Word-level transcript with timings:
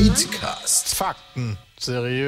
Petecast. 0.00 0.94
Fakten 0.94 1.58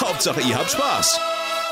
Hauptsache, 0.00 0.40
ihr 0.42 0.58
habt 0.58 0.70
Spaß. 0.70 1.20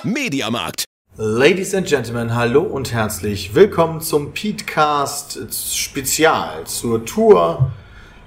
Mediamarkt. 0.02 0.84
Ladies 1.16 1.74
and 1.74 1.86
Gentlemen, 1.86 2.34
hallo 2.34 2.62
und 2.62 2.92
herzlich 2.92 3.54
willkommen 3.54 4.00
zum 4.00 4.32
Petecast 4.32 5.38
Spezial 5.54 6.64
zur 6.66 7.04
Tour 7.04 7.70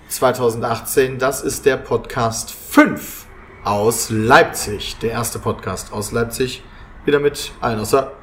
2018. 0.08 1.18
Das 1.20 1.42
ist 1.42 1.66
der 1.66 1.78
Podcast 1.78 2.52
5 2.52 3.26
aus 3.64 4.10
Leipzig. 4.10 4.98
Der 5.02 5.12
erste 5.12 5.40
Podcast 5.40 5.92
aus 5.92 6.12
Leipzig. 6.12 6.64
Wieder 7.06 7.20
mit 7.20 7.52
allen 7.60 7.80
außer 7.80 8.14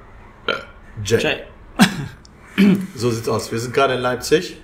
äh, 0.47 0.53
Jay. 1.05 1.20
Jay. 1.20 1.43
So 2.95 3.11
sieht's 3.11 3.29
aus. 3.29 3.51
Wir 3.51 3.59
sind 3.59 3.75
gerade 3.75 3.95
in 3.95 4.01
Leipzig. 4.01 4.61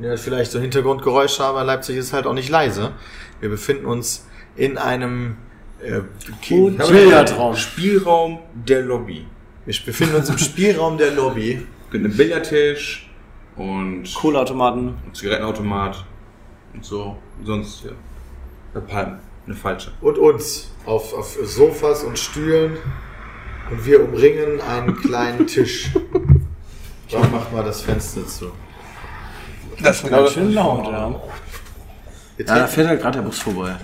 Hört 0.00 0.18
vielleicht 0.20 0.50
so 0.50 0.58
Hintergrundgeräusche, 0.58 1.44
aber 1.44 1.64
Leipzig 1.64 1.96
ist 1.96 2.14
halt 2.14 2.26
auch 2.26 2.32
nicht 2.32 2.48
leise. 2.48 2.92
Wir 3.40 3.50
befinden 3.50 3.84
uns 3.84 4.26
in 4.56 4.78
einem 4.78 5.36
äh, 5.82 6.00
Bildertraum. 6.48 7.56
Spielraum 7.56 8.38
der 8.54 8.82
Lobby. 8.82 9.26
Wir 9.64 9.74
befinden 9.84 10.16
uns 10.16 10.28
im 10.28 10.38
Spielraum 10.38 10.96
der 10.98 11.12
Lobby. 11.12 11.66
Mit 11.92 12.04
einem 12.04 12.16
Billardtisch 12.16 13.08
und 13.56 14.12
Kohleautomaten. 14.14 14.88
einem 14.88 15.14
Zigarettenautomat 15.14 16.04
und 16.74 16.84
so. 16.84 17.16
Sonst 17.44 17.84
ja. 17.84 17.90
Eine 18.74 18.84
Palme. 18.84 19.18
Eine 19.46 19.54
falsche. 19.54 19.92
und 20.00 20.18
uns 20.18 20.72
auf, 20.86 21.14
auf 21.14 21.38
Sofas 21.44 22.02
und 22.02 22.18
Stühlen 22.18 22.76
und 23.70 23.86
wir 23.86 24.02
umringen 24.02 24.60
einen 24.60 24.96
kleinen 24.96 25.46
Tisch. 25.46 25.90
Warum 27.10 27.30
macht 27.30 27.52
mal 27.52 27.62
das 27.62 27.82
Fenster 27.82 28.26
zu? 28.26 28.50
Das 29.80 30.02
ist 30.02 30.10
Ganz 30.10 30.32
schön 30.32 30.52
laut, 30.52 30.86
ja. 30.86 31.14
Da 32.44 32.66
fährt 32.66 32.88
halt 32.88 33.00
gerade 33.00 33.18
der 33.18 33.24
Bus 33.24 33.38
vorbei. 33.38 33.76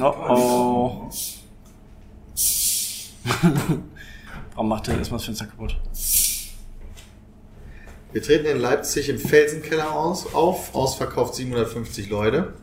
Oh 0.00 0.14
oh. 0.28 1.10
Warum 4.54 4.68
macht 4.68 4.88
der 4.88 4.98
erstmal 4.98 5.18
das 5.18 5.24
Fenster 5.26 5.46
kaputt? 5.46 5.76
wir 8.12 8.22
treten 8.22 8.46
in 8.46 8.58
Leipzig 8.58 9.08
im 9.08 9.18
Felsenkeller 9.18 9.92
aus, 9.92 10.34
auf, 10.34 10.74
ausverkauft 10.74 11.34
750 11.34 12.10
Leute. 12.10 12.54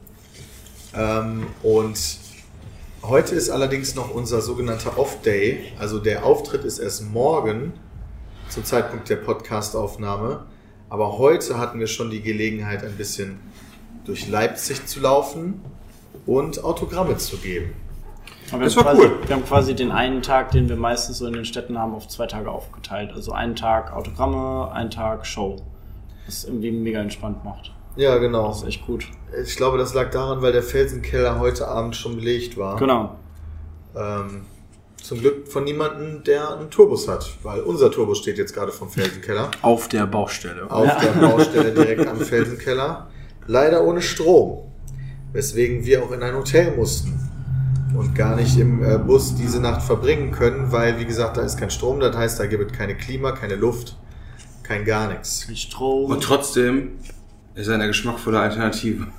Ähm, 0.94 1.48
und 1.62 2.00
heute 3.04 3.36
ist 3.36 3.50
allerdings 3.50 3.96
noch 3.96 4.14
unser 4.14 4.42
sogenannter 4.42 4.98
Off-Day. 4.98 5.74
Also 5.78 6.00
der 6.00 6.26
Auftritt 6.26 6.64
ist 6.64 6.80
erst 6.80 7.04
morgen 7.04 7.74
zum 8.48 8.64
Zeitpunkt 8.64 9.10
der 9.10 9.18
Podcast-Aufnahme. 9.18 10.46
Aber 10.90 11.18
heute 11.18 11.58
hatten 11.58 11.80
wir 11.80 11.88
schon 11.88 12.10
die 12.10 12.22
Gelegenheit, 12.22 12.84
ein 12.84 12.96
bisschen 12.96 13.40
durch 14.06 14.30
Leipzig 14.30 14.86
zu 14.86 15.02
laufen 15.02 15.62
und 16.26 16.64
Autogramme 16.64 17.18
zu 17.18 17.38
geben. 17.38 17.74
Aber 18.52 18.64
Das 18.66 18.76
wir 18.76 18.84
haben 18.84 18.86
war 18.86 18.94
quasi, 18.96 19.08
cool. 19.08 19.28
Wir 19.28 19.36
haben 19.36 19.46
quasi 19.46 19.76
den 19.76 19.92
einen 19.92 20.22
Tag, 20.22 20.52
den 20.52 20.68
wir 20.68 20.76
meistens 20.76 21.20
so 21.20 21.26
in 21.28 21.34
den 21.34 21.46
Städten 21.46 21.78
haben, 21.78 21.94
auf 21.96 22.08
zwei 22.08 22.28
Tage 22.28 22.50
aufgeteilt. 22.52 23.12
Also 23.14 23.32
einen 23.32 23.56
Tag 23.56 23.94
Autogramme, 23.94 24.72
einen 24.74 24.90
Tag 24.92 25.26
Show. 25.26 25.58
Was 26.26 26.44
irgendwie 26.44 26.72
mega 26.72 27.00
entspannt 27.00 27.44
macht. 27.46 27.72
Ja, 27.96 28.18
genau. 28.18 28.48
Das 28.50 28.58
ist 28.62 28.68
echt 28.68 28.86
gut. 28.86 29.06
Ich 29.46 29.56
glaube, 29.56 29.78
das 29.78 29.94
lag 29.94 30.12
daran, 30.12 30.42
weil 30.42 30.52
der 30.52 30.64
Felsenkeller 30.64 31.40
heute 31.40 31.68
Abend 31.68 31.96
schon 31.96 32.16
belegt 32.18 32.58
war. 32.58 32.76
Genau. 32.78 33.16
Ähm, 33.96 34.46
zum 35.02 35.20
Glück 35.20 35.48
von 35.48 35.64
niemandem, 35.64 36.24
der 36.24 36.56
einen 36.58 36.70
Tourbus 36.70 37.08
hat, 37.08 37.30
weil 37.44 37.62
unser 37.62 37.90
Tourbus 37.92 38.20
steht 38.20 38.38
jetzt 38.38 38.54
gerade 38.54 38.72
vom 38.72 38.90
Felsenkeller 38.90 39.50
Auf 39.62 39.88
der 39.88 40.06
Baustelle. 40.06 40.70
auf 40.70 40.90
der 41.02 41.12
Baustelle 41.20 41.72
direkt 41.72 42.08
am 42.08 42.20
Felsenkeller. 42.20 43.08
Leider 43.48 43.84
ohne 43.84 44.02
Strom, 44.02 44.71
weswegen 45.34 45.86
wir 45.86 46.04
auch 46.04 46.12
in 46.12 46.24
ein 46.24 46.36
Hotel 46.36 46.76
mussten 46.76 47.20
und 47.96 48.16
gar 48.16 48.36
nicht 48.36 48.58
im 48.58 48.84
äh, 48.84 48.98
Bus 48.98 49.36
diese 49.36 49.60
Nacht 49.60 49.82
verbringen 49.82 50.32
können, 50.32 50.72
weil, 50.72 51.00
wie 51.00 51.06
gesagt, 51.06 51.38
da 51.38 51.42
ist 51.42 51.58
kein 51.58 51.70
Strom, 51.70 52.00
das 52.00 52.16
heißt, 52.16 52.40
da 52.40 52.46
gibt 52.46 52.72
es 52.72 52.78
keine 52.78 52.96
Klima, 52.96 53.32
keine 53.32 53.56
Luft, 53.56 53.98
kein 54.64 54.86
gar 54.86 55.10
nichts. 55.10 55.48
Mit 55.48 55.58
Strom. 55.58 56.12
Und 56.12 56.24
trotzdem 56.24 56.92
ist 57.54 57.68
er 57.68 57.76
eine 57.76 57.88
geschmackvolle 57.88 58.40
Alternative. 58.40 59.08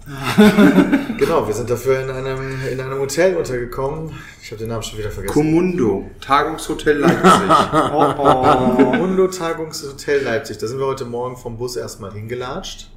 Genau, 1.18 1.46
wir 1.46 1.54
sind 1.54 1.70
dafür 1.70 2.00
in 2.02 2.10
einem, 2.10 2.66
in 2.72 2.80
einem 2.80 2.98
Hotel 2.98 3.36
untergekommen. 3.36 4.10
Ich 4.42 4.50
habe 4.50 4.58
den 4.58 4.70
Namen 4.70 4.82
schon 4.82 4.98
wieder 4.98 5.10
vergessen. 5.10 5.32
Commundo. 5.32 6.10
Tagungshotel 6.20 6.98
Leipzig. 6.98 7.22
Oh 7.92 8.14
oh. 8.18 8.96
Mundo 8.96 9.28
Tagungshotel 9.28 10.24
Leipzig. 10.24 10.58
Da 10.58 10.66
sind 10.66 10.80
wir 10.80 10.86
heute 10.86 11.04
Morgen 11.04 11.36
vom 11.36 11.58
Bus 11.58 11.76
erstmal 11.76 12.12
hingelatscht. 12.12 12.90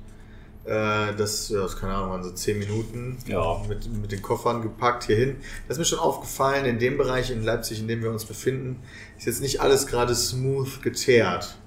Äh, 0.66 1.14
Das, 1.16 1.50
ja, 1.50 1.62
das 1.62 1.78
keine 1.78 1.94
Ahnung, 1.94 2.10
waren 2.12 2.24
so 2.24 2.32
zehn 2.32 2.58
Minuten 2.60 3.18
Ja. 3.28 3.62
mit, 3.70 3.88
mit 4.02 4.12
den 4.12 4.22
Koffern 4.22 4.62
gepackt 4.62 5.04
hierhin. 5.06 5.38
Das 5.68 5.76
ist 5.76 5.80
mir 5.80 5.86
schon 5.86 6.00
aufgefallen, 6.00 6.66
in 6.66 6.80
dem 6.80 6.98
Bereich 6.98 7.30
in 7.32 7.44
Leipzig, 7.44 7.80
in 7.80 7.88
dem 7.88 8.02
wir 8.02 8.10
uns 8.10 8.26
befinden, 8.26 8.82
ist 9.18 9.28
jetzt 9.28 9.42
nicht 9.42 9.62
alles 9.62 9.86
gerade 9.88 10.16
smooth 10.16 10.82
geteert, 10.82 11.58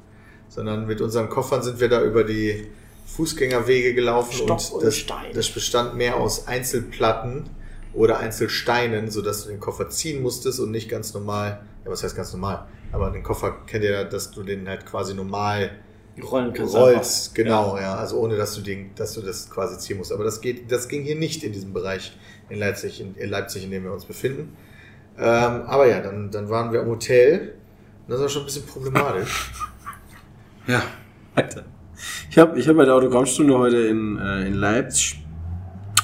sondern 0.48 0.86
mit 0.86 1.00
unseren 1.00 1.28
Koffern 1.28 1.62
sind 1.62 1.78
wir 1.80 1.88
da 1.88 2.02
über 2.02 2.24
die 2.24 2.66
Fußgängerwege 3.06 3.94
gelaufen 3.94 4.32
Stock 4.32 4.58
und 4.58 4.72
und 4.72 4.84
das, 4.84 4.96
Stein. 4.96 5.32
das 5.32 5.48
bestand 5.48 5.94
mehr 5.96 6.16
aus 6.16 6.46
Einzelplatten 6.46 7.48
oder 7.94 8.18
Einzelsteinen, 8.18 9.10
sodass 9.10 9.44
du 9.44 9.48
den 9.50 9.60
Koffer 9.60 9.88
ziehen 9.88 10.22
musstest 10.22 10.60
und 10.60 10.70
nicht 10.70 10.88
ganz 10.90 11.14
normal, 11.14 11.62
ja 11.84 11.90
was 11.90 12.02
heißt 12.02 12.14
ganz 12.16 12.32
normal, 12.32 12.66
aber 12.92 13.10
den 13.10 13.22
Koffer 13.22 13.56
kennt 13.66 13.84
ihr 13.84 13.92
ja, 13.92 14.04
dass 14.04 14.30
du 14.30 14.42
den 14.42 14.68
halt 14.68 14.84
quasi 14.84 15.14
normal 15.14 15.70
Rollen 16.22 16.52
kannst 16.52 16.74
rollst, 16.74 17.34
genau, 17.34 17.76
ja. 17.76 17.96
also 17.96 18.18
ohne 18.18 18.36
dass 18.36 18.54
du 18.54 18.60
den, 18.60 18.90
dass 18.94 19.14
du 19.14 19.22
das 19.22 19.50
quasi 19.50 19.78
ziehen 19.78 19.98
musst. 19.98 20.12
Aber 20.12 20.24
das 20.24 20.40
geht, 20.40 20.70
das 20.70 20.88
ging 20.88 21.02
hier 21.02 21.16
nicht 21.16 21.42
in 21.44 21.52
diesem 21.52 21.72
Bereich 21.72 22.12
in 22.48 22.58
Leipzig, 22.58 23.00
in, 23.00 23.14
in 23.14 23.30
Leipzig, 23.30 23.64
in 23.64 23.70
dem 23.70 23.84
wir 23.84 23.92
uns 23.92 24.04
befinden. 24.04 24.56
Ähm, 25.18 25.62
aber 25.66 25.88
ja, 25.88 26.00
dann, 26.00 26.30
dann 26.30 26.48
waren 26.48 26.72
wir 26.72 26.82
im 26.82 26.88
Hotel. 26.88 27.54
Das 28.06 28.20
war 28.20 28.28
schon 28.28 28.42
ein 28.42 28.46
bisschen 28.46 28.66
problematisch. 28.66 29.52
ja. 30.66 30.82
Alter. 31.34 31.64
Ich 32.30 32.38
habe 32.38 32.58
ich 32.58 32.68
hab 32.68 32.76
bei 32.76 32.84
der 32.84 32.94
Autogrammstunde 32.94 33.56
heute 33.58 33.78
in, 33.78 34.18
äh, 34.18 34.46
in 34.46 34.54
Leipzig, 34.54 35.20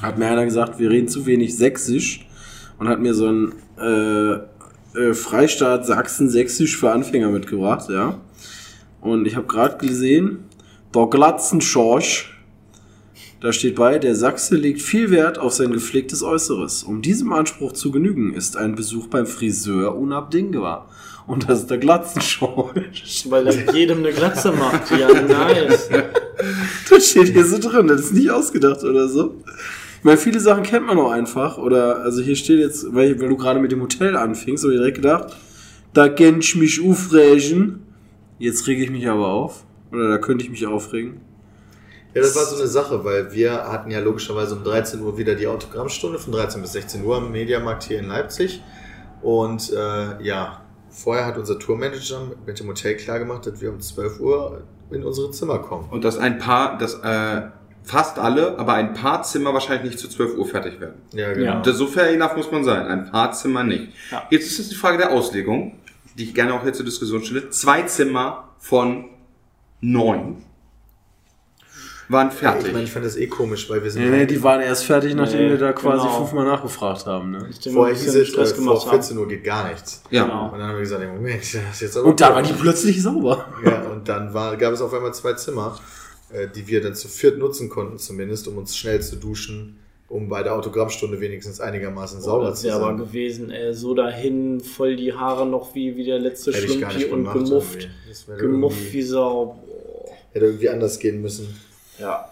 hat 0.02 0.18
mir 0.18 0.26
einer 0.26 0.44
gesagt, 0.44 0.78
wir 0.78 0.90
reden 0.90 1.08
zu 1.08 1.26
wenig 1.26 1.56
Sächsisch 1.56 2.26
und 2.78 2.88
hat 2.88 3.00
mir 3.00 3.14
so 3.14 3.28
ein 3.28 3.54
äh, 3.78 4.32
äh, 4.98 5.14
Freistaat 5.14 5.86
Sachsen-Sächsisch 5.86 6.76
für 6.76 6.92
Anfänger 6.92 7.28
mitgebracht, 7.28 7.88
ja. 7.90 8.20
Und 9.04 9.26
ich 9.26 9.36
habe 9.36 9.46
gerade 9.46 9.86
gesehen, 9.86 10.44
der 10.94 11.06
Glatzenschorsch, 11.06 12.40
da 13.42 13.52
steht 13.52 13.74
bei, 13.74 13.98
der 13.98 14.14
Sachse 14.14 14.56
legt 14.56 14.80
viel 14.80 15.10
Wert 15.10 15.38
auf 15.38 15.52
sein 15.52 15.72
gepflegtes 15.72 16.22
Äußeres. 16.22 16.84
Um 16.84 17.02
diesem 17.02 17.30
Anspruch 17.34 17.72
zu 17.72 17.90
genügen, 17.90 18.32
ist 18.32 18.56
ein 18.56 18.74
Besuch 18.74 19.08
beim 19.08 19.26
Friseur 19.26 19.94
unabdingbar. 19.94 20.88
Und 21.26 21.50
das 21.50 21.60
ist 21.60 21.70
der 21.70 21.76
Glatzenschorsch. 21.78 23.26
Weil 23.28 23.46
er 23.46 23.74
jedem 23.74 23.98
eine 23.98 24.12
Glatze 24.12 24.52
macht. 24.52 24.90
Ja, 24.90 25.08
nice. 25.08 25.90
Das 26.90 27.10
steht 27.10 27.28
hier 27.28 27.46
so 27.46 27.58
drin, 27.58 27.86
das 27.86 28.02
ist 28.02 28.12
nicht 28.12 28.30
ausgedacht 28.30 28.84
oder 28.84 29.08
so. 29.08 29.36
Ich 29.98 30.04
meine, 30.04 30.18
viele 30.18 30.40
Sachen 30.40 30.62
kennt 30.62 30.86
man 30.86 30.98
auch 30.98 31.10
einfach. 31.10 31.56
Oder, 31.56 32.00
also 32.00 32.20
hier 32.20 32.36
steht 32.36 32.58
jetzt, 32.58 32.92
weil, 32.92 33.18
weil 33.20 33.28
du 33.28 33.36
gerade 33.36 33.60
mit 33.60 33.72
dem 33.72 33.80
Hotel 33.80 34.16
anfingst, 34.16 34.64
habe 34.64 34.74
ich 34.74 34.80
direkt 34.80 34.96
gedacht, 34.96 35.36
da 35.94 36.08
kenn 36.08 36.40
ich 36.40 36.56
mich 36.56 36.82
aufregen. 36.84 37.83
Jetzt 38.38 38.66
rege 38.66 38.84
ich 38.84 38.90
mich 38.90 39.08
aber 39.08 39.28
auf. 39.28 39.64
Oder 39.92 40.10
da 40.10 40.18
könnte 40.18 40.44
ich 40.44 40.50
mich 40.50 40.66
aufregen. 40.66 41.20
Ja, 42.14 42.22
das 42.22 42.36
war 42.36 42.44
so 42.44 42.56
eine 42.56 42.68
Sache, 42.68 43.04
weil 43.04 43.32
wir 43.32 43.52
hatten 43.52 43.90
ja 43.90 43.98
logischerweise 43.98 44.54
um 44.54 44.62
13 44.62 45.00
Uhr 45.00 45.18
wieder 45.18 45.34
die 45.34 45.48
Autogrammstunde 45.48 46.18
von 46.18 46.32
13 46.32 46.62
bis 46.62 46.72
16 46.72 47.04
Uhr 47.04 47.16
am 47.16 47.32
Mediamarkt 47.32 47.84
hier 47.84 47.98
in 47.98 48.06
Leipzig. 48.06 48.62
Und 49.20 49.72
äh, 49.72 50.22
ja, 50.22 50.62
vorher 50.90 51.26
hat 51.26 51.38
unser 51.38 51.58
Tourmanager 51.58 52.30
mit 52.46 52.60
dem 52.60 52.68
Hotel 52.68 52.96
klargemacht, 52.96 53.46
dass 53.46 53.60
wir 53.60 53.70
um 53.70 53.80
12 53.80 54.20
Uhr 54.20 54.62
in 54.90 55.02
unsere 55.02 55.30
Zimmer 55.32 55.58
kommen. 55.58 55.88
Und 55.90 56.04
dass 56.04 56.18
ein 56.18 56.38
paar, 56.38 56.78
dass 56.78 56.94
äh, 57.02 57.42
fast 57.82 58.18
alle, 58.18 58.58
aber 58.58 58.74
ein 58.74 58.94
paar 58.94 59.22
Zimmer 59.22 59.52
wahrscheinlich 59.52 59.90
nicht 59.92 59.98
zu 59.98 60.08
12 60.08 60.36
Uhr 60.36 60.46
fertig 60.46 60.80
werden. 60.80 61.02
Ja, 61.12 61.32
Ja. 61.32 61.60
Das, 61.62 61.76
so 61.76 61.86
fair 61.86 62.10
enough 62.10 62.36
muss 62.36 62.50
man 62.52 62.62
sein. 62.62 62.86
Ein 62.86 63.10
paar 63.10 63.32
Zimmer 63.32 63.64
nicht. 63.64 63.92
Ja. 64.12 64.22
Jetzt 64.30 64.46
ist 64.46 64.58
es 64.58 64.68
die 64.68 64.76
Frage 64.76 64.98
der 64.98 65.10
Auslegung, 65.10 65.78
die 66.18 66.24
ich 66.24 66.34
gerne 66.34 66.54
auch 66.54 66.62
hier 66.62 66.72
zur 66.72 66.84
Diskussion 66.84 67.24
stelle. 67.24 67.50
Zwei 67.50 67.82
Zimmer 67.82 68.48
von 68.58 69.06
neun 69.80 70.36
waren 72.08 72.30
fertig. 72.30 72.66
Ich 72.66 72.72
meine, 72.72 72.84
ich 72.84 72.92
fand 72.92 73.04
das 73.06 73.16
eh 73.16 73.26
komisch, 73.28 73.68
weil 73.70 73.82
wir 73.82 73.90
sind 73.90 74.02
Nee, 74.02 74.10
nee, 74.18 74.26
die 74.26 74.42
waren 74.42 74.60
erst 74.60 74.84
fertig, 74.84 75.14
nachdem 75.14 75.40
Nee, 75.40 75.48
wir 75.50 75.58
da 75.58 75.72
quasi 75.72 76.02
genau. 76.06 76.18
fünfmal 76.18 76.44
nachgefragt 76.44 77.06
haben. 77.06 77.30
Ne? 77.30 77.48
Vorher 77.72 77.94
hieß 77.96 78.08
es, 78.08 78.14
äh, 78.14 78.24
Stress 78.26 78.52
vor 78.52 78.58
gemacht 78.64 78.82
haben. 78.86 78.90
14 78.90 79.18
Uhr 79.18 79.26
geht 79.28 79.42
gar 79.42 79.68
nichts. 79.68 80.02
ja. 80.10 80.24
Genau. 80.24 80.46
Und 80.52 80.58
dann 80.58 80.68
haben 80.68 80.74
wir 80.74 80.80
gesagt, 80.80 81.02
Moment, 81.02 81.40
das 81.40 81.54
ist 81.54 81.80
jetzt 81.80 81.96
aber 81.96 82.06
Und 82.08 82.20
da 82.20 82.26
war 82.34 82.42
komisch. 82.42 82.48
die 82.56 82.62
plötzlich 82.62 83.02
sauber. 83.02 83.46
Ja, 83.64 83.82
und 83.84 84.06
dann 84.08 84.34
war, 84.34 84.56
gab 84.58 84.74
es 84.74 84.82
auf 84.82 84.92
einmal 84.92 85.14
zwei 85.14 85.32
Zimmer, 85.32 85.78
äh, 86.30 86.46
die 86.54 86.66
wir 86.68 86.82
dann 86.82 86.94
zu 86.94 87.08
viert 87.08 87.38
nutzen 87.38 87.70
konnten, 87.70 87.98
zumindest, 87.98 88.48
um 88.48 88.58
uns 88.58 88.76
schnell 88.76 89.00
zu 89.00 89.16
duschen, 89.16 89.78
um 90.08 90.28
bei 90.28 90.42
der 90.42 90.54
Autogrammstunde 90.54 91.20
wenigstens 91.20 91.60
einigermaßen 91.60 92.18
Oh, 92.20 92.22
sauber 92.22 92.48
das 92.50 92.60
zu 92.60 92.66
wäre 92.66 92.76
aber 92.76 92.86
sein. 92.86 92.98
gewesen, 92.98 93.50
ey, 93.50 93.72
so 93.74 93.94
dahin, 93.94 94.60
voll 94.60 94.96
die 94.96 95.12
Haare 95.12 95.46
noch 95.46 95.74
wie, 95.74 95.96
wie 95.96 96.04
der 96.04 96.18
letzte 96.18 96.52
Hätte 96.52 96.66
ich 96.66 96.80
gar 96.80 96.90
Schlumpi 96.90 97.04
nicht 97.04 97.12
und 97.12 97.18
gemacht. 97.24 97.38
gemufft. 97.38 97.88
Das 98.08 98.28
wäre 98.28 98.38
Gemufft 98.38 98.92
wie 98.92 99.02
Sau. 99.02 99.58
Hätte 100.32 100.46
irgendwie 100.46 100.68
anders 100.68 100.98
gehen 100.98 101.22
müssen. 101.22 101.48
Ja. 101.98 102.28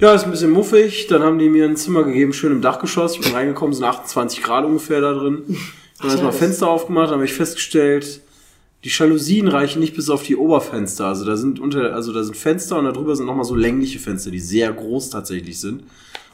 Ja, 0.00 0.14
ist 0.14 0.24
ein 0.24 0.30
bisschen 0.30 0.50
muffig. 0.50 1.06
Dann 1.08 1.22
haben 1.22 1.38
die 1.38 1.48
mir 1.48 1.66
ein 1.66 1.76
Zimmer 1.76 2.04
gegeben, 2.04 2.32
schön 2.32 2.52
im 2.52 2.62
Dachgeschoss. 2.62 3.14
Ich 3.16 3.20
bin 3.20 3.32
reingekommen, 3.32 3.74
sind 3.74 3.84
28 3.84 4.42
Grad 4.42 4.64
ungefähr 4.64 5.00
da 5.00 5.12
drin. 5.12 5.42
Dann 6.00 6.08
erstmal 6.10 6.30
das- 6.30 6.38
Fenster 6.40 6.68
aufgemacht, 6.68 7.08
dann 7.08 7.16
habe 7.16 7.24
ich 7.26 7.34
festgestellt, 7.34 8.20
die 8.82 8.88
Jalousien 8.88 9.46
reichen 9.48 9.80
nicht 9.80 9.94
bis 9.94 10.08
auf 10.08 10.22
die 10.22 10.36
Oberfenster. 10.36 11.06
Also 11.06 11.26
da 11.26 11.36
sind 11.36 11.60
unter, 11.60 11.94
also 11.94 12.12
da 12.14 12.22
sind 12.24 12.34
Fenster 12.36 12.78
und 12.78 12.86
darüber 12.86 13.14
sind 13.14 13.26
nochmal 13.26 13.44
so 13.44 13.54
längliche 13.54 13.98
Fenster, 13.98 14.30
die 14.30 14.40
sehr 14.40 14.72
groß 14.72 15.10
tatsächlich 15.10 15.60
sind. 15.60 15.82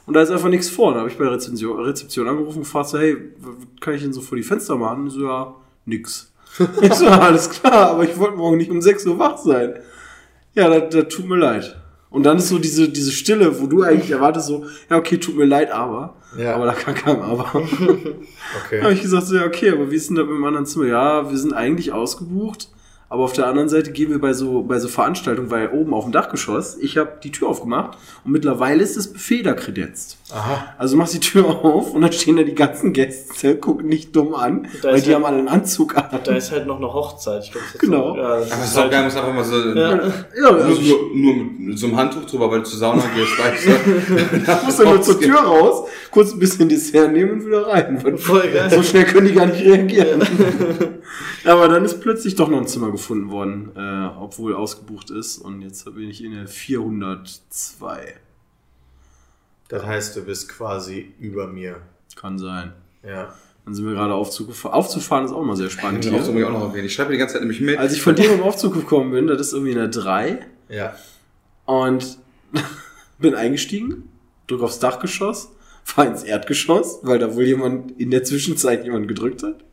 Und 0.06 0.14
da 0.14 0.22
ist 0.22 0.30
einfach 0.30 0.48
nichts 0.48 0.70
vor. 0.70 0.94
Da 0.94 1.00
habe 1.00 1.10
ich 1.10 1.18
bei 1.18 1.24
der 1.24 1.34
Rezeption, 1.34 1.80
Rezeption 1.80 2.28
angerufen 2.28 2.58
und 2.58 2.64
gefragt, 2.64 2.88
so, 2.88 2.98
hey, 2.98 3.16
kann 3.80 3.94
ich 3.94 4.02
denn 4.02 4.12
so 4.12 4.20
vor 4.20 4.36
die 4.36 4.44
Fenster 4.44 4.76
machen? 4.76 5.00
Und 5.00 5.04
die 5.06 5.18
so, 5.18 5.26
ja, 5.26 5.54
nix. 5.84 6.32
ich 6.80 6.94
so, 6.94 7.06
alles 7.06 7.50
klar, 7.50 7.90
aber 7.90 8.04
ich 8.04 8.16
wollte 8.16 8.36
morgen 8.36 8.56
nicht 8.56 8.70
um 8.70 8.80
6 8.80 9.06
Uhr 9.06 9.18
wach 9.18 9.36
sein. 9.36 9.74
Ja, 10.54 10.68
das, 10.68 10.94
das 10.94 11.14
tut 11.14 11.28
mir 11.28 11.36
leid. 11.36 11.76
Und 12.08 12.22
dann 12.22 12.38
ist 12.38 12.48
so 12.48 12.58
diese, 12.58 12.88
diese 12.88 13.12
Stille, 13.12 13.60
wo 13.60 13.66
du 13.66 13.82
eigentlich 13.82 14.10
erwartest, 14.10 14.46
so, 14.46 14.64
ja, 14.88 14.96
okay, 14.96 15.18
tut 15.18 15.36
mir 15.36 15.44
leid, 15.44 15.70
aber. 15.70 16.14
Ja. 16.38 16.54
Aber 16.54 16.66
da 16.66 16.72
kann 16.72 16.94
kein 16.94 17.20
Aber. 17.20 17.52
Okay. 18.64 18.80
habe 18.80 18.92
ich 18.92 19.02
gesagt, 19.02 19.26
so, 19.26 19.36
ja, 19.36 19.44
okay, 19.44 19.70
aber 19.70 19.90
wie 19.90 19.96
ist 19.96 20.08
denn 20.08 20.16
das 20.16 20.24
mit 20.24 20.36
dem 20.36 20.44
anderen 20.44 20.66
Zimmer? 20.66 20.86
Ja, 20.86 21.28
wir 21.28 21.36
sind 21.36 21.52
eigentlich 21.52 21.92
ausgebucht, 21.92 22.68
aber 23.08 23.22
auf 23.24 23.32
der 23.32 23.46
anderen 23.46 23.68
Seite 23.68 23.92
gehen 23.92 24.10
wir 24.10 24.20
bei 24.20 24.32
so, 24.32 24.62
bei 24.62 24.78
so 24.80 24.88
Veranstaltungen, 24.88 25.50
weil 25.50 25.68
oben 25.70 25.94
auf 25.94 26.04
dem 26.04 26.12
Dachgeschoss, 26.12 26.76
ich 26.80 26.96
habe 26.98 27.12
die 27.22 27.30
Tür 27.30 27.48
aufgemacht 27.48 27.96
und 28.24 28.32
mittlerweile 28.32 28.82
ist 28.82 28.96
das 28.96 29.12
Buffet 29.12 29.42
da 29.44 29.52
kredenzt. 29.52 30.18
Aha. 30.32 30.74
Also 30.76 30.94
du 30.94 30.98
machst 30.98 31.14
die 31.14 31.20
Tür 31.20 31.46
auf 31.46 31.92
und 31.94 32.02
dann 32.02 32.12
stehen 32.12 32.36
da 32.36 32.42
die 32.42 32.54
ganzen 32.56 32.92
Gäste, 32.92 33.54
gucken 33.56 33.86
nicht 33.86 34.14
dumm 34.16 34.34
an, 34.34 34.66
Da 34.82 34.88
weil 34.88 34.96
ist 34.96 35.06
die 35.06 35.14
halt- 35.14 35.16
haben 35.22 35.24
alle 35.24 35.38
einen 35.38 35.48
Anzug 35.48 35.96
an. 35.96 36.06
Da 36.24 36.34
ist 36.34 36.50
halt 36.50 36.66
noch 36.66 36.78
eine 36.78 36.92
Hochzeit. 36.92 37.44
Ich 37.44 37.52
glaub, 37.52 37.62
das 37.64 37.74
ist 37.74 37.80
Genau. 37.80 38.10
So, 38.14 38.16
ja, 38.16 38.22
das 38.40 38.50
Aber 38.52 38.60
es 38.60 38.64
ist 38.66 38.70
ist 38.72 38.76
auch 38.76 38.80
halt, 38.82 38.90
geil, 38.90 39.04
muss 39.04 39.16
einfach 39.16 39.34
mal 39.34 39.44
so 39.44 39.56
Ja. 39.56 39.90
Ja, 39.96 40.00
nur, 40.52 40.64
also 40.64 40.80
nur, 40.82 40.98
nur 41.14 41.34
mit 41.58 41.78
so 41.78 41.86
einem 41.86 41.96
Handtuch 41.96 42.24
drüber, 42.24 42.50
weil 42.50 42.58
du 42.58 42.64
zur 42.64 42.78
Sauna 42.80 43.02
gehst, 43.14 43.38
weißt 43.38 44.48
du. 44.60 44.66
muss 44.66 44.76
dann 44.78 44.88
nur 44.88 45.02
zur 45.02 45.20
Tür 45.20 45.38
raus, 45.38 45.88
kurz 46.10 46.32
ein 46.32 46.40
bisschen 46.40 46.68
Dessert 46.68 47.12
nehmen 47.12 47.30
und 47.34 47.46
wieder 47.46 47.68
rein. 47.68 48.00
Voll 48.18 48.48
geil. 48.52 48.68
So 48.68 48.82
schnell 48.82 49.04
können 49.04 49.28
die 49.28 49.34
gar 49.34 49.46
nicht 49.46 49.64
reagieren. 49.64 50.22
Aber 51.44 51.68
dann 51.68 51.84
ist 51.84 52.00
plötzlich 52.00 52.34
doch 52.34 52.48
noch 52.48 52.58
ein 52.58 52.66
Zimmer 52.66 52.90
gefunden 52.96 53.30
worden, 53.30 53.72
äh, 53.76 54.08
obwohl 54.18 54.54
ausgebucht 54.54 55.10
ist. 55.10 55.38
Und 55.38 55.62
jetzt 55.62 55.84
bin 55.94 56.08
ich 56.08 56.22
in 56.22 56.32
der 56.32 56.46
402. 56.46 58.14
Das 59.68 59.84
heißt, 59.84 60.16
du 60.16 60.22
bist 60.22 60.48
quasi 60.48 61.12
über 61.18 61.46
mir. 61.46 61.80
Kann 62.14 62.38
sein. 62.38 62.72
Ja. 63.02 63.34
Dann 63.64 63.74
sind 63.74 63.84
wir 63.84 63.94
gerade 63.94 64.14
Aufzug 64.14 64.46
gefahren. 64.48 64.72
Aufzufahren 64.74 65.24
ist 65.24 65.32
auch 65.32 65.42
mal 65.42 65.56
sehr 65.56 65.70
spannend 65.70 66.04
Ich 66.04 66.12
auch 66.12 66.24
hier. 66.24 66.46
auch 66.46 66.52
noch 66.52 66.68
erwähnen. 66.68 66.86
Ich 66.86 66.94
schreibe 66.94 67.12
die 67.12 67.18
ganze 67.18 67.34
Zeit 67.34 67.42
nämlich 67.42 67.60
mit. 67.60 67.78
Als 67.78 67.92
ich 67.92 68.00
von 68.00 68.14
dir 68.14 68.32
im 68.32 68.42
Aufzug 68.42 68.74
gekommen 68.74 69.10
bin, 69.10 69.26
das 69.26 69.40
ist 69.40 69.52
irgendwie 69.52 69.72
in 69.72 69.78
der 69.78 69.88
3. 69.88 70.46
Ja. 70.68 70.94
Und 71.64 72.18
bin 73.18 73.34
eingestiegen, 73.34 74.08
drück 74.46 74.62
aufs 74.62 74.78
Dachgeschoss, 74.78 75.48
fahr 75.82 76.06
ins 76.06 76.22
Erdgeschoss, 76.22 77.00
weil 77.02 77.18
da 77.18 77.34
wohl 77.34 77.44
jemand 77.44 77.98
in 78.00 78.12
der 78.12 78.22
Zwischenzeit 78.22 78.84
jemand 78.84 79.08
gedrückt 79.08 79.42
hat. 79.42 79.64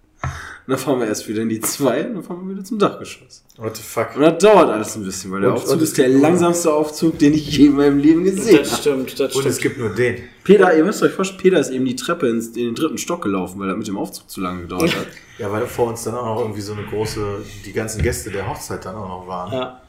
Und 0.65 0.71
dann 0.71 0.77
fahren 0.79 0.99
wir 0.99 1.07
erst 1.07 1.27
wieder 1.27 1.41
in 1.41 1.49
die 1.49 1.59
2 1.59 2.05
und 2.07 2.13
dann 2.15 2.23
fahren 2.23 2.47
wir 2.47 2.55
wieder 2.55 2.63
zum 2.63 2.79
Dachgeschoss. 2.79 3.43
What 3.57 3.75
the 3.75 3.83
fuck? 3.83 4.15
Und 4.15 4.21
das 4.21 4.37
dauert 4.41 4.69
alles 4.69 4.95
ein 4.95 5.03
bisschen, 5.03 5.29
weil 5.31 5.41
der 5.41 5.49
Und- 5.49 5.57
Aufzug 5.57 5.73
und 5.73 5.81
ist 5.83 5.97
der 5.97 6.07
langsamste 6.07 6.71
Aufzug, 6.73 7.19
den 7.19 7.33
ich 7.33 7.57
je 7.57 7.65
in 7.67 7.75
meinem 7.75 7.99
Leben 7.99 8.23
gesehen 8.23 8.59
das 8.59 8.71
habe. 8.71 8.81
stimmt, 8.81 9.19
das 9.19 9.35
Und 9.35 9.45
es 9.45 9.57
stimmt. 9.59 9.61
gibt 9.75 9.77
nur 9.79 9.89
den. 9.93 10.23
Peter, 10.45 10.75
ihr 10.75 10.85
müsst 10.85 11.03
euch 11.03 11.11
vorstellen, 11.11 11.41
Peter 11.41 11.59
ist 11.59 11.69
eben 11.69 11.83
die 11.85 11.95
Treppe 11.97 12.29
ins, 12.29 12.47
in 12.55 12.63
den 12.65 12.75
dritten 12.75 12.97
Stock 12.97 13.21
gelaufen, 13.21 13.59
weil 13.59 13.69
er 13.69 13.75
mit 13.75 13.87
dem 13.87 13.97
Aufzug 13.97 14.29
zu 14.29 14.39
lange 14.41 14.61
gedauert 14.61 14.95
hat. 14.95 15.07
Ja, 15.39 15.51
weil 15.51 15.65
vor 15.65 15.87
uns 15.87 16.03
dann 16.03 16.13
auch 16.13 16.25
noch 16.35 16.41
irgendwie 16.41 16.61
so 16.61 16.73
eine 16.73 16.83
große, 16.83 17.19
die 17.65 17.73
ganzen 17.73 18.03
Gäste 18.03 18.29
der 18.29 18.47
Hochzeit 18.47 18.85
dann 18.85 18.95
auch 18.95 19.07
noch 19.07 19.27
waren. 19.27 19.51
Ja. 19.51 19.81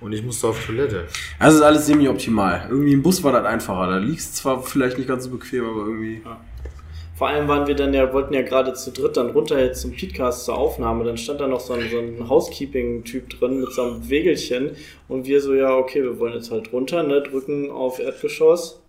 Und 0.00 0.12
ich 0.12 0.22
musste 0.24 0.46
auf 0.48 0.64
Toilette. 0.64 1.04
Das 1.38 1.52
ist 1.54 1.60
alles 1.60 1.84
semi-optimal. 1.86 2.66
Irgendwie 2.70 2.94
im 2.94 3.02
Bus 3.02 3.22
war 3.22 3.32
das 3.32 3.44
einfacher. 3.44 3.88
Da 3.90 3.98
liegst 3.98 4.36
zwar 4.36 4.62
vielleicht 4.62 4.96
nicht 4.96 5.06
ganz 5.06 5.24
so 5.24 5.30
bequem, 5.30 5.66
aber 5.66 5.80
irgendwie. 5.84 6.22
Vor 7.16 7.28
allem 7.28 7.48
waren 7.48 7.66
wir 7.66 7.74
dann 7.74 7.94
ja, 7.94 8.12
wollten 8.12 8.34
ja 8.34 8.42
gerade 8.42 8.74
zu 8.74 8.92
dritt 8.92 9.16
dann 9.16 9.30
runter 9.30 9.58
jetzt 9.58 9.80
zum 9.80 9.96
Podcast 9.96 10.44
zur 10.44 10.58
Aufnahme. 10.58 11.02
Dann 11.04 11.16
stand 11.16 11.40
da 11.40 11.46
noch 11.48 11.60
so 11.60 11.72
ein, 11.72 11.88
so 11.90 11.98
ein 11.98 12.28
Housekeeping-Typ 12.28 13.30
drin 13.30 13.60
mit 13.60 13.72
so 13.72 13.82
einem 13.82 14.10
Wägelchen. 14.10 14.72
Und 15.08 15.26
wir 15.26 15.40
so, 15.40 15.54
ja, 15.54 15.74
okay, 15.74 16.02
wir 16.02 16.18
wollen 16.18 16.34
jetzt 16.34 16.50
halt 16.50 16.74
runter, 16.74 17.02
ne, 17.02 17.22
drücken 17.22 17.70
auf 17.70 18.00
Erdgeschoss. 18.00 18.82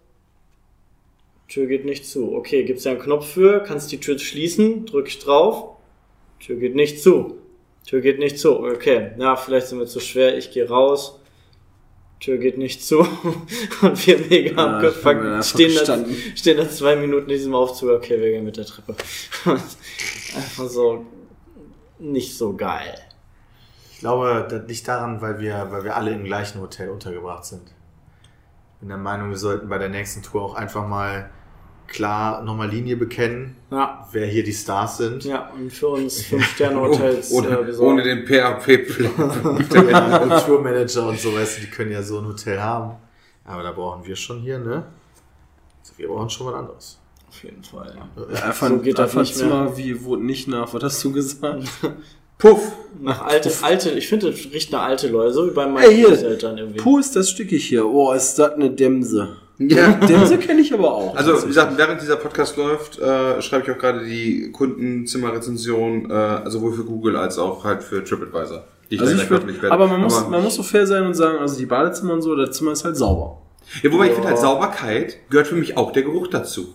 Tür 1.48 1.68
geht 1.68 1.86
nicht 1.86 2.06
zu. 2.06 2.36
Okay, 2.36 2.66
gibt's 2.66 2.84
ja 2.84 2.92
einen 2.92 3.00
Knopf 3.00 3.32
für, 3.32 3.64
kannst 3.64 3.94
die 3.94 4.00
Tür 4.02 4.20
schließen, 4.20 4.86
drück 4.86 5.08
ich 5.08 5.20
drauf. 5.20 5.78
Tür 6.42 6.58
geht 6.58 6.76
nicht 6.76 7.02
zu. 7.02 7.38
Tür 7.88 8.02
geht 8.02 8.20
nicht 8.20 8.38
zu. 8.38 8.60
Okay, 8.60 9.12
ja, 9.18 9.38
vielleicht 9.38 9.68
sind 9.68 9.80
wir 9.80 9.86
zu 9.86 10.02
schwer, 10.02 10.38
ich 10.38 10.52
gehe 10.52 10.68
raus. 10.68 11.22
Tür 12.20 12.38
geht 12.38 12.58
nicht 12.58 12.84
zu. 12.84 13.00
Und 13.82 14.08
wir 14.08 14.20
mega 14.20 14.56
Ja, 14.56 14.76
abgefuckt 14.76 15.46
stehen 15.46 15.80
da, 15.86 16.06
stehen 16.36 16.58
da 16.58 16.70
zwei 16.70 16.96
Minuten 16.96 17.30
in 17.30 17.38
diesem 17.38 17.54
Aufzug. 17.54 17.92
Okay, 17.92 18.20
wir 18.20 18.32
gehen 18.32 18.46
mit 18.46 18.58
der 18.58 18.66
Treppe. 18.66 18.96
Einfach 19.46 20.68
so 20.68 21.06
nicht 22.00 22.38
so 22.38 22.56
geil. 22.56 22.96
Ich 23.94 24.00
glaube, 24.00 24.48
das 24.50 24.68
liegt 24.68 24.88
daran, 24.88 25.22
weil 25.22 25.40
wir, 25.40 25.68
weil 25.72 25.84
wir 25.84 25.96
alle 25.96 26.12
im 26.12 26.24
gleichen 26.24 26.62
Hotel 26.62 26.90
untergebracht 26.90 27.46
sind. 27.46 27.74
Bin 28.80 28.90
der 28.90 28.98
Meinung, 28.98 29.30
wir 29.30 29.38
sollten 29.38 29.70
bei 29.70 29.80
der 29.80 29.90
nächsten 29.90 30.22
Tour 30.22 30.44
auch 30.44 30.54
einfach 30.54 30.88
mal 30.88 31.32
klar 31.88 32.44
nochmal 32.44 32.70
Linie 32.70 32.98
bekennen, 32.98 33.56
Ja, 33.72 34.08
wer 34.12 34.26
hier 34.28 34.44
die 34.44 34.54
Stars 34.54 34.98
sind. 34.98 35.24
ja 35.26 35.50
und 35.54 35.72
für 35.72 35.88
uns 35.88 36.22
Fünf-Sterne-Hotels 36.28 37.32
ohne, 37.32 37.48
äh, 37.50 37.76
ohne 37.78 38.04
den 38.04 38.26
PHP-Plan. 38.26 39.90
Ja, 39.90 40.18
und 40.22 40.46
Tourmanager 40.46 41.08
und 41.08 41.20
so, 41.20 41.34
weißt 41.34 41.58
du, 41.58 41.62
die 41.62 41.68
können 41.70 41.92
ja 41.92 42.02
so 42.04 42.20
ein 42.20 42.26
Hotel 42.28 42.60
haben. 42.62 42.96
Aber 43.46 43.64
da 43.64 43.72
brauchen 43.72 44.06
wir 44.06 44.16
schon 44.16 44.40
hier, 44.42 44.60
ne? 44.60 44.84
Also 45.82 45.94
wir 45.98 46.08
brauchen 46.10 46.30
schon 46.30 46.48
was 46.48 46.54
anderes. 46.56 47.00
Auf 47.30 47.44
jeden 47.44 47.64
Fall. 47.64 47.96
Ja. 47.96 48.48
Einfach, 48.48 48.68
So 48.70 48.78
geht 48.80 48.98
das 48.98 49.10
einfach 49.12 49.22
nicht 49.22 49.36
Zimmer, 49.36 49.78
wie 49.78 50.04
wurde 50.04 50.24
nicht 50.26 50.48
nach, 50.48 50.74
was 50.74 50.84
hast 50.84 51.04
du 51.04 51.12
gesagt? 51.12 51.64
Puff. 52.38 52.72
Nach 53.00 53.24
alte, 53.26 53.52
alte, 53.64 53.92
ich 53.92 54.08
finde, 54.08 54.30
das 54.32 54.40
riecht 54.54 54.72
nach 54.72 54.84
alte 54.84 55.08
Leute, 55.08 55.34
so 55.34 55.48
wie 55.48 55.52
bei 55.54 55.66
meinen 55.66 55.86
Ey, 55.90 55.96
hier. 55.96 56.10
Großeltern 56.10 56.58
irgendwie. 56.58 56.80
Puh, 56.80 57.00
ist 57.00 57.16
das 57.16 57.30
Stückig 57.32 57.66
hier. 57.66 57.86
Oh, 57.88 58.12
ist 58.14 58.38
das 58.38 58.52
eine 58.54 58.70
Dämse. 58.70 59.38
Ja. 59.60 59.92
Dämse 60.08 60.38
kenne 60.38 60.62
ich 60.62 60.74
aber 60.74 60.94
auch. 60.94 61.16
Also, 61.16 61.44
wie 61.44 61.48
gesagt, 61.48 61.78
während 61.78 62.02
dieser 62.02 62.16
Podcast 62.16 62.58
läuft, 62.58 63.00
äh, 63.00 63.42
schreibe 63.42 63.64
ich 63.66 63.72
auch 63.72 63.80
gerade 63.80 64.06
die 64.06 64.52
Kundenzimmerrezension, 64.52 66.12
äh, 66.12 66.50
sowohl 66.50 66.74
für 66.74 66.84
Google 66.84 67.16
als 67.16 67.40
auch 67.40 67.64
halt 67.64 67.84
für 67.84 68.04
TripAdvisor. 68.04 68.64
Die 68.90 68.96
ich 68.96 69.02
Also 69.02 69.16
ich 69.16 69.30
würd, 69.30 69.44
aber 69.70 69.88
man 69.88 70.02
muss, 70.02 70.28
man 70.30 70.44
muss 70.44 70.56
so 70.56 70.64
fair 70.64 70.88
sein 70.88 71.06
und 71.06 71.14
sagen, 71.14 71.40
also 71.40 71.58
die 71.58 71.66
Badezimmer 71.66 72.14
und 72.14 72.22
so, 72.22 72.36
das 72.36 72.56
Zimmer 72.56 72.72
ist 72.72 72.86
halt 72.86 72.96
sauber. 72.96 73.42
ja, 73.84 73.92
wobei 73.92 74.08
ich 74.08 74.14
finde 74.14 74.30
halt, 74.30 74.38
Sauberkeit 74.38 75.18
gehört 75.30 75.48
für 75.48 75.56
mich 75.56 75.76
auch 75.76 75.92
der 75.92 76.04
Geruch 76.04 76.28
dazu. 76.28 76.74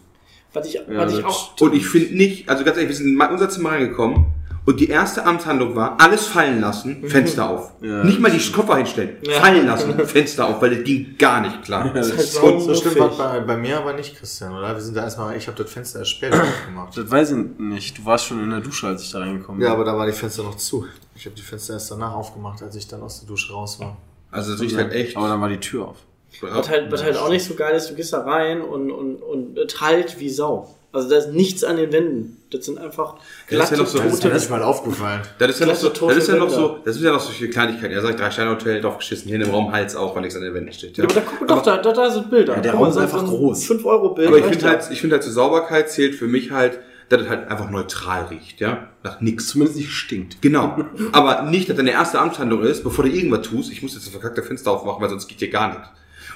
Was 0.52 0.66
ich, 0.66 0.74
Ja, 0.74 0.82
was 0.88 1.16
ich 1.16 1.24
auch. 1.24 1.58
Und 1.60 1.74
ich 1.74 1.86
finde 1.86 2.14
nicht, 2.14 2.50
also 2.50 2.64
ganz 2.64 2.76
ehrlich, 2.76 2.90
wir 2.90 2.96
sind 2.96 3.14
in 3.14 3.20
unser 3.20 3.48
Zimmer 3.48 3.70
reingekommen 3.70 4.26
und 4.64 4.78
die 4.78 4.88
erste 4.88 5.25
Amtshandlung 5.26 5.75
war, 5.75 6.00
alles 6.00 6.26
fallen 6.26 6.61
lassen, 6.61 7.09
Fenster 7.09 7.50
auf. 7.50 7.73
Ja. 7.81 8.04
nicht 8.04 8.21
mal 8.21 8.31
die 8.31 8.38
Koffer 8.52 8.76
hinstellen, 8.76 9.16
Ja. 9.23 9.40
fallen 9.40 9.66
lassen, 9.66 9.99
Fenster 10.07 10.47
auf, 10.47 10.62
weil 10.62 10.75
das 10.76 10.85
ging 10.85 11.16
gar 11.19 11.40
nicht 11.40 11.62
klar. 11.62 11.90
das 11.92 12.07
ist 12.09 12.12
halt 12.12 12.21
ist- 12.23 12.35
sau- 12.35 12.59
So 12.61 12.75
schlimm 12.75 12.99
war 13.00 13.09
bei, 13.11 13.40
bei 13.40 13.57
mir 13.57 13.78
aber 13.78 13.92
nicht, 13.92 14.16
Christian, 14.16 14.52
oder? 14.57 14.75
Wir 14.75 14.81
sind 14.81 14.97
da 14.97 15.02
erstmal, 15.04 15.37
ich 15.37 15.47
habe 15.49 15.61
das 15.62 15.71
Fenster 15.73 15.99
erst 16.00 16.12
später 16.12 16.40
aufgemacht. 16.42 16.97
Das 16.97 17.11
weiß 17.11 17.33
ich 17.33 17.38
nicht. 17.59 17.99
Du 17.99 18.04
warst 18.04 18.26
schon 18.26 18.42
in 18.42 18.50
der 18.50 18.61
Dusche, 18.61 18.87
als 18.87 19.02
ich 19.02 19.11
da 19.11 19.19
reingekommen 19.19 19.59
bin. 19.59 19.66
Ja, 19.66 19.75
aber 19.75 19.85
da 19.85 19.97
waren 19.97 20.07
die 20.07 20.12
Fenster 20.16 20.42
noch 20.45 20.57
zu. 20.57 20.87
Ich 21.14 21.26
habe 21.26 21.35
die 21.35 21.42
Fenster 21.42 21.73
erst 21.75 21.90
danach 21.90 22.12
aufgemacht, 22.14 22.62
als 22.62 22.76
ich 22.76 22.87
dann 22.87 23.02
aus 23.02 23.21
der 23.21 23.28
Dusche 23.28 23.52
raus 23.52 23.78
war. 23.81 23.97
Also 24.31 24.54
es 24.54 24.61
riecht 24.61 24.76
halt 24.76 24.92
echt. 24.92 25.16
Aber 25.16 25.28
dann 25.28 25.40
war 25.40 25.49
die 25.49 25.59
Tür 25.61 25.88
auf. 25.88 25.97
Was 26.40 26.69
halt, 26.71 26.90
was 26.90 27.02
halt 27.02 27.16
auch 27.19 27.28
nicht 27.28 27.45
so 27.45 27.54
geil 27.54 27.75
ist, 27.76 27.90
du 27.90 27.95
gehst 27.95 28.12
da 28.14 28.23
rein 28.23 28.62
und, 28.62 28.90
und, 28.90 29.16
und 29.16 29.81
halt 29.83 30.19
wie 30.19 30.31
Sau. 30.31 30.75
Also 30.94 31.08
da 31.08 31.16
ist 31.16 31.32
nichts 31.32 31.64
an 31.64 31.76
den 31.76 31.90
Wänden. 31.90 32.37
Das 32.50 32.66
sind 32.66 32.78
einfach 32.78 33.14
Das 33.14 33.22
ist 33.22 33.50
ja 33.50 33.56
glatte, 33.56 33.76
noch 33.78 33.87
so- 33.87 33.99
Das 33.99 34.12
ist 34.12 34.20
tote 34.49 34.50
mal 34.50 34.62
aufgefallen. 34.62 35.22
Das 35.38 35.50
ist 35.50 35.61
ja 35.61 35.66
noch 35.66 35.75
so, 35.75 35.88
das 35.88 36.16
ist 36.18 36.28
ja 36.28 36.37
noch 36.37 36.49
tote 36.49 36.54
so, 36.54 36.78
das 36.84 36.96
ist 36.96 37.02
ja 37.02 37.12
noch 37.12 37.20
so 37.20 37.32
viele 37.32 37.49
Kleinigkeiten. 37.50 37.94
Er 37.94 38.02
sagt 38.02 38.20
drei 38.20 38.30
Sterne 38.30 38.50
Hotel 38.50 38.80
drauf 38.82 38.99
geschissen, 38.99 39.28
hier 39.28 39.37
in 39.37 39.42
dem 39.42 39.50
Raum 39.50 39.72
Hals 39.72 39.96
auch, 39.96 40.14
weil 40.14 40.20
nichts 40.20 40.37
an 40.37 40.42
den 40.42 40.52
Wänden 40.52 40.72
steht. 40.72 40.99
Ja. 40.99 41.04
Aber 41.04 41.14
da 41.14 41.22
guck 41.22 41.49
doch, 41.49 41.62
da, 41.62 41.78
da, 41.78 41.92
da 41.92 42.11
sind 42.11 42.28
Bilder. 42.30 42.56
Ja, 42.56 42.61
der 42.61 42.75
Raum 42.75 42.88
ist 42.90 42.99
einfach 42.99 43.20
ein 43.20 43.26
groß. 43.26 43.64
5 43.64 43.84
Euro 43.87 44.11
Bild. 44.11 44.28
Aber 44.28 44.37
ich 44.38 44.44
finde 44.44 44.64
ja. 44.66 44.70
halt, 44.72 44.84
ich 44.90 45.00
finde 45.00 45.14
halt 45.14 45.22
zur 45.22 45.32
Sauberkeit 45.32 45.90
zählt 45.90 46.14
für 46.14 46.26
mich 46.26 46.50
halt, 46.50 46.78
dass 47.08 47.22
es 47.22 47.28
halt 47.28 47.49
einfach 47.49 47.70
neutral 47.70 48.26
riecht, 48.26 48.61
ja, 48.61 48.88
nach 49.02 49.20
nix. 49.22 49.49
Zumindest 49.49 49.78
nicht 49.78 49.92
stinkt. 49.92 50.42
Genau. 50.42 50.78
Aber 51.12 51.42
nicht, 51.42 51.70
dass 51.70 51.76
deine 51.76 51.92
erste 51.92 52.18
Amtshandlung 52.18 52.62
ist, 52.64 52.84
bevor 52.84 53.04
du 53.06 53.11
irgendwas 53.11 53.46
tust, 53.49 53.72
ich 53.72 53.82
muss 53.82 53.94
jetzt 53.94 54.04
das 54.06 54.12
verkackte 54.12 54.42
Fenster 54.42 54.70
aufmachen, 54.70 55.00
weil 55.00 55.08
sonst 55.08 55.26
geht 55.26 55.38
hier 55.38 55.50
gar 55.50 55.68
nichts. 55.70 55.88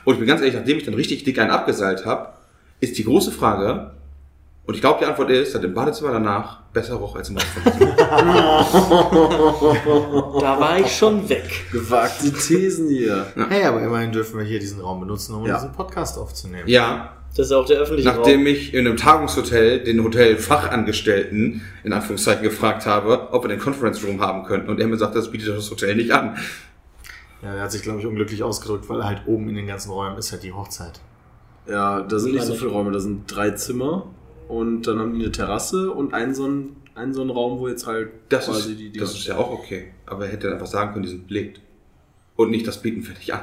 Und 0.05 0.15
ich 0.15 0.19
bin 0.19 0.29
ganz 0.29 0.41
ehrlich, 0.41 0.55
nachdem 0.55 0.79
ich 0.79 0.85
dann 0.85 0.95
richtig 0.95 1.25
dick 1.25 1.39
einen 1.39 1.51
abgeseilt 1.51 2.07
habe, 2.07 2.31
ist 2.81 2.97
die 2.99 3.05
große 3.05 3.33
Frage, 3.33 3.93
und 4.67 4.75
ich 4.75 4.81
glaube, 4.81 5.01
die 5.01 5.07
Antwort 5.07 5.31
ist, 5.31 5.55
dass 5.55 5.63
im 5.63 5.75
Badezimmer 5.75 6.13
danach 6.13 6.61
besser 6.73 6.95
roch 6.95 7.17
als 7.17 7.29
im 7.29 7.37
Wohnzimmer. 7.37 7.97
Da 10.41 10.61
war 10.61 10.79
ich 10.81 10.95
schon 10.95 11.29
weg. 11.29 11.67
Gewagte 11.73 12.33
Thesen 12.33 12.89
hier. 12.89 13.27
Hey, 13.49 13.65
aber 13.65 13.83
immerhin 13.83 14.13
dürfen 14.13 14.39
wir 14.39 14.45
hier 14.45 14.59
diesen 14.59 14.81
Raum 14.81 15.01
benutzen, 15.01 15.35
um 15.35 15.47
Ja. 15.47 15.55
diesen 15.55 15.73
Podcast 15.73 16.19
aufzunehmen. 16.19 16.69
ja, 16.69 17.13
Das 17.37 17.47
ist 17.47 17.53
auch 17.53 17.67
der 17.67 17.79
öffentliche 17.81 18.09
nachdem 18.09 18.41
Raum. 18.41 18.47
ich 18.47 18.75
in 18.75 18.87
einem 18.87 18.97
Tagungshotel 18.97 19.85
den 19.85 20.03
Hotelfachangestellten 20.03 21.63
in 21.85 21.93
Anführungszeichen 21.93 22.43
gefragt 22.43 22.87
habe, 22.87 23.29
ob 23.33 23.45
wir 23.45 23.49
den 23.49 23.59
Conference 23.61 24.03
Room 24.05 24.21
haben 24.21 24.45
könnten. 24.45 24.69
Und 24.71 24.81
er 24.81 24.87
mir 24.87 24.97
sagt, 24.97 25.15
das 25.17 25.31
bietet 25.31 25.57
das 25.57 25.71
Hotel 25.71 25.95
nicht 25.97 26.13
an. 26.13 26.37
Ja, 27.43 27.55
er 27.55 27.63
hat 27.63 27.73
sich, 27.73 27.83
glaube 27.83 28.01
ich, 28.01 28.07
unglücklich 28.07 28.43
ausgedrückt, 28.43 28.89
weil 28.89 29.05
halt 29.05 29.23
oben 29.27 29.49
in 29.51 29.55
den 29.55 29.67
ganzen 29.67 29.91
Räumen 29.91 30.17
ist 30.19 30.33
halt 30.33 30.43
die 30.43 30.53
Hochzeit. 30.53 31.01
Ja, 31.69 32.01
da 32.03 32.19
sind 32.19 32.33
nicht 32.33 32.45
so 32.45 32.55
viele 32.55 32.71
Räume, 32.71 32.93
da 32.93 33.01
sind 33.01 33.25
drei 33.27 33.51
Zimmer 33.51 34.07
und 34.49 34.83
dann 34.87 34.99
haben 34.99 35.15
die 35.15 35.23
eine 35.25 35.33
Terrasse 35.33 35.91
und 35.91 36.15
einen 36.15 36.35
so 36.35 36.45
einen, 36.45 36.77
einen, 36.95 37.13
so 37.15 37.21
einen 37.23 37.31
Raum, 37.31 37.59
wo 37.59 37.69
jetzt 37.69 37.87
halt 37.87 38.09
Das, 38.29 38.47
quasi 38.47 38.73
ist, 38.73 38.79
die, 38.81 38.91
die 38.91 38.99
das 38.99 39.13
ist 39.15 39.27
ja 39.27 39.37
auch 39.37 39.51
okay. 39.51 39.93
Aber 40.07 40.27
er 40.27 40.33
hätte 40.33 40.53
einfach 40.53 40.67
sagen 40.67 40.93
können, 40.93 41.05
die 41.05 41.11
sind 41.11 41.27
belegt. 41.27 41.61
Und 42.37 42.51
nicht, 42.51 42.67
das 42.67 42.81
bieten 42.83 43.03
fertig 43.03 43.33
an. 43.35 43.41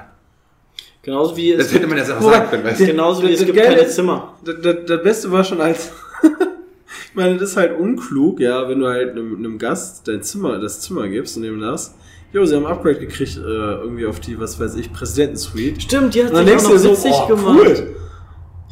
Genauso 1.01 1.35
wie 1.35 1.51
es, 1.51 1.57
Das 1.65 1.73
hätte 1.73 1.87
man 1.87 1.97
Wobei, 1.97 2.05
sagen 2.05 2.49
können, 2.49 2.63
weißt 2.63 2.79
du? 2.79 2.85
genauso 2.85 3.23
wie 3.23 3.31
Das- 3.31 3.39
es 3.41 3.45
gibt 3.45 3.57
keine 3.57 3.75
ist- 3.81 3.95
Zimmer. 3.95 4.37
Das, 4.45 5.03
Beste 5.03 5.31
war 5.31 5.43
schon 5.43 5.59
als. 5.59 5.91
ich 7.09 7.15
meine, 7.15 7.37
das 7.37 7.51
ist 7.51 7.57
halt 7.57 7.77
unklug, 7.77 8.39
ja, 8.39 8.67
wenn 8.69 8.79
du 8.79 8.87
halt 8.87 9.11
einem, 9.11 9.35
einem 9.35 9.57
Gast 9.57 10.07
dein 10.07 10.23
Zimmer, 10.23 10.59
das 10.59 10.79
Zimmer 10.81 11.07
gibst 11.09 11.35
und 11.37 11.43
dem 11.43 11.59
das. 11.59 11.95
Jo, 12.31 12.45
sie 12.45 12.55
haben 12.55 12.65
ein 12.65 12.71
Upgrade 12.71 12.99
gekriegt, 12.99 13.37
äh, 13.37 13.41
irgendwie 13.41 14.05
auf 14.07 14.19
die, 14.19 14.39
was 14.39 14.59
weiß 14.59 14.75
ich, 14.75 14.91
Präsidentensuite. 14.93 15.81
Stimmt, 15.81 16.15
die 16.15 16.23
hat 16.23 16.35
sich 16.35 16.55
auch 16.55 16.63
noch 16.63 16.73
witzig 16.83 16.97
so, 17.13 17.23
oh, 17.23 17.27
gemacht. 17.27 17.59
cool. 17.67 17.95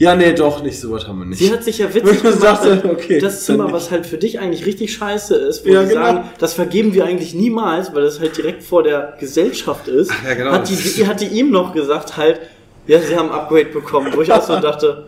Ja, 0.02 0.16
nee, 0.16 0.34
doch, 0.34 0.64
nicht 0.64 0.80
so 0.80 0.92
was 0.92 1.08
haben 1.08 1.20
wir 1.20 1.26
nicht. 1.26 1.38
Sie 1.38 1.52
hat 1.52 1.64
sich 1.64 1.78
ja 1.78 1.88
witzig 1.94 2.24
gemacht. 2.24 2.40
sagte, 2.40 2.82
okay, 2.92 3.20
das 3.20 3.46
Zimmer, 3.46 3.72
was 3.72 3.92
halt 3.92 4.08
für 4.08 4.18
dich 4.18 4.40
eigentlich 4.40 4.66
richtig 4.66 4.92
scheiße 4.94 5.36
ist, 5.36 5.64
wo 5.64 5.70
Ja, 5.70 5.84
sie 5.84 5.90
genau. 5.90 6.06
sagen, 6.06 6.30
das 6.40 6.54
vergeben 6.54 6.96
wir 6.96 7.06
eigentlich 7.06 7.36
niemals, 7.36 7.94
weil 7.94 8.02
das 8.02 8.20
halt 8.20 8.36
direkt 8.36 8.64
vor 8.64 8.82
der 8.82 9.16
Gesellschaft 9.20 9.88
ist. 9.88 10.12
ja, 10.26 10.34
genau. 10.34 10.54
Hat 10.54 10.68
die, 10.68 10.76
die 10.76 11.06
hat 11.06 11.22
die 11.22 11.28
ihm 11.28 11.52
noch 11.52 11.72
gesagt 11.74 12.18
halt, 12.18 12.40
ja, 12.88 13.00
sie 13.00 13.16
haben 13.16 13.30
ein 13.30 13.36
Upgrade 13.36 13.66
bekommen, 13.66 14.12
wo 14.16 14.22
ich 14.24 14.34
auch 14.34 14.42
so 14.42 14.60
dachte, 14.60 15.06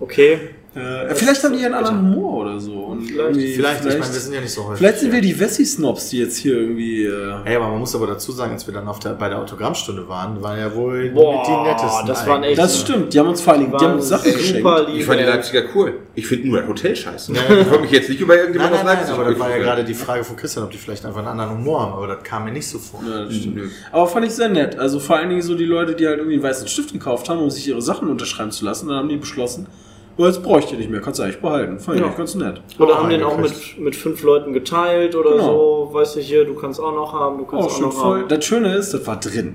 okay, 0.00 0.40
äh, 0.74 1.14
vielleicht 1.14 1.44
haben 1.44 1.52
die 1.52 1.60
ja 1.60 1.66
einen 1.66 1.74
anderen 1.74 1.98
Humor 2.00 2.40
oder 2.46 2.58
so. 2.60 2.72
Und 2.72 3.10
irgendwie- 3.10 3.52
Vielleicht, 3.54 3.80
ich 3.84 3.98
meine, 3.98 4.12
wir 4.12 4.20
sind 4.20 4.32
ja 4.34 4.40
nicht 4.40 4.52
so 4.52 4.64
häufig. 4.64 4.78
Vielleicht 4.78 4.98
sind 5.00 5.12
wir 5.12 5.20
die 5.20 5.38
Wessi-Snobs, 5.38 6.08
die 6.10 6.18
jetzt 6.18 6.36
hier 6.38 6.54
irgendwie. 6.56 7.04
Äh, 7.04 7.34
Hey, 7.44 7.56
aber 7.56 7.68
man 7.68 7.80
muss 7.80 7.94
aber 7.94 8.06
dazu 8.06 8.32
sagen, 8.32 8.52
als 8.52 8.66
wir 8.66 8.72
dann 8.72 8.88
auf 8.88 8.98
der, 8.98 9.10
bei 9.10 9.28
der 9.28 9.38
Autogrammstunde 9.38 10.08
waren, 10.08 10.40
waren 10.42 10.58
ja 10.58 10.74
wohl 10.74 11.10
Boah, 11.10 11.42
die 11.46 11.68
nettesten. 11.68 12.06
das 12.06 12.26
waren 12.26 12.42
echt- 12.42 12.58
das 12.58 12.80
stimmt, 12.80 13.12
die 13.12 13.18
haben 13.18 13.28
uns 13.28 13.40
vor 13.42 13.52
allen 13.52 13.62
Dingen 13.62 13.76
die 13.78 13.84
haben 13.84 13.94
uns 13.94 14.08
Sachen 14.08 14.32
geschenkt. 14.32 14.66
lieb. 14.88 14.96
Ich 15.00 15.04
fand 15.04 15.20
die. 15.20 15.24
Leipziger 15.24 15.62
cool. 15.74 15.94
Ich 16.14 16.26
finde 16.26 16.48
nur 16.48 16.60
das 16.60 16.68
Hotel 16.68 16.94
scheiße. 16.96 17.32
Ich 17.32 17.70
wollte 17.70 17.80
mich 17.82 17.90
jetzt 17.90 18.08
nicht 18.08 18.20
über 18.20 18.34
Nein, 18.34 18.40
irgendjemand 18.44 18.72
nein, 18.72 18.80
aus 18.80 18.86
Leipzig 18.86 19.14
aber 19.14 19.24
das 19.30 19.38
war 19.38 19.50
ja 19.50 19.58
gerade 19.58 19.84
die 19.84 19.94
Frage 19.94 20.24
von 20.24 20.36
Christian, 20.36 20.64
ob 20.64 20.70
die 20.70 20.78
vielleicht 20.78 21.04
einfach 21.04 21.18
einen 21.20 21.28
anderen 21.28 21.50
Humor 21.58 21.80
haben, 21.82 21.92
aber 21.94 22.06
das 22.06 22.22
kam 22.22 22.44
mir 22.44 22.52
nicht 22.52 22.66
so 22.68 22.78
vor. 22.78 23.00
Ja, 23.06 23.24
das 23.24 23.34
stimmt. 23.34 23.56
Nö. 23.56 23.68
Aber 23.90 24.06
fand 24.06 24.26
ich 24.26 24.32
sehr 24.32 24.48
nett. 24.48 24.78
Also 24.78 25.00
vor 25.00 25.16
allen 25.16 25.28
Dingen 25.28 25.42
so 25.42 25.54
die 25.54 25.64
Leute, 25.64 25.94
die 25.94 26.06
halt 26.06 26.18
irgendwie 26.18 26.34
einen 26.34 26.42
weißen 26.42 26.66
Stift 26.68 26.92
gekauft 26.92 27.28
haben, 27.28 27.40
um 27.40 27.50
sich 27.50 27.66
ihre 27.68 27.82
Sachen 27.82 28.08
unterschreiben 28.10 28.50
zu 28.50 28.64
lassen, 28.64 28.88
dann 28.88 28.96
haben 28.98 29.08
die 29.08 29.16
beschlossen, 29.16 29.66
oh, 30.16 30.26
jetzt 30.26 30.42
bräuchte 30.42 30.72
ich 30.74 30.78
nicht 30.80 30.90
mehr, 30.90 31.00
kannst 31.00 31.18
du 31.18 31.24
eigentlich 31.24 31.40
behalten. 31.40 31.78
Fand 31.78 31.98
ich 31.98 32.04
Ja. 32.04 32.12
ganz 32.12 32.34
nett. 32.34 32.60
Oder 32.78 32.92
Oh, 32.92 32.96
haben 32.98 33.08
den 33.10 33.22
auch 33.22 33.36
mit, 33.38 33.52
mit 33.78 33.96
fünf 33.96 34.22
Leuten 34.22 34.52
geteilt 34.52 35.14
oder 35.16 35.32
Genau. 35.32 35.86
so, 35.88 35.94
weißt 35.94 36.16
du 36.16 36.20
hier, 36.20 36.44
du 36.44 36.54
kannst 36.54 36.80
auch 36.80 36.94
noch 36.94 37.12
haben, 37.12 37.38
du 37.38 37.44
kannst 37.46 37.66
Oh, 37.68 37.72
auch 37.72 37.80
noch 37.80 37.92
voll. 37.92 38.20
haben. 38.20 38.28
Das 38.28 38.44
Schöne 38.44 38.74
ist, 38.74 38.92
das 38.94 39.06
war 39.06 39.18
drin. 39.18 39.54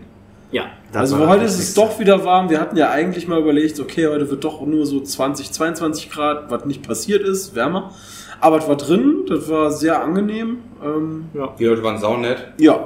Ja. 0.51 0.63
Das 0.93 1.13
also 1.13 1.27
heute 1.27 1.43
ist 1.43 1.59
es 1.59 1.73
doch 1.73 1.99
wieder 1.99 2.23
warm. 2.23 2.49
Wir 2.49 2.61
hatten 2.61 2.77
ja 2.77 2.89
eigentlich 2.89 3.27
mal 3.27 3.39
überlegt, 3.41 3.79
okay, 3.81 4.07
heute 4.07 4.29
wird 4.31 4.43
doch 4.45 4.61
nur 4.65 4.85
so 4.85 5.01
20, 5.01 5.51
22 5.51 6.09
Grad, 6.09 6.49
was 6.49 6.63
nicht 6.65 6.87
passiert 6.87 7.21
ist, 7.21 7.53
wärmer. 7.53 7.91
Aber 8.39 8.57
es 8.59 8.67
war 8.67 8.77
drin, 8.77 9.25
das 9.27 9.49
war 9.49 9.71
sehr 9.71 10.01
angenehm. 10.01 10.59
Ähm, 10.81 11.25
Die 11.59 11.65
Leute 11.65 11.83
waren 11.83 11.97
saunett. 11.97 12.47
ja, 12.59 12.79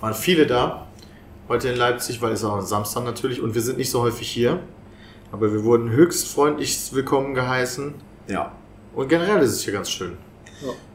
waren 0.00 0.14
viele 0.14 0.46
da. 0.46 0.86
Heute 1.48 1.68
in 1.68 1.76
Leipzig, 1.76 2.20
weil 2.20 2.32
es 2.32 2.44
auch 2.44 2.60
Samstag 2.60 3.04
natürlich 3.04 3.40
und 3.40 3.54
wir 3.54 3.62
sind 3.62 3.78
nicht 3.78 3.90
so 3.90 4.02
häufig 4.02 4.28
hier. 4.28 4.58
Aber 5.32 5.52
wir 5.52 5.64
wurden 5.64 5.90
höchst 5.90 6.28
freundlich 6.28 6.92
willkommen 6.92 7.34
geheißen. 7.34 7.94
ja. 8.28 8.52
Und 8.94 9.08
generell 9.08 9.42
ist 9.42 9.52
es 9.52 9.62
hier 9.62 9.74
ganz 9.74 9.90
schön. 9.90 10.16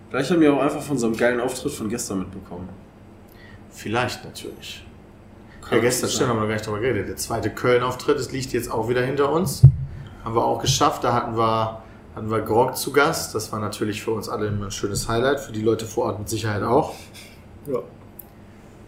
Vielleicht 0.09 0.31
haben 0.31 0.41
wir 0.41 0.51
auch 0.51 0.59
einfach 0.59 0.81
von 0.81 0.97
so 0.97 1.05
einem 1.05 1.15
geilen 1.15 1.39
Auftritt 1.39 1.71
von 1.71 1.87
gestern 1.87 2.17
mitbekommen. 2.19 2.67
Vielleicht 3.69 4.25
natürlich. 4.25 4.83
Kann 5.61 5.77
Ja, 5.77 5.83
gestern 5.83 6.09
stimmt, 6.09 6.29
haben 6.29 6.37
wir 6.37 6.41
noch 6.41 6.47
gar 6.47 6.55
nicht 6.55 6.65
drüber 6.65 6.79
geredet. 6.79 7.09
Der 7.09 7.17
zweite 7.17 7.51
Köln-Auftritt, 7.51 8.17
das 8.17 8.31
liegt 8.31 8.53
jetzt 8.53 8.71
auch 8.71 8.89
wieder 8.89 9.03
hinter 9.03 9.31
uns. 9.31 9.61
Haben 10.25 10.35
wir 10.35 10.43
auch 10.43 10.59
geschafft. 10.59 11.03
Da 11.03 11.13
hatten 11.13 11.37
wir, 11.37 11.83
hatten 12.15 12.31
wir 12.31 12.41
Grog 12.41 12.75
zu 12.75 12.91
Gast. 12.91 13.35
Das 13.35 13.51
war 13.51 13.59
natürlich 13.59 14.01
für 14.01 14.11
uns 14.11 14.27
alle 14.27 14.47
immer 14.47 14.65
ein 14.65 14.71
schönes 14.71 15.07
Highlight. 15.07 15.39
Für 15.39 15.51
die 15.51 15.61
Leute 15.61 15.85
vor 15.85 16.05
Ort 16.05 16.17
mit 16.17 16.27
Sicherheit 16.29 16.63
auch. 16.63 16.95
ja. 17.67 17.79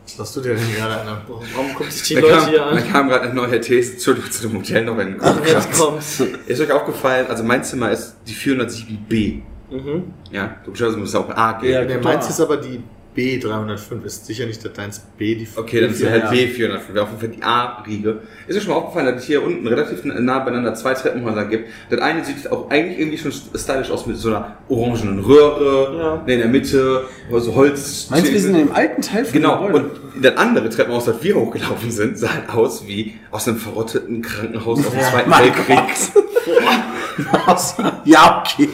Was 0.06 0.20
hast 0.20 0.36
du 0.36 0.42
dir 0.42 0.56
denn 0.56 0.76
gerade 0.76 1.02
an 1.02 1.18
Warum 1.28 1.74
gucken 1.74 1.92
sich 1.92 2.04
die 2.10 2.16
Da 2.16 2.22
Leute 2.22 2.36
kam, 2.36 2.48
hier 2.50 2.58
da 2.60 2.66
an? 2.70 2.92
kam 2.92 3.08
gerade 3.10 3.24
eine 3.26 3.34
neue 3.34 3.62
These 3.62 3.98
zu, 3.98 4.14
zu 4.16 4.48
dem 4.48 4.58
Hotel 4.58 4.84
noch 4.86 4.98
in 5.00 5.18
Kopf. 5.18 5.48
Jetzt 5.48 5.72
kommt's. 5.72 6.22
Ist 6.46 6.60
euch 6.62 6.72
aufgefallen, 6.72 7.28
also 7.28 7.44
mein 7.44 7.64
Zimmer 7.64 7.90
ist 7.92 8.16
die 8.28 8.34
407b. 8.34 9.42
Mhm. 9.72 10.14
Ja, 10.32 10.58
logischerweise 10.66 10.98
muss 10.98 11.10
es 11.10 11.16
auch 11.16 11.28
ein 11.30 11.36
A 11.38 11.54
geben. 11.54 11.74
Ja, 11.74 11.84
Der 11.86 12.00
meins 12.02 12.30
ist 12.30 12.40
aber 12.42 12.58
die 12.58 12.82
B305. 13.16 14.04
Ist 14.06 14.26
sicher 14.26 14.46
nicht, 14.46 14.64
dass 14.64 14.74
deins 14.74 15.00
B 15.18 15.36
die 15.36 15.48
Okay, 15.56 15.82
dann 15.82 15.92
ist 15.92 16.02
Ja, 16.02 16.10
halt 16.10 16.24
ja. 16.24 16.32
B405, 16.32 17.00
auf 17.00 17.10
jeden 17.12 17.20
Fall 17.20 17.30
die 17.30 17.44
A-Riege. 17.44 18.20
Ist 18.48 18.58
euch 18.58 18.64
schon 18.64 18.74
mal 18.74 18.80
aufgefallen, 18.80 19.06
dass 19.08 19.22
es 19.22 19.28
hier 19.28 19.44
unten 19.44 19.68
relativ 19.68 20.04
nah 20.04 20.40
beieinander 20.40 20.74
zwei 20.76 20.94
Treppenhäuser 20.94 21.46
gibt? 21.46 21.70
Das 21.90 22.00
eine 22.02 22.24
sieht 22.26 22.52
auch 22.52 22.70
eigentlich 22.70 23.00
irgendwie 23.00 23.18
schon 23.18 23.32
stylisch 23.32 23.92
aus 23.92 24.06
mit 24.06 24.18
so 24.18 24.30
einer 24.30 24.58
orangenen 24.70 25.20
Röhre, 25.20 25.98
Ja. 25.98 26.34
in 26.34 26.40
der 26.40 26.48
Mitte, 26.50 27.06
so 27.32 27.56
Holz. 27.56 28.08
Meinst 28.10 28.28
du, 28.30 28.34
wir 28.34 28.40
sind 28.42 28.56
in 28.56 28.68
dem 28.68 28.76
alten 28.76 29.02
Teil 29.02 29.26
von 29.26 29.34
Genau, 29.34 29.66
und 29.68 29.86
das 30.22 30.38
andere 30.38 30.70
Treppenhaus, 30.70 31.06
das 31.06 31.24
wir 31.24 31.36
hochgelaufen 31.36 31.92
sind, 31.92 32.18
sah 32.20 32.34
halt 32.34 32.50
aus 32.50 32.88
wie 32.88 33.16
aus 33.32 33.48
einem 33.48 33.58
verrotteten 33.58 34.22
Krankenhaus 34.22 34.80
aus 34.80 34.92
dem 34.92 35.00
Zweiten 35.12 35.32
Weltkrieg. 35.32 35.80
ja, 38.06 38.44
okay. 38.44 38.68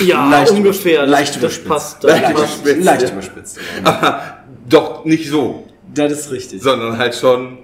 Ja, 0.00 0.28
Leicht 0.30 0.50
ungefähr. 0.52 1.02
Das, 1.02 1.10
leicht 1.10 1.28
das 1.34 1.38
überspitzt. 1.42 1.68
passt. 1.68 2.04
Das 2.04 2.10
Leicht 2.12 2.24
passt. 2.24 2.36
überspitzt. 2.36 2.84
Leicht 2.84 3.02
ja. 3.02 3.08
überspitzt. 3.10 3.58
Aber 3.84 4.22
doch 4.68 5.04
nicht 5.04 5.28
so, 5.30 5.66
Das 5.94 6.12
ist 6.12 6.30
richtig. 6.32 6.62
sondern 6.62 6.98
halt 6.98 7.14
schon, 7.14 7.58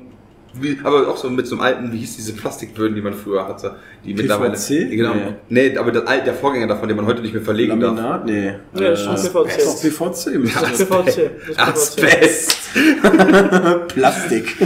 wie, 0.54 0.78
aber 0.84 1.08
auch 1.08 1.16
so 1.16 1.30
mit 1.30 1.46
so 1.46 1.54
einem 1.56 1.62
alten, 1.64 1.92
wie 1.92 1.96
hieß 1.98 2.14
diese 2.16 2.34
Plastikböden, 2.34 2.94
die 2.94 3.00
man 3.00 3.14
früher 3.14 3.48
hatte, 3.48 3.76
die 4.04 4.12
mittlerweile, 4.14 4.52
PVC? 4.52 4.90
genau, 4.90 5.14
Nee. 5.48 5.70
nee, 5.70 5.76
aber 5.78 5.90
das, 5.92 6.06
alte- 6.06 6.26
der 6.26 6.34
Vorgänger 6.34 6.66
davon, 6.66 6.88
den 6.88 6.96
man 6.98 7.06
heute 7.06 7.22
nicht 7.22 7.32
mehr 7.32 7.42
verlegen 7.42 7.80
darf. 7.80 7.96
Laminat? 7.96 8.26
Nee. 8.26 8.46
Ja, 8.74 8.90
das 8.90 9.00
ist 9.00 9.04
schon 9.06 9.14
Äh, 9.16 9.44
PVC. 9.46 9.64
Doch, 9.64 9.80
PVC. 9.80 10.38
müsste 10.38 10.60
Das 10.60 10.70
das 10.70 10.80
ist 10.80 10.88
PVC. 10.90 11.30
Das 11.56 11.82
ist 11.88 11.96
PVC. 11.96 12.06
Asbest. 12.12 12.58
Plastik. 13.88 14.56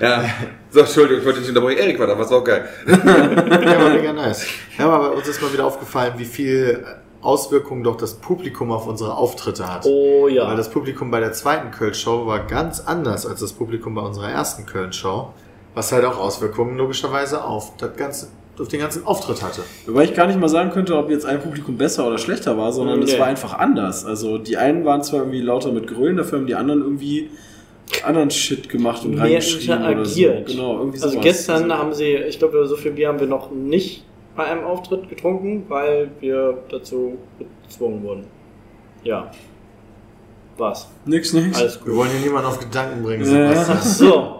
Ja. 0.00 0.24
So, 0.70 0.80
Entschuldigung, 0.80 1.20
ich 1.20 1.24
wollte 1.26 1.40
dich 1.40 1.48
unterbrechen. 1.48 1.78
Erik 1.80 1.98
war 1.98 2.06
da, 2.06 2.18
was 2.18 2.30
auch 2.30 2.44
geil. 2.44 2.68
Ja, 2.86 3.04
war 3.84 3.90
mega 3.90 4.12
nice. 4.12 4.46
Ja, 4.78 4.86
aber 4.88 5.14
uns 5.14 5.26
ist 5.28 5.40
mal 5.42 5.52
wieder 5.52 5.64
aufgefallen, 5.64 6.14
wie 6.16 6.24
viel 6.24 6.84
Auswirkungen 7.22 7.84
doch 7.84 7.96
das 7.96 8.14
Publikum 8.14 8.72
auf 8.72 8.86
unsere 8.86 9.14
Auftritte 9.16 9.72
hat. 9.72 9.84
Oh 9.86 10.24
Weil 10.24 10.32
ja. 10.34 10.54
das 10.54 10.70
Publikum 10.70 11.10
bei 11.10 11.20
der 11.20 11.32
zweiten 11.32 11.70
Köln-Show 11.70 12.26
war 12.26 12.40
ganz 12.46 12.80
anders 12.80 13.26
als 13.26 13.40
das 13.40 13.52
Publikum 13.52 13.94
bei 13.94 14.02
unserer 14.02 14.30
ersten 14.30 14.64
Köln-Show. 14.66 15.28
Was 15.74 15.92
halt 15.92 16.04
auch 16.04 16.18
Auswirkungen 16.18 16.76
logischerweise 16.78 17.44
auf, 17.44 17.76
das 17.76 17.94
ganze, 17.96 18.28
auf 18.58 18.68
den 18.68 18.80
ganzen 18.80 19.06
Auftritt 19.06 19.42
hatte. 19.42 19.60
Wobei 19.86 20.04
ich 20.04 20.14
gar 20.14 20.26
nicht 20.26 20.38
mal 20.40 20.48
sagen 20.48 20.70
könnte, 20.70 20.96
ob 20.96 21.10
jetzt 21.10 21.26
ein 21.26 21.40
Publikum 21.40 21.76
besser 21.76 22.06
oder 22.06 22.18
schlechter 22.18 22.56
war, 22.58 22.72
sondern 22.72 23.02
es 23.02 23.12
Nee. 23.12 23.18
war 23.20 23.26
einfach 23.26 23.54
anders. 23.58 24.04
Also 24.04 24.38
die 24.38 24.56
einen 24.56 24.84
waren 24.84 25.02
zwar 25.02 25.20
irgendwie 25.20 25.40
lauter 25.42 25.70
mit 25.72 25.86
Grölen, 25.86 26.16
dafür 26.16 26.38
haben 26.38 26.46
die 26.46 26.54
anderen 26.56 26.80
irgendwie 26.80 27.30
anderen 28.04 28.30
Shit 28.30 28.68
gemacht 28.68 29.04
und 29.04 29.12
Mehr 29.16 29.24
reingeschrieben 29.24 29.78
oder 29.78 29.84
so. 29.84 29.90
interagiert. 30.20 30.48
Genau, 30.48 30.78
irgendwie 30.78 30.98
Also 31.02 31.10
sowas. 31.10 31.24
gestern 31.24 31.70
Also- 31.70 31.82
haben 31.82 31.92
sie, 31.94 32.14
ich 32.14 32.38
glaube, 32.38 32.66
so 32.66 32.76
viel 32.76 32.92
Bier 32.92 33.08
haben 33.08 33.20
wir 33.20 33.26
noch 33.26 33.50
nicht 33.50 34.04
bei 34.36 34.44
einem 34.44 34.64
Auftritt 34.64 35.08
getrunken, 35.08 35.64
weil 35.68 36.10
wir 36.20 36.58
dazu 36.70 37.18
gezwungen 37.66 38.02
wurden. 38.02 38.24
Ja. 39.02 39.30
Was? 40.56 40.88
Nix, 41.06 41.32
nix. 41.32 41.58
Alles 41.58 41.76
Wir 41.76 41.86
gut. 41.92 41.96
wollen 41.96 42.10
hier 42.10 42.20
niemanden 42.20 42.48
auf 42.48 42.58
Gedanken 42.58 43.02
bringen. 43.02 43.24
Ja. 43.24 43.48
Sebastian. 43.64 43.78
Ach 43.78 43.82
so. 43.82 44.36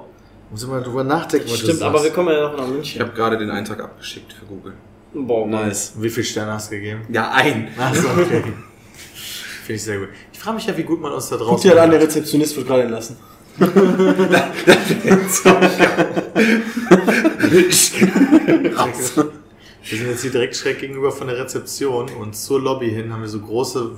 Muss 0.50 0.64
immer 0.64 0.80
drüber 0.80 1.04
nachdenken, 1.04 1.47
was 1.49 1.61
du 1.61 1.66
Stimmt, 1.66 1.82
aber 1.82 1.94
wir 1.94 2.00
sagst. 2.00 2.14
kommen 2.14 2.35
ja 2.35 2.42
noch 2.42 2.56
nach 2.56 2.64
Ich 2.66 2.70
München. 2.73 3.00
habe 3.02 3.12
gerade 3.12 3.38
den 3.38 3.50
Eintrag 3.50 3.80
abgeschickt 3.82 4.32
für 4.32 4.44
Google. 4.47 4.75
Boah, 5.14 5.47
Nice. 5.47 5.92
Wie 5.97 6.11
viele 6.11 6.25
Sterne 6.25 6.52
hast 6.52 6.70
du 6.70 6.76
gegeben? 6.76 7.02
Ja, 7.11 7.30
ein. 7.32 7.68
Achso, 7.78 8.09
okay. 8.11 8.42
Finde 8.42 9.76
ich 9.76 9.82
sehr 9.82 9.99
gut. 9.99 10.09
Ich 10.32 10.38
frage 10.38 10.56
mich 10.56 10.66
ja, 10.66 10.76
wie 10.76 10.82
gut 10.82 11.00
man 11.00 11.12
uns 11.12 11.28
da 11.28 11.37
draußen. 11.37 11.54
Guck 11.54 11.62
dir 11.62 11.80
an, 11.82 11.90
der 11.90 12.00
Rezeptionist 12.00 12.56
wird 12.56 12.66
gerade 12.66 12.82
entlassen. 12.82 13.16
Wir 19.83 19.99
sind 19.99 20.09
jetzt 20.09 20.23
hier 20.23 20.31
direkt 20.31 20.57
schräg 20.57 20.79
gegenüber 20.79 21.11
von 21.11 21.27
der 21.27 21.39
Rezeption 21.39 22.11
und 22.21 22.37
zur 22.37 22.61
Lobby 22.61 22.91
hin 22.91 23.13
haben 23.13 23.23
wir 23.23 23.29
so 23.29 23.41
große 23.41 23.93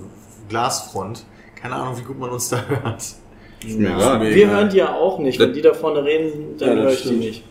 Glasfront. 0.48 1.24
Keine 1.60 1.74
Ahnung, 1.74 1.98
wie 1.98 2.02
gut 2.02 2.18
man 2.18 2.30
uns 2.30 2.48
da 2.48 2.62
hört. 2.66 3.02
Egal. 3.64 4.20
Wir 4.34 4.48
hören 4.50 4.68
die 4.70 4.78
ja 4.78 4.94
auch 4.94 5.18
nicht. 5.18 5.38
Wenn 5.38 5.52
die 5.52 5.62
da 5.62 5.72
vorne 5.74 6.04
reden, 6.04 6.56
dann 6.58 6.68
Ja, 6.68 6.74
das 6.76 6.84
höre 6.84 6.92
ich 6.92 7.02
die 7.08 7.14
nicht. 7.16 7.44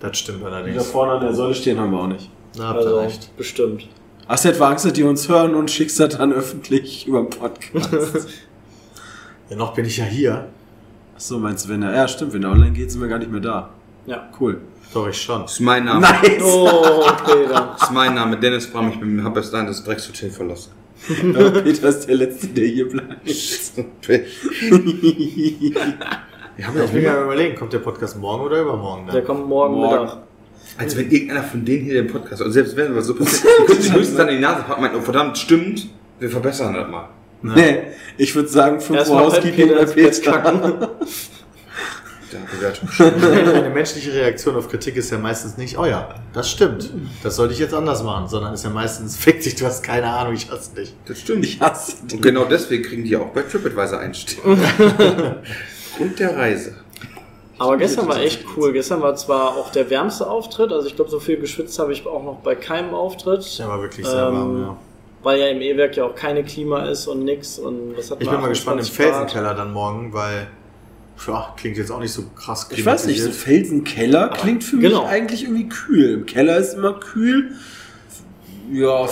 Das 0.00 0.18
stimmt 0.18 0.38
Die 0.40 0.42
da 0.44 0.48
allerdings. 0.50 0.86
vorne 0.86 1.12
an 1.12 1.20
der 1.20 1.34
Säule 1.34 1.54
stehen 1.54 1.78
haben 1.78 1.90
wir 1.92 2.00
auch 2.00 2.06
nicht. 2.08 2.30
Da 2.56 2.64
habt 2.68 2.80
ihr 2.80 2.86
Also, 2.86 2.98
recht. 3.00 3.36
bestimmt. 3.36 3.88
Hast 4.28 4.44
du 4.44 4.48
etwa 4.48 4.68
Angst, 4.70 4.84
dass 4.84 4.92
die 4.92 5.04
uns 5.04 5.28
hören 5.28 5.54
und 5.54 5.70
schickst 5.70 6.00
das 6.00 6.16
dann 6.16 6.32
öffentlich 6.32 7.06
über 7.06 7.20
den 7.22 7.30
Podcast? 7.30 8.28
Ja, 9.48 9.56
noch 9.56 9.74
bin 9.74 9.84
ich 9.84 9.96
ja 9.98 10.04
hier. 10.04 10.48
Achso, 11.14 11.38
meinst 11.38 11.64
du, 11.64 11.68
wenn 11.70 11.82
er. 11.82 11.94
Ja, 11.94 12.08
stimmt, 12.08 12.32
wenn 12.34 12.42
er 12.42 12.50
online 12.50 12.72
geht, 12.72 12.90
sind 12.90 13.00
wir 13.00 13.08
gar 13.08 13.18
nicht 13.18 13.30
mehr 13.30 13.40
da. 13.40 13.70
Ja. 14.06 14.28
Cool. 14.40 14.60
Doch, 14.92 15.08
ich 15.08 15.20
schon. 15.20 15.42
Das 15.42 15.52
ist 15.52 15.60
mein 15.60 15.84
Name. 15.84 16.00
Nice! 16.00 16.42
Oh, 16.42 17.02
okay, 17.06 17.46
dann. 17.48 17.68
Das 17.72 17.82
ist 17.82 17.92
mein 17.92 18.14
Name. 18.14 18.38
Dennis 18.38 18.66
Bram. 18.66 18.88
Ich 18.90 18.98
bin, 18.98 19.22
hab 19.22 19.34
bis 19.34 19.50
dahin 19.50 19.66
das 19.66 19.84
Dreckshotel 19.84 20.30
verlassen. 20.30 20.72
Peter 21.06 21.88
ist 21.88 22.06
der 22.06 22.14
Letzte, 22.14 22.46
der 22.48 22.66
hier 22.66 22.88
bleibt. 22.88 23.26
Ja, 26.58 26.68
ich 26.84 26.90
bin 26.90 27.02
ja 27.02 27.22
überlegen, 27.22 27.54
kommt 27.54 27.72
der 27.72 27.80
Podcast 27.80 28.18
morgen 28.18 28.44
oder 28.44 28.62
übermorgen 28.62 29.06
Der 29.06 29.16
dann? 29.16 29.24
kommt 29.26 29.46
morgen, 29.46 29.74
Morgen. 29.74 30.04
Mittag. 30.04 30.18
Als 30.78 30.96
wenn 30.96 31.10
irgendeiner 31.10 31.42
von 31.42 31.64
denen 31.64 31.84
hier 31.84 32.02
den 32.02 32.06
Podcast, 32.06 32.42
und 32.42 32.50
selbst 32.52 32.76
wenn 32.76 32.94
was 32.96 33.06
so 33.06 33.14
passiert, 33.14 33.44
die 33.60 33.64
können 33.66 33.82
sich 33.82 33.92
höchstens 33.92 34.18
an 34.18 34.28
die 34.28 34.38
Nase 34.38 34.62
packen, 34.62 34.80
meinen, 34.82 34.96
oh 34.96 35.00
verdammt, 35.00 35.38
stimmt, 35.38 35.88
wir 36.18 36.30
verbessern 36.30 36.74
das 36.74 36.88
mal. 36.88 37.08
Nee, 37.42 37.82
ich 38.16 38.34
würde 38.34 38.48
sagen, 38.48 38.80
5 38.80 39.08
Uhr 39.08 39.20
Housekeeping 39.20 39.68
Peter 39.68 39.84
bei 39.84 39.92
Peter. 39.92 40.90
Ja, 42.36 42.56
Bewertung. 42.58 42.88
Eine 43.54 43.70
menschliche 43.70 44.12
Reaktion 44.12 44.56
auf 44.56 44.68
Kritik 44.68 44.96
ist 44.96 45.10
ja 45.10 45.18
meistens 45.18 45.56
nicht, 45.56 45.78
oh 45.78 45.84
ja, 45.86 46.14
das 46.32 46.50
stimmt. 46.50 46.90
Das 47.22 47.36
sollte 47.36 47.54
ich 47.54 47.60
jetzt 47.60 47.74
anders 47.74 48.02
machen, 48.02 48.28
sondern 48.28 48.54
ist 48.54 48.64
ja 48.64 48.70
meistens, 48.70 49.16
fick 49.18 49.42
dich, 49.42 49.54
du 49.56 49.66
hast 49.66 49.82
keine 49.82 50.08
Ahnung, 50.08 50.34
ich 50.34 50.50
hasse 50.50 50.74
dich. 50.74 50.94
Das 51.06 51.18
stimmt. 51.20 51.44
Ich 51.44 51.60
hasse 51.60 51.96
dich. 52.04 52.14
Und 52.14 52.22
genau 52.22 52.44
deswegen 52.44 52.82
kriegen 52.82 53.04
die 53.04 53.16
auch 53.16 53.28
bei 53.28 53.42
TripAdvisor 53.42 53.98
einstehen. 53.98 54.42
Und 55.98 56.18
der 56.18 56.36
Reise. 56.36 56.74
Aber 57.58 57.76
gestern 57.78 58.08
war 58.08 58.20
echt 58.20 58.44
cool. 58.56 58.72
Gestern 58.72 59.00
war 59.00 59.14
zwar 59.16 59.56
auch 59.56 59.70
der 59.70 59.88
wärmste 59.88 60.28
Auftritt, 60.28 60.72
also 60.72 60.86
ich 60.86 60.94
glaube, 60.96 61.10
so 61.10 61.20
viel 61.20 61.38
geschwitzt 61.38 61.78
habe 61.78 61.92
ich 61.92 62.06
auch 62.06 62.22
noch 62.22 62.36
bei 62.36 62.54
keinem 62.54 62.94
Auftritt. 62.94 63.44
Ja, 63.58 63.68
war 63.68 63.80
wirklich 63.80 64.06
sehr 64.06 64.28
Ähm, 64.28 64.34
warm, 64.34 64.60
ja. 64.60 64.76
Weil 65.22 65.40
ja 65.40 65.46
im 65.48 65.60
E-Werk 65.60 65.96
ja 65.96 66.04
auch 66.04 66.14
keine 66.14 66.44
Klima 66.44 66.84
ist 66.84 67.06
und 67.06 67.24
nix. 67.24 67.58
Und 67.58 67.96
was 67.96 68.10
hat 68.10 68.20
Ich 68.20 68.28
bin 68.28 68.40
mal 68.40 68.48
gespannt 68.48 68.80
im 68.80 68.84
28 68.86 68.96
Grad? 68.96 69.14
Felsenkeller 69.26 69.54
dann 69.54 69.72
morgen, 69.72 70.12
weil, 70.12 70.48
ja, 71.26 71.54
klingt 71.56 71.76
jetzt 71.76 71.90
auch 71.90 72.00
nicht 72.00 72.12
so 72.12 72.24
krass 72.36 72.68
Ich 72.70 72.84
weiß 72.84 73.06
nicht, 73.06 73.22
so. 73.22 73.30
Felsenkeller 73.30 74.28
klingt 74.28 74.62
für 74.64 74.78
genau. 74.78 75.02
mich 75.02 75.10
eigentlich 75.10 75.42
irgendwie 75.44 75.68
kühl. 75.68 76.10
Im 76.14 76.26
Keller 76.26 76.56
ist 76.58 76.74
immer 76.74 76.94
kühl. 77.00 77.52
Ja, 78.72 79.08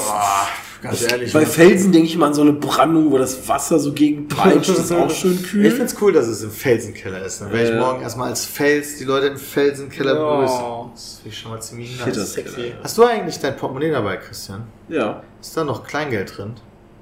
Ganz 0.82 1.10
ehrlich. 1.10 1.32
bei 1.32 1.40
ne? 1.40 1.46
Felsen 1.46 1.92
denke 1.92 2.08
ich 2.08 2.16
mal 2.18 2.26
an 2.26 2.34
so 2.34 2.42
eine 2.42 2.52
Brandung, 2.52 3.10
wo 3.10 3.16
das 3.18 3.48
Wasser 3.48 3.78
so 3.78 3.92
gegen 3.92 4.28
peitscht. 4.28 4.68
Das 4.68 4.78
ist 4.78 4.92
auch 4.92 5.08
schön 5.14 5.42
kühl. 5.42 5.64
Ich 5.64 5.72
find's 5.74 5.96
cool, 6.00 6.12
dass 6.12 6.26
es 6.26 6.42
im 6.42 6.50
Felsenkeller 6.50 7.24
ist. 7.24 7.40
Dann 7.40 7.52
werde 7.52 7.72
ich 7.74 7.80
morgen 7.80 8.02
erstmal 8.02 8.28
als 8.28 8.44
Fels 8.44 8.98
die 8.98 9.04
Leute 9.04 9.28
im 9.28 9.38
Felsenkeller 9.38 10.14
Ja. 10.14 10.36
begrüßen. 10.36 10.64
Das 10.92 11.14
finde 11.22 11.28
ich 11.30 11.38
schon 11.38 11.50
mal 11.52 11.60
ziemlich 11.62 11.98
nice. 12.04 12.36
Hast 12.82 12.98
du 12.98 13.04
eigentlich 13.04 13.38
dein 13.38 13.56
Portemonnaie 13.56 13.90
dabei, 13.92 14.16
Christian? 14.18 14.64
ja, 14.88 15.22
Ist 15.40 15.56
da 15.56 15.64
noch 15.64 15.84
Kleingeld 15.86 16.36
drin? 16.36 16.52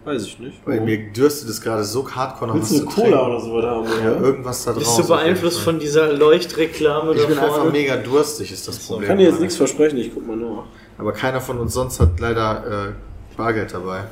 Weiß 0.05 0.25
ich 0.27 0.39
nicht. 0.39 0.59
Weil 0.67 0.81
mir 0.81 1.13
dürstet 1.13 1.49
es 1.49 1.61
gerade 1.61 1.85
so 1.85 2.09
hardcore 2.11 2.49
noch 2.49 2.55
Willst 2.57 2.73
was 2.73 2.79
du 2.81 2.85
zu 2.89 2.95
Cola 2.95 3.07
trinken. 3.19 3.27
oder 3.31 3.41
so 3.41 3.61
da 3.61 3.71
haben? 3.71 3.85
Ja, 3.87 4.11
Oder? 4.13 4.21
irgendwas 4.21 4.65
da 4.65 4.73
drauf. 4.73 4.83
Bist 4.83 4.99
du 4.99 5.07
beeinflusst 5.09 5.61
von 5.61 5.79
dieser 5.79 6.13
Leuchtreklame 6.13 7.15
Ich 7.15 7.21
da 7.23 7.27
bin 7.29 7.37
vorne? 7.37 7.53
einfach 7.55 7.73
mega 7.73 7.97
durstig, 7.97 8.51
ist 8.53 8.67
das 8.67 8.79
Ich 8.79 8.87
Problem. 8.87 9.09
kann 9.09 9.19
dir 9.19 9.29
jetzt 9.29 9.41
nichts 9.41 9.57
versprechen, 9.57 9.99
ich 9.99 10.13
guck 10.13 10.27
mal 10.27 10.37
nach. 10.37 10.65
Aber 10.99 11.13
keiner 11.13 11.41
von 11.41 11.59
uns 11.59 11.75
sonst 11.75 12.01
hat 12.01 12.19
leider 12.21 12.89
äh, 12.89 13.37
Bargeld 13.37 13.73
dabei. 13.73 14.05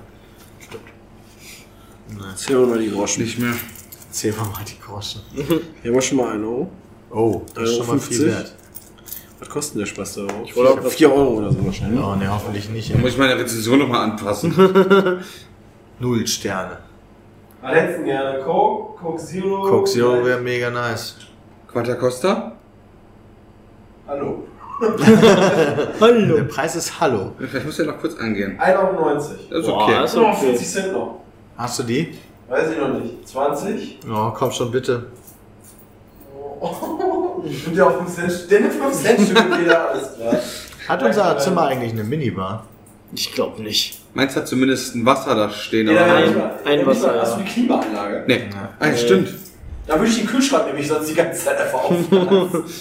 Zähl 2.37 2.57
mal 2.67 2.79
die 2.79 2.91
Groschen. 2.91 3.23
Nicht 3.23 3.39
mehr. 3.39 3.53
Zähl 4.11 4.33
mal 4.33 4.45
mal 4.47 4.65
die 4.67 4.79
Groschen. 4.81 5.21
Hier 5.35 5.45
haben 5.47 5.95
wir 5.95 6.01
schon 6.03 6.19
mal 6.19 6.33
einen 6.33 6.45
Euro. 6.45 6.71
Oh, 7.11 7.43
das 7.55 7.71
ist 7.71 7.77
schon 7.79 7.87
mal 7.87 7.97
1,50. 7.97 8.01
viel 8.09 8.27
wert. 8.27 8.55
Was 9.39 9.49
kostet 9.49 9.75
denn 9.75 9.79
der 9.81 9.87
Spaß 9.87 10.15
da? 10.17 10.23
Ich 10.45 10.55
wollte 10.57 10.73
auch- 10.87 10.91
4 10.91 11.13
Euro 11.13 11.31
oder 11.39 11.53
so 11.53 11.65
wahrscheinlich. 11.65 12.01
Oh, 12.03 12.15
ne, 12.15 12.29
hoffentlich 12.33 12.69
nicht. 12.71 12.93
Da 12.93 12.99
muss 12.99 13.13
ich 13.13 13.19
meine 13.19 13.37
Rezension 13.39 13.79
nochmal 13.79 14.11
anpassen. 14.11 14.53
Null 16.01 16.27
Sterne. 16.27 16.79
Hätten 17.63 18.05
gerne 18.05 18.41
Coke, 18.41 18.99
Coke 18.99 19.19
Zero. 19.23 19.63
Coke 19.63 19.85
Zero 19.89 20.25
wäre 20.25 20.41
mega 20.41 20.71
nice. 20.71 21.17
Quanta 21.71 21.95
Costa? 21.95 22.53
Hallo. 24.09 24.45
Hallo. 26.01 26.37
Der 26.37 26.45
Preis 26.45 26.75
ist 26.75 26.99
Hallo. 26.99 27.33
Vielleicht 27.39 27.67
muss 27.67 27.79
ich 27.79 27.87
noch 27.87 27.99
kurz 27.99 28.19
angehen. 28.19 28.59
1,90 28.59 28.79
Euro. 28.79 29.15
Das 29.15 29.31
ist 29.31 29.67
Boah, 29.67 29.85
okay. 29.85 29.93
das 30.01 30.15
ist 30.15 30.19
okay. 30.19 30.57
Cent 30.57 30.93
noch. 30.95 31.21
Hast 31.59 31.79
du 31.79 31.83
die? 31.83 32.19
Weiß 32.49 32.71
ich 32.71 32.79
noch 32.79 32.99
nicht. 32.99 33.29
20? 33.29 33.99
Oh, 34.11 34.31
komm 34.35 34.51
schon 34.53 34.71
bitte. 34.71 35.07
Und 36.61 37.75
ja, 37.77 37.91
5 37.91 38.15
Cent. 38.15 38.51
Denn 38.51 38.71
5 38.71 38.93
Cent 38.93 39.21
Stück 39.21 39.61
wieder, 39.61 39.91
alles 39.91 40.15
klar. 40.17 40.37
Hat 40.89 41.03
unser 41.03 41.39
Zimmer 41.39 41.67
eigentlich 41.67 41.93
eine 41.93 42.05
Minibar? 42.05 42.65
Ich 43.13 43.33
glaube 43.33 43.63
nicht. 43.63 44.00
Meins 44.15 44.35
hat 44.37 44.49
zumindest 44.49 44.95
ein 44.97 45.07
Wasser 45.07 45.35
da 45.35 45.51
stehen. 45.51 45.89
Ja, 45.89 46.03
aber 46.05 46.15
ein- 46.17 46.37
ja, 46.37 46.55
ein 46.65 46.81
ja, 46.81 46.87
Wasser, 46.87 47.21
Hast 47.21 47.31
ja. 47.33 47.37
du 47.39 47.43
die 47.45 47.49
Klimaanlage? 47.51 48.25
nee. 48.27 48.43
Ah, 48.79 48.97
stimmt. 48.97 49.29
Da 49.87 49.95
würde 49.99 50.11
ich 50.11 50.19
den 50.19 50.27
Kühlschrank 50.27 50.67
nämlich 50.67 50.89
sonst 50.89 51.09
die 51.09 51.15
ganze 51.15 51.45
Zeit 51.45 51.59
einfach 51.59 51.79
aufmachen. 51.85 52.65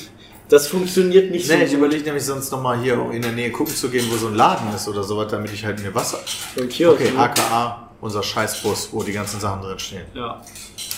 Das 0.50 0.66
funktioniert 0.66 1.30
nicht 1.30 1.48
Nee, 1.48 1.64
ich 1.66 1.70
so 1.70 1.78
überlege 1.78 2.04
nämlich 2.06 2.26
sonst 2.26 2.52
nochmal 2.52 2.80
hier 2.80 3.00
in 3.12 3.22
der 3.22 3.34
Nähe 3.34 3.52
gucken 3.52 3.76
zu 3.76 3.88
gehen, 3.88 4.08
wo 4.10 4.18
so 4.18 4.30
ein 4.30 4.34
Laden 4.34 4.74
ist 4.74 4.88
oder 4.88 5.04
sowas, 5.04 5.28
damit 5.30 5.54
ich 5.54 5.64
halt 5.64 5.80
mir 5.84 5.94
Wasser. 5.94 6.18
so 6.56 6.64
ein 6.64 6.70
Kiosk. 6.70 7.00
Okay, 7.00 7.12
ne? 7.12 7.20
AKA, 7.20 7.90
unser 8.02 8.24
Scheißbus, 8.24 8.90
wo 8.92 9.04
die 9.04 9.12
ganzen 9.12 9.40
Sachen 9.40 9.62
drin 9.62 9.78
stehen. 9.78 10.06
Ja. 10.16 10.42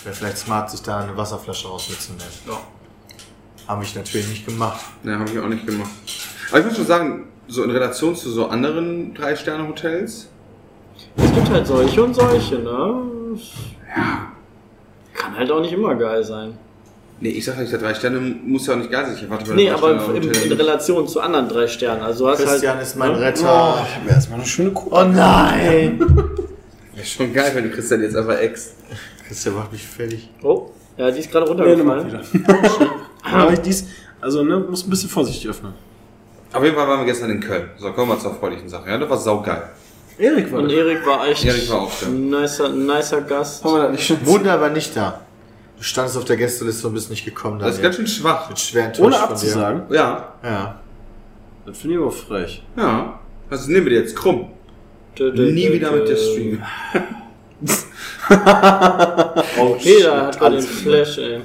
Wäre 0.06 0.16
vielleicht 0.16 0.38
smart, 0.38 0.72
sich 0.72 0.82
da 0.82 1.00
eine 1.02 1.18
Wasserflasche 1.18 1.68
raus 1.68 1.90
mitzunehmen. 1.90 2.24
ja. 2.48 2.62
Habe 3.68 3.84
ich 3.84 3.94
natürlich 3.94 4.28
nicht 4.30 4.46
gemacht. 4.46 4.80
Ne, 5.04 5.20
habe 5.20 5.30
ich 5.30 5.38
auch 5.38 5.48
nicht 5.50 5.66
gemacht. 5.66 5.90
Aber 6.50 6.60
ich 6.60 6.66
muss 6.68 6.76
schon 6.78 6.88
sagen, 6.88 7.28
so 7.52 7.64
in 7.64 7.70
Relation 7.72 8.16
zu 8.16 8.30
so 8.32 8.48
anderen 8.48 9.14
Drei-Sterne-Hotels, 9.14 10.30
Es 11.18 11.34
gibt 11.36 11.50
halt 11.50 11.68
solche 11.68 12.04
und 12.04 12.14
solche, 12.16 12.60
ne? 12.60 13.02
Ja. 13.96 14.32
Kann 15.14 15.36
halt 15.38 15.52
auch 15.52 15.60
nicht 15.62 15.74
immer 15.74 15.96
geil 15.96 16.24
sein. 16.24 16.58
nee, 17.20 17.30
ich 17.30 17.44
sag 17.46 17.60
nicht, 17.60 17.72
der 17.72 17.80
drei 17.80 17.94
Sterne 17.94 18.20
muss 18.20 18.68
ja 18.68 18.74
auch 18.74 18.78
nicht 18.78 18.90
geil 18.92 19.06
sein. 19.06 19.16
Ich 19.16 19.24
erwarte 19.24 19.54
Nee, 19.54 19.70
aber 19.70 20.16
in, 20.16 20.24
in 20.24 20.52
Relation 20.54 21.08
zu 21.08 21.20
anderen 21.20 21.50
drei 21.50 21.68
Sternen. 21.68 22.02
Also 22.02 22.26
du 22.26 22.32
hast 22.32 22.44
Christian 22.44 22.76
halt, 22.76 22.86
ist 22.88 22.96
mein 22.96 23.12
ne? 23.12 23.20
Retter. 23.20 23.86
ich 23.88 23.96
habe 23.96 24.06
mir 24.06 24.12
erstmal 24.12 24.40
eine 24.40 24.48
schöne 24.48 24.72
Kuh. 24.72 24.90
Oh 24.92 25.04
nein! 25.04 26.00
Wäre 26.94 27.06
schon 27.06 27.34
geil, 27.34 27.52
wenn 27.54 27.66
du 27.66 27.70
Christian 27.72 28.02
jetzt 28.02 28.16
einfach 28.16 28.38
ex. 28.40 28.74
Christian 29.28 29.56
macht 29.56 29.72
mich 29.74 29.86
fertig. 29.86 30.30
Oh, 30.42 30.70
ja, 30.98 31.12
die 31.12 31.20
ist 31.20 31.32
gerade 31.32 31.46
Nee, 31.46 31.52
runtergefallen. 31.52 32.08
wieder. 32.08 32.22
Aber 33.24 33.54
ich 33.54 33.60
dies, 33.60 33.88
also 34.22 34.44
ne, 34.44 34.58
muss 34.60 34.86
ein 34.86 34.90
bisschen 34.90 35.10
vorsichtig 35.10 35.50
öffnen. 35.50 35.74
Auf 36.54 36.64
jeden 36.64 36.76
Fall 36.76 36.88
waren 36.88 37.00
wir 37.00 37.06
gestern 37.06 37.30
in 37.32 37.40
Köln. 37.40 37.70
So, 37.78 37.92
kommen 37.94 38.12
wir 38.12 38.20
zur 38.20 38.32
erfreulichen 38.32 38.68
Sache. 38.70 38.90
Ja, 38.90 38.98
das 38.98 39.10
war 39.10 39.18
saugeil. 39.18 39.64
Erik 40.18 40.52
war 40.52 40.60
Und 40.60 40.70
da. 40.70 40.76
Erik 40.76 41.06
war 41.06 41.28
echt 41.28 41.46
Erik 41.46 41.70
war 41.70 41.82
auch 41.82 41.92
da. 42.00 42.08
ein 42.08 42.30
nicer, 42.30 42.70
nicer 42.70 43.22
Gast. 43.22 43.64
Haben 43.64 43.74
wir 43.76 43.82
das 43.84 43.92
nicht 43.92 44.06
schon 44.08 44.26
Wunder 44.26 44.60
war 44.60 44.70
nicht 44.70 44.96
da. 44.96 45.22
Du 45.78 45.84
standest 45.84 46.18
auf 46.18 46.26
der 46.26 46.38
Gästeliste 46.38 46.88
und 46.88 46.94
bist 46.94 47.10
nicht 47.10 47.26
gekommen. 47.26 47.58
Das 47.60 47.70
ist 47.70 47.76
Daniel. 47.78 47.84
ganz 47.84 47.96
schön 47.96 48.08
schwach. 48.08 48.50
Mit 48.50 48.60
schweren 48.60 48.92
Ohne 49.00 49.20
abzusagen? 49.20 49.84
Ja. 49.90 50.34
Ja. 50.44 50.80
Das 51.66 51.78
finde 51.78 51.96
ich 51.96 52.02
aber 52.02 52.12
frech. 52.12 52.64
ja. 52.78 53.18
Was 53.50 53.68
nehmen 53.68 53.86
wir 53.86 53.92
dir 53.94 54.00
jetzt 54.02 54.16
krumm? 54.16 54.50
Dö, 55.20 55.32
dö, 55.32 55.52
Nie 55.52 55.68
dö, 55.68 55.74
wieder 55.74 55.90
dö. 55.92 55.98
mit 56.00 56.08
dir 56.08 56.16
streamen. 56.18 56.64
Okay, 59.60 60.04
da 60.04 60.28
hat 60.28 60.42
er 60.42 60.50
den 60.52 60.62
Flash, 60.62 61.18
ey. 61.18 61.42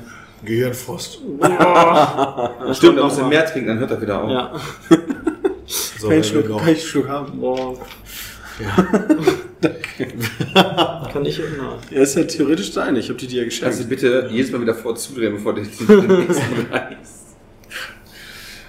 Gehirnfrost. 0.47 1.19
Stimmt, 2.73 2.99
da 2.99 3.05
muss 3.05 3.19
er 3.19 3.27
mehr 3.27 3.45
trinken, 3.45 3.69
dann 3.69 3.79
hört 3.81 3.91
er 3.91 4.01
wieder 4.01 4.23
auf. 4.23 4.31
Ja. 4.31 4.53
So, 5.99 6.09
Kein 6.09 6.19
wenn 6.19 6.25
Schluck, 6.25 6.49
noch- 6.49 6.59
kann 6.61 6.69
ich 6.69 6.79
einen 6.79 6.87
Schluck 6.87 7.09
haben. 7.09 7.41
Boah. 7.41 7.75
Kann 11.13 11.25
ich 11.25 11.39
immer. 11.41 11.79
Er 11.91 12.03
ist 12.03 12.17
ja 12.17 12.25
theoretisch 12.25 12.73
deine. 12.73 12.99
Ich 13.01 13.09
habe 13.09 13.19
die 13.19 13.27
dir 13.27 13.43
ja 13.43 13.49
Kannst 13.49 13.61
geschenkt. 13.61 13.81
du 13.81 13.85
bitte 13.89 14.29
jedes 14.31 14.53
Mal 14.53 14.61
wieder 14.61 14.75
vorzudrehen, 14.75 15.35
bevor 15.35 15.55
du 15.55 15.63
den 15.63 15.71
nächsten 16.07 16.67
reißt. 16.71 17.23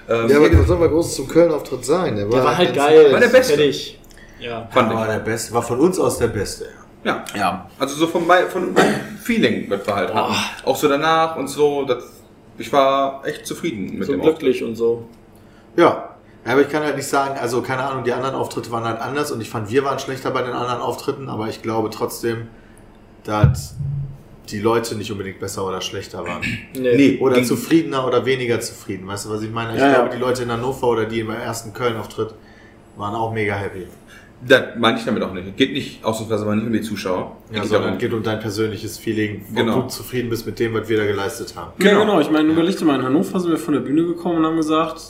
Ähm, 0.09 0.29
Ja, 0.29 0.37
aber 0.37 0.57
was 0.59 0.67
soll 0.67 0.79
mal 0.79 0.89
groß 0.89 1.15
zum 1.15 1.27
Köln-Auftritt 1.27 1.85
sein? 1.85 2.15
Der 2.15 2.25
Der 2.27 2.43
war 2.43 2.57
halt 2.57 2.73
geil. 2.73 3.11
War 3.11 3.19
der 3.19 3.27
Beste. 3.27 3.53
Fertig. 3.55 3.99
Ja. 4.39 4.67
fand 4.71 4.93
War 4.93 5.07
der 5.07 5.19
Beste. 5.19 5.53
War 5.53 5.61
von 5.63 5.79
uns 5.79 5.99
aus 5.99 6.17
der 6.17 6.27
Beste. 6.27 6.65
Ja. 6.65 6.69
Ja. 7.03 7.67
Also 7.79 7.95
so 7.95 8.07
von, 8.07 8.25
mein- 8.27 8.47
von 8.47 8.73
meinem 8.73 9.17
Feeling, 9.21 9.69
was 9.69 9.85
wir 9.87 9.95
halt 9.95 10.13
hatten. 10.13 10.33
Auch 10.65 10.75
so 10.75 10.87
danach 10.89 11.35
und 11.37 11.47
so. 11.47 11.85
Das, 11.85 12.03
ich 12.57 12.71
war 12.73 13.25
echt 13.25 13.45
zufrieden 13.45 13.97
mit 13.97 14.05
So 14.07 14.13
dem 14.13 14.21
glücklich 14.21 14.63
und 14.63 14.75
so. 14.75 15.07
Ja. 15.75 16.09
Ja, 16.45 16.53
aber 16.53 16.61
ich 16.61 16.69
kann 16.69 16.83
halt 16.83 16.95
nicht 16.95 17.07
sagen, 17.07 17.37
also 17.37 17.61
keine 17.61 17.83
Ahnung, 17.83 18.03
die 18.05 18.13
anderen 18.13 18.33
Auftritte 18.35 18.71
waren 18.71 18.85
halt 18.85 19.01
anders 19.01 19.31
und 19.31 19.41
ich 19.41 19.49
fand, 19.49 19.69
wir 19.69 19.83
waren 19.83 19.99
schlechter 19.99 20.31
bei 20.31 20.41
den 20.43 20.53
anderen 20.53 20.79
Auftritten, 20.81 21.27
aber 21.27 21.49
ich 21.49 21.61
glaube 21.61 21.89
trotzdem, 21.89 22.47
dass 23.25 23.75
die 24.49 24.59
Leute 24.59 24.95
nicht 24.95 25.11
unbedingt 25.11 25.39
besser 25.41 25.65
oder 25.67 25.81
schlechter 25.81 26.23
waren. 26.25 26.41
Nee, 26.73 27.17
Oder 27.19 27.35
ging- 27.35 27.43
zufriedener 27.45 28.07
oder 28.07 28.25
weniger 28.25 28.59
zufrieden. 28.61 29.05
Weißt 29.07 29.25
du, 29.25 29.29
was 29.29 29.41
ich 29.41 29.51
meine? 29.51 29.73
Ich 29.75 29.79
Ja, 29.81 29.93
glaube, 29.93 30.09
ja. 30.09 30.15
die 30.15 30.21
Leute 30.21 30.43
in 30.43 30.51
Hannover 30.51 30.87
oder 30.87 31.05
die 31.05 31.21
beim 31.23 31.35
ersten 31.39 31.73
Köln-Auftritt 31.73 32.33
waren 32.95 33.13
auch 33.13 33.33
mega 33.33 33.53
happy. 33.55 33.87
Das 34.39 34.61
meine 34.77 34.99
ich 34.99 35.05
damit 35.05 35.23
auch 35.23 35.33
nicht. 35.33 35.57
Geht 35.57 35.73
nicht 35.73 36.05
ausnahmsweise 36.05 36.45
mal 36.45 36.55
nicht 36.55 36.67
um 36.67 36.73
die 36.73 36.81
Zuschauer. 36.81 37.35
Ja, 37.51 37.61
Geht 37.61 37.69
sondern 37.69 37.81
darum- 37.81 37.93
es 37.95 37.99
geht 38.01 38.13
um 38.13 38.21
dein 38.23 38.39
persönliches 38.39 38.97
Feeling, 38.99 39.43
ob 39.49 39.55
Genau. 39.55 39.81
du 39.81 39.87
zufrieden 39.87 40.29
bist 40.29 40.45
mit 40.45 40.59
dem, 40.59 40.73
was 40.75 40.87
wir 40.87 40.97
da 40.97 41.05
geleistet 41.05 41.55
haben. 41.55 41.71
Ja, 41.79 41.89
Genau. 41.89 42.01
genau. 42.01 42.19
Ich 42.19 42.29
meine, 42.29 42.49
überleg 42.51 42.77
dir 42.77 42.85
mal, 42.85 42.99
in 42.99 43.03
Hannover 43.05 43.39
sind 43.39 43.49
wir 43.49 43.57
von 43.57 43.73
der 43.73 43.81
Bühne 43.81 44.03
gekommen 44.05 44.37
und 44.37 44.45
haben 44.45 44.57
gesagt, 44.57 45.01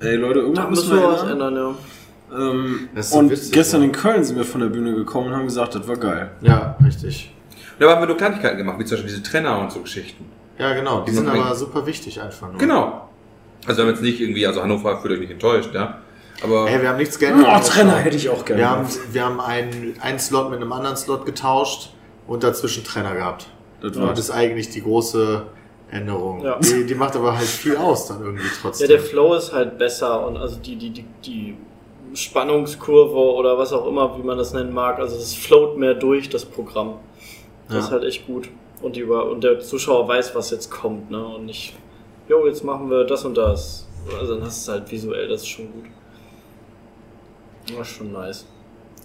ey 0.00 0.14
Leute, 0.16 0.34
Da 0.34 0.40
irgendwas 0.42 0.70
müssen 0.70 0.88
müssen 0.90 1.00
wir 1.02 1.08
was 1.08 1.22
ändern. 1.24 1.54
ja. 1.56 1.74
Ähm, 2.38 2.88
Das 2.94 3.06
ist 3.06 3.12
so 3.12 3.18
und 3.18 3.30
witzig, 3.30 3.52
gestern 3.52 3.80
ja. 3.82 3.86
in 3.86 3.92
Köln 3.92 4.22
sind 4.24 4.36
wir 4.36 4.44
von 4.44 4.60
der 4.60 4.68
Bühne 4.68 4.94
gekommen 4.94 5.28
und 5.28 5.34
haben 5.34 5.44
gesagt, 5.46 5.74
das 5.74 5.86
war 5.88 5.96
geil. 5.96 6.30
Ja, 6.42 6.76
richtig. 6.84 7.32
Da 7.78 7.90
haben 7.90 8.00
wir 8.02 8.06
nur 8.06 8.16
Kleinigkeiten 8.16 8.56
gemacht, 8.58 8.78
wie 8.78 8.84
zum 8.84 8.96
Beispiel 8.98 9.10
diese 9.10 9.22
Trenner 9.22 9.58
und 9.60 9.70
so 9.72 9.80
Geschichten. 9.80 10.24
Ja, 10.58 10.72
genau. 10.74 11.00
Die 11.02 11.10
Die 11.10 11.16
sind 11.16 11.28
aber 11.28 11.54
super 11.54 11.84
wichtig 11.86 12.20
einfach 12.20 12.48
nur. 12.50 12.58
Genau. 12.58 13.08
Also 13.66 13.78
wir 13.78 13.84
haben 13.84 13.90
jetzt 13.94 14.02
nicht 14.02 14.20
irgendwie, 14.20 14.46
also 14.46 14.62
Hannover 14.62 14.96
fühlt 14.98 15.12
euch 15.14 15.20
nicht 15.20 15.32
enttäuscht, 15.32 15.70
ja. 15.74 15.98
Aber 16.42 16.68
Ey, 16.68 16.80
wir 16.82 16.88
haben 16.90 16.98
nichts 16.98 17.18
geändert. 17.18 17.48
Oh, 17.48 17.66
Trenner 17.66 17.96
hätte 17.96 18.16
ich 18.16 18.28
auch 18.28 18.44
gerne. 18.44 18.60
Wir 18.60 18.70
haben, 18.70 18.86
wir 19.12 19.24
haben 19.24 19.40
einen, 19.40 19.94
einen 20.00 20.18
Slot 20.18 20.50
mit 20.50 20.60
einem 20.60 20.72
anderen 20.72 20.96
Slot 20.96 21.24
getauscht 21.24 21.90
und 22.26 22.42
dazwischen 22.42 22.84
Trenner 22.84 23.14
gehabt. 23.14 23.48
Das 23.80 23.96
Und 23.96 24.02
war 24.02 24.10
das 24.10 24.20
ist 24.20 24.30
eigentlich 24.30 24.68
die 24.70 24.82
große 24.82 25.42
Änderung. 25.90 26.42
Ja. 26.44 26.58
Die, 26.58 26.84
die 26.84 26.94
macht 26.94 27.16
aber 27.16 27.36
halt 27.36 27.46
viel 27.46 27.76
aus 27.76 28.08
dann 28.08 28.20
irgendwie 28.22 28.44
Ja, 28.44 28.50
trotzdem. 28.60 28.88
der 28.88 29.00
Flow 29.00 29.34
ist 29.34 29.52
halt 29.52 29.78
besser 29.78 30.26
und 30.26 30.36
also 30.36 30.56
die, 30.56 30.76
die, 30.76 30.90
die, 30.90 31.04
die 31.24 31.56
Spannungskurve 32.14 33.16
oder 33.34 33.56
was 33.56 33.72
auch 33.72 33.86
immer, 33.86 34.16
wie 34.18 34.22
man 34.22 34.36
das 34.38 34.52
nennen 34.52 34.72
mag, 34.72 34.98
also 34.98 35.16
es 35.16 35.34
float 35.34 35.78
mehr 35.78 35.94
durch 35.94 36.28
das 36.28 36.44
Programm. 36.44 36.94
Das 37.68 37.74
Ja. 37.74 37.80
ist 37.80 37.90
halt 37.92 38.04
echt 38.04 38.26
gut. 38.26 38.48
Und, 38.82 38.96
die, 38.96 39.00
über- 39.00 39.30
und 39.30 39.42
der 39.42 39.60
Zuschauer 39.60 40.06
weiß, 40.06 40.34
was 40.34 40.50
jetzt 40.50 40.70
kommt, 40.70 41.10
ne? 41.10 41.24
Und 41.24 41.46
nicht, 41.46 41.74
jo, 42.28 42.46
jetzt 42.46 42.62
machen 42.62 42.90
wir 42.90 43.04
das 43.04 43.24
und 43.24 43.36
das. 43.36 43.86
Also 44.20 44.34
dann 44.34 44.44
hast 44.44 44.66
du 44.66 44.72
es 44.72 44.78
halt 44.78 44.90
visuell, 44.90 45.28
das 45.28 45.42
ist 45.42 45.48
schon 45.48 45.72
gut. 45.72 45.84
Das 47.68 47.88
ist 47.88 47.96
schon 47.96 48.12
nice. 48.12 48.46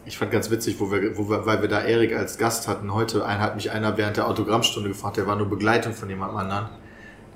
Ich 0.05 0.17
fand 0.17 0.31
ganz 0.31 0.49
witzig, 0.49 0.79
wo 0.79 0.91
wir, 0.91 1.17
wo 1.17 1.29
wir, 1.29 1.45
weil 1.45 1.61
wir 1.61 1.69
da 1.69 1.81
Erik 1.81 2.15
als 2.15 2.37
Gast 2.37 2.67
hatten. 2.67 2.93
Heute 2.93 3.25
ein, 3.25 3.39
hat 3.39 3.55
mich 3.55 3.71
einer 3.71 3.97
während 3.97 4.17
der 4.17 4.27
Autogrammstunde 4.27 4.89
gefragt, 4.89 5.17
der 5.17 5.27
war 5.27 5.35
nur 5.35 5.47
Begleitung 5.47 5.93
von 5.93 6.09
jemand 6.09 6.35
anderen. 6.35 6.69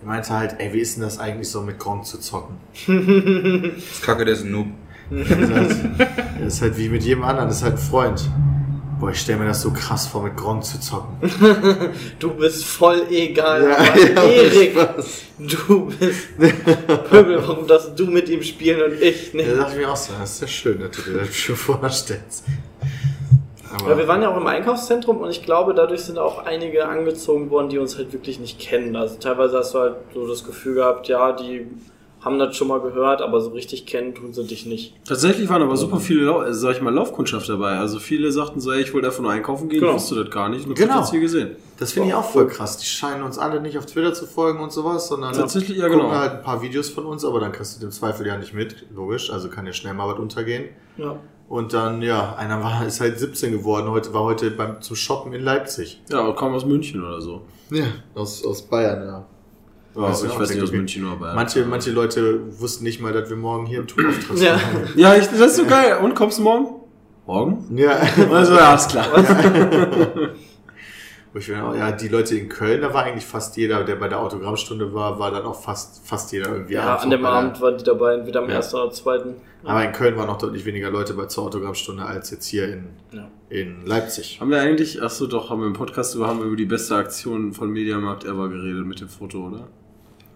Der 0.01 0.07
meinte 0.07 0.33
halt, 0.33 0.55
ey, 0.59 0.73
wie 0.73 0.79
ist 0.79 0.95
denn 0.95 1.03
das 1.03 1.19
eigentlich 1.19 1.49
so 1.49 1.61
mit 1.61 1.77
Gronk 1.77 2.05
zu 2.05 2.19
zocken? 2.19 2.57
das 2.87 4.01
Kacke, 4.01 4.25
der 4.25 4.33
ist 4.33 4.43
ein 4.43 4.51
Noob. 4.51 4.67
Das 5.11 5.29
ist 5.29 5.51
halt, 5.51 5.75
das 6.39 6.53
ist 6.55 6.61
halt 6.61 6.77
wie 6.77 6.89
mit 6.89 7.03
jedem 7.03 7.23
anderen, 7.23 7.47
das 7.47 7.57
ist 7.57 7.63
halt 7.63 7.75
ein 7.75 7.79
Freund. 7.79 8.29
Boah, 8.99 9.11
ich 9.11 9.19
stelle 9.19 9.39
mir 9.39 9.47
das 9.47 9.61
so 9.61 9.71
krass 9.71 10.07
vor, 10.07 10.23
mit 10.23 10.37
Gronk 10.37 10.63
zu 10.63 10.79
zocken. 10.79 11.17
Du 12.19 12.33
bist 12.33 12.63
voll 12.65 13.01
egal. 13.09 13.63
Ja, 13.63 13.83
ja, 13.83 14.23
Erik, 14.23 14.77
du 15.37 15.87
bist 15.87 16.37
Pöbel, 17.09 17.45
warum 17.45 17.67
darfst 17.67 17.91
du 17.99 18.05
mit 18.05 18.29
ihm 18.29 18.41
spielen 18.41 18.81
und 18.81 19.01
ich 19.01 19.33
nicht? 19.33 19.51
Da 19.51 19.55
dachte 19.55 19.73
ich 19.73 19.79
mir 19.79 19.91
auch 19.91 19.97
so, 19.97 20.13
das 20.17 20.31
ist 20.35 20.41
ja 20.41 20.47
schön, 20.47 20.79
dass 20.79 20.91
du 20.91 21.01
dir 21.11 21.17
das 21.19 21.35
schon 21.35 21.55
vorstellst. 21.55 22.45
Aber 23.77 23.89
Ja, 23.91 23.97
wir 23.97 24.07
waren 24.07 24.21
ja 24.21 24.29
auch 24.29 24.37
im 24.37 24.47
Einkaufszentrum 24.47 25.17
und 25.17 25.29
ich 25.29 25.43
glaube, 25.43 25.73
dadurch 25.73 26.01
sind 26.01 26.17
auch 26.17 26.45
einige 26.45 26.87
angezogen 26.87 27.49
worden, 27.49 27.67
die 27.69 27.77
uns 27.79 27.97
halt 27.97 28.13
wirklich 28.13 28.39
nicht 28.39 28.59
kennen. 28.59 28.95
Also 28.95 29.17
teilweise 29.19 29.57
hast 29.57 29.73
du 29.73 29.79
halt 29.79 29.95
so 30.13 30.25
das 30.27 30.45
Gefühl 30.45 30.75
gehabt, 30.75 31.09
ja, 31.09 31.33
die 31.33 31.67
haben 32.25 32.39
das 32.39 32.57
schon 32.57 32.67
mal 32.67 32.81
gehört, 32.81 33.21
aber 33.21 33.39
so 33.39 33.51
richtig 33.51 33.85
kennen 33.85 34.15
tun 34.15 34.33
sie 34.33 34.43
dich 34.45 34.65
nicht. 34.65 34.93
Tatsächlich 35.07 35.47
waren 35.47 35.61
aber 35.61 35.77
super 35.77 35.99
viele, 35.99 36.29
äh, 36.47 36.53
sag 36.53 36.75
ich 36.75 36.81
mal, 36.81 36.93
Laufkundschaft 36.93 37.47
dabei. 37.47 37.77
Also 37.77 37.99
viele 37.99 38.31
sagten 38.31 38.59
so, 38.59 38.71
ey, 38.71 38.81
ich 38.81 38.93
wollte 38.93 39.07
einfach 39.07 39.21
nur 39.21 39.31
einkaufen 39.31 39.69
gehen, 39.69 39.79
Genau. 39.79 39.91
ich 39.91 39.97
wusste 40.01 40.15
das 40.23 40.31
gar 40.33 40.49
nicht. 40.49 40.65
Und 40.65 40.71
hab 40.71 40.77
Genau. 40.79 40.99
das 41.01 41.11
hier 41.11 41.19
gesehen. 41.21 41.55
das 41.77 41.91
finde 41.93 42.09
ich 42.09 42.13
auch 42.15 42.23
voll 42.29 42.47
krass. 42.47 42.77
Die 42.77 42.85
scheinen 42.85 43.21
uns 43.23 43.37
alle 43.37 43.61
nicht 43.61 43.77
auf 43.77 43.85
Twitter 43.85 44.13
zu 44.13 44.25
folgen 44.25 44.59
und 44.59 44.71
sowas, 44.71 45.07
sondern 45.07 45.33
Tatsächlich, 45.33 45.77
ja, 45.77 45.87
gucken 45.87 46.01
genau. 46.07 46.15
halt 46.19 46.31
ein 46.33 46.41
paar 46.41 46.61
Videos 46.61 46.89
von 46.89 47.05
uns, 47.05 47.23
aber 47.23 47.39
dann 47.39 47.51
kriegst 47.51 47.79
du 47.81 47.85
im 47.85 47.91
Zweifel 47.91 48.25
ja 48.25 48.37
nicht 48.37 48.53
mit, 48.53 48.85
logisch. 48.95 49.29
Also 49.31 49.47
kann 49.49 49.65
ja 49.67 49.73
schnell 49.73 49.93
mal 49.93 50.07
was 50.11 50.17
untergehen. 50.19 50.69
Ja. 50.97 51.17
Und 51.47 51.73
dann, 51.73 52.01
ja, 52.01 52.33
einer 52.37 52.63
war, 52.63 52.83
ist 52.87 53.01
halt 53.01 53.19
17 53.19 53.51
geworden, 53.51 53.91
heute 53.91 54.13
war 54.15 54.23
heute 54.23 54.49
beim, 54.49 54.81
zum 54.81 54.95
Shoppen 54.95 55.31
in 55.33 55.43
Leipzig. 55.43 56.01
Ja, 56.09 56.21
aber 56.21 56.35
kam 56.35 56.55
aus 56.55 56.65
München 56.65 57.03
oder 57.05 57.21
so. 57.21 57.41
Ja, 57.69 57.85
aus, 58.15 58.43
aus 58.43 58.63
Bayern, 58.63 59.05
ja. 59.05 59.25
Ja, 59.95 60.01
Weißt 60.01 60.23
du 60.23 60.27
ich 60.27 60.39
weiß 60.39 60.49
nicht 60.53 60.63
aus. 60.63 60.71
München 60.71 61.03
Bayern. 61.19 61.35
Manche, 61.35 61.65
manche 61.65 61.91
Leute 61.91 62.41
wussten 62.59 62.83
nicht 62.83 62.99
mal, 63.01 63.13
dass 63.13 63.29
wir 63.29 63.37
morgen 63.37 63.65
hier 63.65 63.79
einen 63.79 63.87
Tourauftritt 63.87 64.39
Ja. 64.41 64.53
haben. 64.61 64.89
Ja, 64.95 65.15
ich, 65.15 65.27
das 65.27 65.39
ist 65.39 65.55
so 65.55 65.65
geil. 65.65 65.97
Und 66.03 66.15
kommst 66.15 66.37
du 66.39 66.43
morgen? 66.43 66.67
Morgen? 67.25 67.77
Ja. 67.77 67.97
Also, 68.31 68.53
ja, 68.55 68.75
ist 68.75 68.89
klar. 68.91 69.07
Wo 71.33 71.39
ich 71.39 71.49
mir 71.49 71.63
auch, 71.65 71.75
ja, 71.75 71.91
die 71.91 72.07
Leute 72.07 72.37
in 72.37 72.47
Köln, 72.47 72.81
da 72.81 72.93
war 72.93 73.03
eigentlich 73.03 73.25
fast 73.25 73.57
jeder, 73.57 73.83
der 73.83 73.95
bei 73.95 74.07
der 74.07 74.19
Autogrammstunde 74.21 74.93
war, 74.93 75.19
war 75.19 75.31
dann 75.31 75.43
auch 75.43 75.61
fast, 75.61 76.07
fast 76.07 76.31
jeder 76.31 76.49
irgendwie 76.49 76.75
Ja, 76.75 76.95
an 76.95 77.09
dem 77.09 77.25
Abend 77.25 77.59
waren 77.59 77.77
die 77.77 77.83
dabei, 77.83 78.13
entweder 78.15 78.41
am 78.41 78.49
Ja. 78.49 78.55
ersten 78.55 78.77
oder 78.77 78.91
zweiten. 78.91 79.33
Aber 79.63 79.83
in 79.83 79.91
Köln 79.91 80.15
waren 80.15 80.27
noch 80.27 80.37
deutlich 80.37 80.63
weniger 80.65 80.89
Leute 80.91 81.13
bei 81.13 81.25
zur 81.25 81.43
Autogrammstunde 81.45 82.05
als 82.05 82.31
jetzt 82.31 82.45
hier 82.47 82.69
in, 82.71 82.85
Ja. 83.11 83.27
in 83.49 83.85
Leipzig. 83.85 84.39
Haben 84.39 84.51
wir 84.51 84.61
eigentlich, 84.61 85.01
ach 85.01 85.09
so, 85.09 85.27
doch, 85.27 85.49
haben 85.49 85.59
wir 85.59 85.67
im 85.67 85.73
Podcast 85.73 86.15
über, 86.15 86.27
haben 86.27 86.39
wir 86.39 86.45
über 86.45 86.55
die 86.55 86.65
beste 86.65 86.95
Aktion 86.95 87.51
von 87.51 87.69
Mediamarkt 87.69 88.23
ever 88.23 88.47
geredet 88.47 88.85
mit 88.85 89.01
dem 89.01 89.09
Foto, 89.09 89.47
oder? 89.47 89.67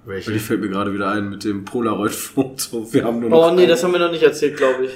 Welche? 0.09 0.31
Die 0.31 0.39
fällt 0.39 0.59
mir 0.61 0.69
gerade 0.69 0.91
wieder 0.93 1.09
ein 1.11 1.29
mit 1.29 1.43
dem 1.43 1.63
Polaroid-Foto. 1.65 2.87
Wir 2.91 3.03
haben 3.05 3.19
nur 3.19 3.29
noch 3.29 3.47
Oh 3.47 3.51
nee, 3.55 3.63
ein, 3.63 3.69
das 3.69 3.83
haben 3.83 3.93
wir 3.93 3.99
noch 3.99 4.11
nicht 4.11 4.23
erzählt, 4.23 4.57
glaube 4.57 4.85
ich. 4.85 4.91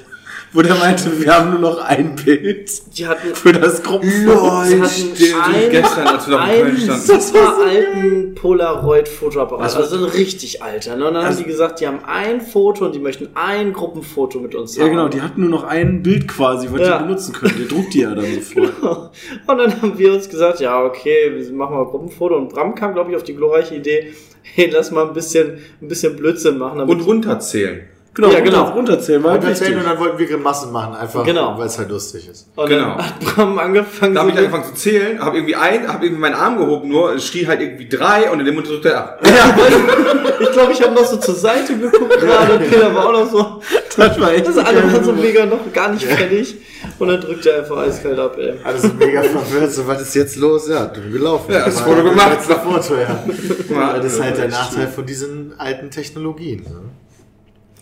wo 0.52 0.62
der 0.64 0.76
meinte, 0.76 1.12
wir 1.20 1.34
haben 1.36 1.50
nur 1.52 1.60
noch 1.60 1.78
ein 1.80 2.16
Bild 2.16 2.70
Die 2.98 3.08
hatten 3.08 3.34
für 3.36 3.54
das 3.54 3.82
Gruppenfoto. 3.84 4.64
Sie 4.66 4.82
hatten 4.82 4.86
stimmt. 5.16 5.36
ein, 5.44 5.70
Gestern, 5.72 6.08
als 6.08 6.28
wir 6.28 6.38
noch 6.38 6.48
in 6.48 6.54
Köln 6.54 6.66
einen 6.68 6.78
standen. 6.80 7.22
super 7.22 7.58
alten 7.68 8.36
Polaroid-Fotoapparat. 8.36 9.66
Das 9.66 9.76
Also 9.76 9.98
ein 9.98 10.04
richtig 10.04 10.62
alter. 10.64 10.96
Ne? 10.96 11.08
Und 11.08 11.14
dann 11.14 11.24
haben 11.24 11.30
Also- 11.30 11.44
die 11.44 11.48
gesagt, 11.50 11.80
die 11.80 11.88
haben 11.88 12.00
ein 12.06 12.42
Foto 12.42 12.86
und 12.86 12.94
die 12.96 13.00
möchten 13.00 13.30
ein 13.36 13.74
Gruppenfoto 13.74 14.40
mit 14.40 14.54
uns 14.56 14.76
Ja, 14.76 14.84
haben. 14.84 14.92
genau, 14.92 15.08
die 15.10 15.22
hatten 15.22 15.42
nur 15.42 15.50
noch 15.50 15.64
ein 15.64 16.02
Bild 16.04 16.28
quasi, 16.28 16.68
was 16.72 16.82
Ja. 16.82 16.98
die 17.00 17.04
benutzen 17.06 17.34
können. 17.34 17.56
Der 17.58 17.68
druckt 17.68 17.94
die 17.94 18.02
ja 18.02 18.14
dann 18.16 18.26
sofort. 18.36 18.74
Und 19.48 19.58
dann 19.58 19.82
haben 19.82 19.98
wir 19.98 20.14
uns 20.14 20.30
gesagt, 20.30 20.60
ja, 20.60 20.84
okay, 20.84 21.32
wir 21.36 21.54
machen 21.54 21.76
mal 21.76 21.82
ein 21.82 21.88
Gruppenfoto. 21.88 22.36
Und 22.36 22.50
Bram 22.50 22.74
kam, 22.76 22.94
glaube 22.94 23.10
ich, 23.12 23.16
auf 23.16 23.24
die 23.24 23.36
glorreiche 23.36 23.76
Idee, 23.76 24.14
hey, 24.56 24.70
lass 24.72 24.92
mal 24.92 25.08
ein 25.08 25.14
bisschen, 25.14 25.60
ein 25.82 25.88
bisschen 25.88 26.16
Blödsinn 26.16 26.58
machen. 26.58 26.82
Und 26.82 27.02
runterzählen. 27.02 27.82
Genau, 28.16 28.28
Ja, 28.28 28.36
runter- 28.38 28.52
genau. 28.52 28.64
runterzählen, 28.70 29.24
war 29.24 29.34
Und, 29.34 29.44
halt 29.44 29.60
und 29.60 29.84
dann 29.86 29.98
wollten 30.00 30.20
wir 30.20 30.28
Grimassen 30.28 30.72
machen, 30.72 30.94
einfach, 30.96 31.24
Genau. 31.26 31.58
weil 31.58 31.66
es 31.66 31.80
halt 31.80 31.90
lustig 31.90 32.30
ist. 32.30 32.48
Und 32.56 32.70
Genau. 32.70 32.96
dann 32.96 32.98
hat 33.08 33.20
Bram 33.20 33.58
angefangen, 33.58 34.14
Da 34.14 34.22
habe 34.22 34.30
ich 34.30 34.38
angefangen 34.38 34.66
zu 34.66 34.74
zählen, 34.76 35.20
habe 35.20 35.38
irgendwie 35.38 35.56
ein, 35.56 35.88
habe 35.92 36.06
irgendwie 36.06 36.22
meinen 36.22 36.36
Arm 36.36 36.58
gehoben 36.60 36.90
nur, 36.90 37.14
es 37.16 37.26
schrie 37.26 37.48
halt 37.48 37.60
irgendwie 37.62 37.90
drei 37.90 38.30
und 38.30 38.40
in 38.40 38.46
dem 38.46 38.54
Mund 38.54 38.68
drückte 38.70 38.90
er 38.92 38.98
ab. 39.00 39.20
ich 40.40 40.52
glaube, 40.52 40.72
ich 40.74 40.82
habe 40.84 40.94
noch 40.94 41.06
so 41.06 41.18
zur 41.18 41.34
Seite 41.36 41.76
geguckt 41.78 42.20
gerade 42.20 42.54
und 42.58 42.70
Peter 42.70 42.94
war 42.94 43.08
auch 43.08 43.14
noch 43.14 43.32
so. 43.32 43.62
Das 43.98 44.20
war 44.20 44.32
echt 44.34 44.48
Das 44.48 44.58
ist 44.58 44.64
alle 44.66 44.84
waren 44.92 45.04
so 45.04 45.12
mega 45.14 45.46
noch 45.46 45.72
gar 45.74 45.90
nicht 45.92 46.06
fertig. 46.06 46.56
Und 47.00 47.08
dann 47.08 47.22
drückt 47.22 47.46
er 47.46 47.60
einfach 47.60 47.78
eiskalt 47.78 48.20
ab, 48.20 48.36
ey. 48.38 48.54
Alle 48.64 48.78
sind 48.78 49.00
mega 49.00 49.22
verwirrt, 49.24 49.72
so, 49.72 49.88
was 49.88 50.02
ist 50.02 50.14
jetzt 50.16 50.36
los? 50.36 50.68
Ja, 50.68 50.86
du 50.86 51.02
gelaufen. 51.12 51.52
Ja, 51.52 51.66
das 51.66 51.78
War 51.78 51.96
Foto 51.96 52.04
gemacht. 52.10 52.38
Das 52.48 52.58
Foto, 52.60 53.00
ja. 53.00 53.24
Ja, 53.70 53.98
das 53.98 54.14
ist 54.14 54.22
halt 54.22 54.38
der 54.38 54.50
Nachteil 54.50 54.88
von 54.88 55.06
diesen 55.06 55.54
alten 55.58 55.90
Technologien. 55.90 56.66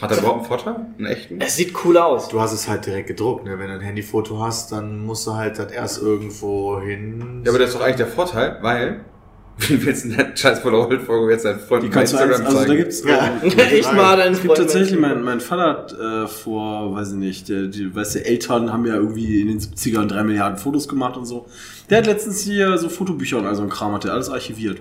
Hat 0.02 0.12
er 0.12 0.18
überhaupt 0.18 0.40
einen 0.40 0.48
Vorteil? 0.48 0.76
Einen 0.98 1.06
echten? 1.06 1.40
Es 1.40 1.56
sieht 1.56 1.74
cool 1.86 1.98
aus. 1.98 2.28
Du 2.28 2.42
hast 2.42 2.54
es 2.54 2.68
halt 2.68 2.86
direkt 2.88 3.08
gedruckt, 3.08 3.46
ne? 3.46 3.60
Wenn 3.60 3.68
du 3.68 3.74
ein 3.76 3.82
Handyfoto 3.82 4.40
hast, 4.40 4.72
dann 4.72 5.06
musst 5.06 5.28
du 5.28 5.36
halt 5.36 5.60
das 5.60 5.72
erst 5.72 6.02
irgendwo 6.02 6.80
hin. 6.82 7.44
Ja, 7.46 7.52
aber 7.52 7.60
das 7.60 7.70
ist 7.70 7.76
doch 7.76 7.82
eigentlich 7.84 7.98
der 7.98 8.08
Vorteil, 8.08 8.58
weil, 8.62 9.02
wenn 9.58 9.80
wir 9.80 9.90
jetzt 9.90 10.06
in 10.06 10.18
der 10.18 10.36
scheiß 10.36 10.64
Polaroid-Folge 10.64 11.32
jetzt 11.32 11.46
deinen 11.46 11.60
Freunden 11.60 11.86
Die 11.86 11.92
kannst 11.92 12.14
du 12.14 12.18
eins, 12.18 12.40
also 12.42 12.66
da 12.66 12.76
gibt's, 12.76 13.04
Ja. 13.04 13.38
äh, 13.44 13.48
Echt 13.78 13.94
mal 13.94 14.18
deinen 14.18 14.34
Es 14.34 14.42
gibt 14.42 14.56
Freund 14.56 14.68
tatsächlich, 14.68 15.00
mein, 15.00 15.22
mein 15.22 15.40
Vater 15.40 15.70
hat 15.70 15.94
äh, 15.94 16.28
vor, 16.28 16.96
weiß 16.96 17.10
ich 17.12 17.18
nicht, 17.18 17.50
der, 17.50 17.68
die, 17.68 17.94
weißt 17.96 18.16
du, 18.16 18.26
Eltern 18.26 18.74
haben 18.74 18.88
ja 18.88 18.96
irgendwie 18.96 19.42
in 19.42 19.50
den 19.50 19.60
70ern 19.60 20.08
drei 20.08 20.24
Milliarden 20.24 20.58
Fotos 20.58 20.88
gemacht 20.88 21.16
und 21.16 21.26
so. 21.26 21.46
Der 21.92 22.00
hat 22.00 22.08
letztens 22.08 22.40
hier 22.42 22.76
so 22.80 22.90
Fotobücher 22.90 23.38
und 23.38 23.46
all 23.46 23.56
so 23.56 23.62
ein 23.62 23.70
Kram, 23.70 23.94
hat 23.94 24.04
der 24.04 24.14
alles 24.14 24.30
archiviert. 24.30 24.80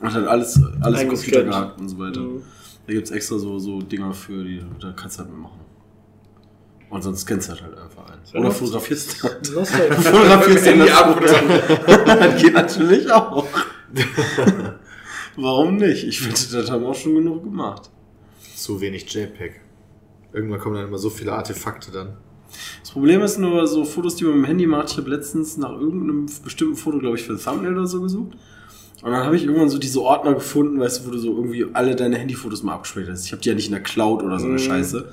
Und 0.00 0.12
hat 0.12 0.26
alles, 0.26 0.60
alles 0.80 1.02
im 1.02 1.08
Computer 1.08 1.44
gehackt 1.44 1.78
und 1.78 1.88
so 1.88 1.98
weiter. 2.00 2.20
Mhm. 2.20 2.42
Da 2.86 2.92
gibt's 2.92 3.10
extra 3.10 3.38
so, 3.38 3.58
so 3.58 3.80
Dinger 3.80 4.12
für, 4.12 4.44
die, 4.44 4.62
da 4.80 4.92
kannst 4.92 5.18
du 5.18 5.22
halt 5.22 5.32
mitmachen. 5.32 5.60
Und 6.90 7.02
sonst 7.02 7.22
scannst 7.22 7.48
du 7.48 7.52
halt, 7.52 7.62
halt 7.62 7.78
einfach 7.78 8.04
ein. 8.10 8.40
Oder 8.40 8.50
fotografierst 8.50 9.22
du 9.22 9.28
halt. 9.28 9.46
Fotografierst 9.96 10.66
Handy 10.66 10.86
das 10.86 10.96
ab 10.96 11.14
Foto. 11.14 11.34
oder 11.34 12.16
Das 12.16 12.42
geht 12.42 12.54
natürlich 12.54 13.10
auch. 13.10 13.46
Warum 15.36 15.76
nicht? 15.76 16.04
Ich 16.04 16.20
finde, 16.20 16.62
das 16.62 16.70
haben 16.70 16.84
auch 16.84 16.94
schon 16.94 17.14
genug 17.14 17.42
gemacht. 17.42 17.90
Zu 18.54 18.80
wenig 18.80 19.12
JPEG. 19.12 19.60
Irgendwann 20.32 20.60
kommen 20.60 20.76
dann 20.76 20.88
immer 20.88 20.98
so 20.98 21.10
viele 21.10 21.32
Artefakte 21.32 21.90
dann. 21.90 22.16
Das 22.80 22.90
Problem 22.92 23.20
ist 23.22 23.38
nur, 23.38 23.66
so 23.66 23.84
Fotos, 23.84 24.16
die 24.16 24.24
man 24.24 24.34
mit 24.34 24.44
dem 24.44 24.46
Handy 24.46 24.66
macht, 24.66 24.90
ich 24.92 24.96
habe 24.96 25.10
letztens 25.10 25.56
nach 25.56 25.72
irgendeinem 25.72 26.26
bestimmten 26.44 26.76
Foto, 26.76 26.98
glaube 26.98 27.16
ich, 27.16 27.24
für 27.24 27.32
ein 27.32 27.40
Thumbnail 27.40 27.72
oder 27.72 27.86
so 27.86 28.00
gesucht. 28.00 28.36
Und 29.04 29.10
dann 29.12 29.22
habe 29.24 29.36
ich 29.36 29.44
irgendwann 29.44 29.68
so 29.68 29.76
diese 29.76 30.00
Ordner 30.00 30.32
gefunden, 30.32 30.80
weißt 30.80 31.02
du, 31.02 31.06
wo 31.06 31.10
du 31.10 31.18
so 31.18 31.28
irgendwie 31.36 31.66
alle 31.74 31.94
deine 31.94 32.16
Handyfotos 32.16 32.62
mal 32.62 32.72
abgespeichert 32.72 33.10
hast. 33.10 33.26
Ich 33.26 33.32
habe 33.32 33.42
die 33.42 33.50
ja 33.50 33.54
nicht 33.54 33.66
in 33.66 33.72
der 33.72 33.82
Cloud 33.82 34.22
oder 34.22 34.38
so 34.38 34.46
eine 34.46 34.58
Scheiße. 34.58 35.06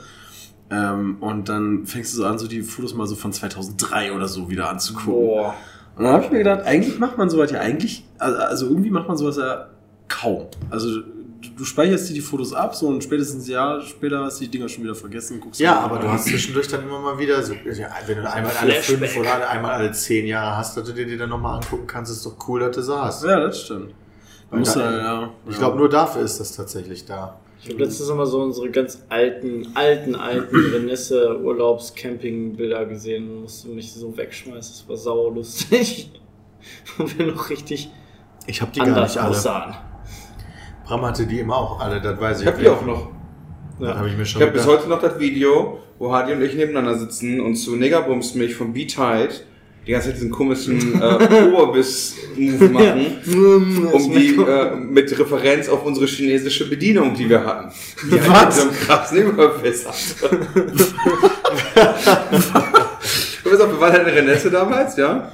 Ähm, 0.69 1.17
und 1.19 1.49
dann 1.49 1.85
fängst 1.85 2.13
du 2.13 2.17
so 2.19 2.25
an, 2.25 2.39
so 2.39 2.47
die 2.47 2.61
Fotos 2.61 2.93
mal 2.95 3.05
so 3.05 3.15
von 3.15 3.33
2003 3.33 4.13
oder 4.13 4.29
so 4.29 4.49
wieder 4.49 4.69
anzugucken. 4.69 5.11
Boah. 5.13 5.55
Und 5.97 6.05
dann 6.05 6.13
habe 6.13 6.23
ich 6.23 6.31
mir 6.31 6.37
gedacht, 6.37 6.61
eigentlich 6.63 6.99
macht 6.99 7.17
man 7.17 7.29
sowas 7.29 7.51
ja 7.51 7.59
eigentlich, 7.59 8.05
also- 8.17 8.37
also 8.37 8.65
irgendwie 8.67 8.91
macht 8.91 9.09
man 9.09 9.17
sowas 9.17 9.35
ja 9.35 9.67
kaum. 10.07 10.47
Also 10.69 11.01
du, 11.61 11.63
du 11.63 11.65
speicherst 11.65 12.09
dir 12.09 12.13
die 12.13 12.21
Fotos 12.21 12.53
ab, 12.53 12.75
so 12.75 12.87
und 12.87 13.03
spätestens 13.03 13.47
ein 13.47 13.51
Jahr 13.51 13.81
später 13.81 14.19
hast 14.23 14.39
du 14.39 14.45
die 14.45 14.51
Dinger 14.51 14.67
schon 14.69 14.83
wieder 14.83 14.95
vergessen. 14.95 15.39
Guckst 15.39 15.59
Ja, 15.61 15.73
mal. 15.75 15.81
aber 15.85 15.99
du 15.99 16.07
hast 16.09 16.25
zwischendurch 16.25 16.67
dann 16.67 16.83
immer 16.83 16.99
mal 16.99 17.17
wieder 17.19 17.41
so, 17.43 17.53
ja, 17.53 17.87
wenn 18.07 18.17
du 18.17 18.29
einmal 18.31 18.55
alle 18.57 18.73
fünf 18.73 19.17
oder 19.17 19.49
einmal 19.49 19.71
alle 19.73 19.91
zehn 19.91 20.25
Jahre 20.27 20.57
hast, 20.57 20.75
dass 20.77 20.83
du 20.85 20.93
dir 20.93 21.05
die 21.05 21.17
dann 21.17 21.29
nochmal 21.29 21.55
angucken 21.55 21.85
kannst, 21.87 22.11
ist 22.11 22.25
doch 22.25 22.35
cool, 22.47 22.59
dass 22.61 22.75
du 22.75 22.81
saßt. 22.81 23.23
Ja, 23.25 23.39
das 23.39 23.61
stimmt. 23.61 23.93
Da- 24.51 24.59
ja, 24.59 24.97
ja, 24.97 25.29
Ich 25.49 25.57
glaube, 25.57 25.77
nur 25.77 25.87
dafür 25.89 26.21
ist 26.23 26.39
das 26.39 26.55
tatsächlich 26.55 27.05
da. 27.05 27.39
Ich 27.63 27.69
habe 27.69 27.83
letztens 27.83 28.09
immer 28.09 28.25
so 28.25 28.41
unsere 28.41 28.69
ganz 28.71 29.03
alten, 29.09 29.67
alten, 29.75 30.15
alten 30.15 30.55
Renesse-Urlaubs-Camping-Bilder 30.73 32.85
gesehen 32.85 33.29
und 33.29 33.41
musste 33.43 33.67
mich 33.69 33.93
so 33.93 34.17
wegschmeißen. 34.17 34.73
Das 34.79 34.89
war 34.89 34.97
saulustig. 34.97 36.09
Und 36.99 37.17
wir 37.17 37.25
noch 37.25 37.49
richtig 37.49 37.89
Ich 38.45 38.61
habe 38.61 38.71
die 38.71 38.77
gar 38.79 38.89
anders 38.89 39.15
nicht 39.15 39.23
alle. 39.23 39.31
aussahen. 39.31 39.73
Bram 40.91 41.05
hatte 41.05 41.25
die 41.25 41.39
immer 41.39 41.55
auch 41.55 41.79
alle, 41.79 42.01
das 42.01 42.19
weiß 42.19 42.41
ich. 42.41 42.47
Ich 42.47 42.51
habe 42.51 42.61
die 42.61 42.67
auch 42.67 42.85
noch. 42.85 43.07
Das 43.79 43.95
habe 43.95 44.09
ich 44.09 44.17
mir 44.17 44.23
Ich 44.23 44.29
schon 44.29 44.41
habe 44.41 44.51
bis 44.51 44.67
heute 44.67 44.89
noch 44.89 44.99
das 44.99 45.17
Video, 45.19 45.79
wo 45.97 46.11
Hardy 46.11 46.33
und 46.33 46.41
ich 46.41 46.53
nebeneinander 46.53 46.99
sitzen 46.99 47.39
und 47.39 47.55
zu 47.55 47.77
Negabums 47.77 48.35
mich 48.35 48.55
von 48.55 48.73
B-Tide 48.73 49.29
die 49.87 49.93
ganze 49.93 50.09
Zeit 50.09 50.17
diesen 50.17 50.31
komischen 50.31 51.01
äh, 51.01 51.45
Oberbiss-Move 51.53 52.69
machen, 52.69 53.05
um 53.93 54.11
die 54.11 54.35
äh, 54.35 54.75
mit 54.75 55.17
Referenz 55.17 55.69
auf 55.69 55.85
unsere 55.85 56.07
chinesische 56.07 56.69
Bedienung, 56.69 57.15
die 57.15 57.29
wir 57.29 57.45
hatten. 57.45 57.71
Die 58.11 58.21
halt 58.21 58.51
so 58.51 58.63
einen 58.63 58.73
krassen 58.73 59.19
Überbiss 59.19 59.87
hatte. 59.87 60.41
Wir 63.43 63.79
waren 63.79 63.93
halt 63.93 64.07
in 64.07 64.13
Renesse 64.13 64.51
damals, 64.51 64.97
ja. 64.97 65.31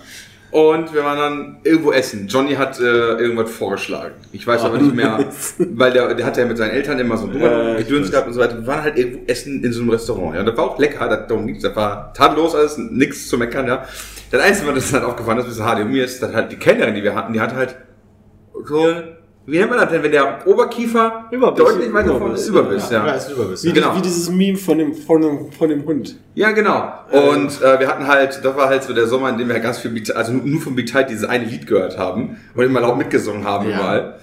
Und 0.50 0.94
wir 0.94 1.04
waren 1.04 1.18
dann 1.18 1.58
irgendwo 1.64 1.92
essen. 1.92 2.28
Johnny 2.28 2.56
hat 2.56 2.80
äh, 2.80 2.84
irgendwas 2.84 3.52
vorgeschlagen. 3.52 4.16
Ich 4.32 4.48
weiß 4.48 4.62
aber 4.62 4.78
nicht 4.78 4.96
mehr, 4.96 5.26
weil 5.58 5.92
der, 5.92 6.14
der 6.14 6.26
hatte 6.26 6.42
ja 6.42 6.48
mit 6.48 6.58
seinen 6.58 6.72
Eltern 6.72 6.98
immer 7.00 7.18
so 7.18 7.28
ein 7.28 7.78
ich 7.78 7.88
Gedöns 7.88 8.12
gehabt 8.12 8.28
und 8.28 8.34
so 8.34 8.40
weiter. 8.40 8.58
Wir 8.60 8.68
waren 8.68 8.84
halt 8.84 8.98
irgendwo 8.98 9.26
essen 9.28 9.64
in 9.64 9.74
so 9.74 9.82
einem 9.82 9.90
Restaurant. 9.90 10.36
Ja, 10.36 10.40
und 10.42 10.46
das 10.46 10.56
war 10.56 10.66
auch 10.66 10.80
lecker, 10.80 11.08
das, 11.10 11.28
darum 11.28 11.48
ging's. 11.48 11.64
das 11.64 11.76
war 11.76 12.14
tadellos 12.14 12.56
alles, 12.56 12.78
nichts 12.78 13.28
zu 13.28 13.38
meckern, 13.38 13.68
ja. 13.68 13.86
Das 14.32 14.42
Einzige, 14.42 14.68
was 14.68 14.76
uns 14.76 14.94
halt 14.94 15.04
aufgefallen 15.04 15.40
ist, 15.40 15.60
und 15.60 15.92
mir 15.92 16.04
ist, 16.06 16.22
dass 16.22 16.34
halt 16.34 16.52
die 16.52 16.58
Kellnerin, 16.58 16.96
die 16.96 17.04
wir 17.04 17.16
hatten, 17.16 17.34
die 17.34 17.42
hatte 17.42 17.56
halt 17.56 17.76
so, 18.66 18.88
wie 19.48 19.58
nennt 19.60 19.70
man 19.72 19.80
das 19.80 19.90
denn, 19.90 20.04
wenn 20.04 20.12
der 20.12 20.46
Oberkiefer 20.46 21.26
Überbiss. 21.32 21.64
deutlich 21.66 21.94
weiter 21.94 22.16
vorne 22.18 22.34
ist? 22.36 22.48
Überbiss, 22.48 22.90
ja. 22.92 23.08
Ja, 23.08 23.14
ist 23.14 23.30
Überbiss. 23.32 23.64
Wie, 23.64 23.72
Genau. 23.72 23.96
wie 23.96 24.02
dieses 24.02 24.30
Meme 24.30 24.58
von 24.58 24.78
dem, 24.78 24.94
von 24.94 25.22
dem, 25.22 25.52
von 25.52 25.70
dem 25.70 25.86
Hund. 25.86 26.16
Ja, 26.36 26.52
genau. 26.52 26.92
Und 27.12 27.62
äh, 27.62 27.80
wir 27.80 27.88
hatten 27.88 28.06
halt, 28.08 28.42
das 28.44 28.56
war 28.58 28.68
halt 28.70 28.84
so 28.84 28.94
der 28.94 29.08
Sommer, 29.08 29.30
in 29.30 29.38
dem 29.38 29.48
wir 29.48 29.60
ganz 29.60 29.80
viel, 29.80 29.92
Beat- 29.92 30.16
also 30.16 30.34
nur- 30.34 30.62
von 30.62 30.76
Big 30.76 30.86
Tide 30.88 31.06
dieses 31.10 31.24
eine 31.28 31.46
Lied 31.46 31.66
gehört 31.66 31.98
haben 31.98 32.38
und 32.56 32.64
immer 32.64 32.82
laut 32.82 32.98
mitgesungen 32.98 33.46
haben 33.46 33.70
Ja. 33.70 33.78
überall. 33.78 34.20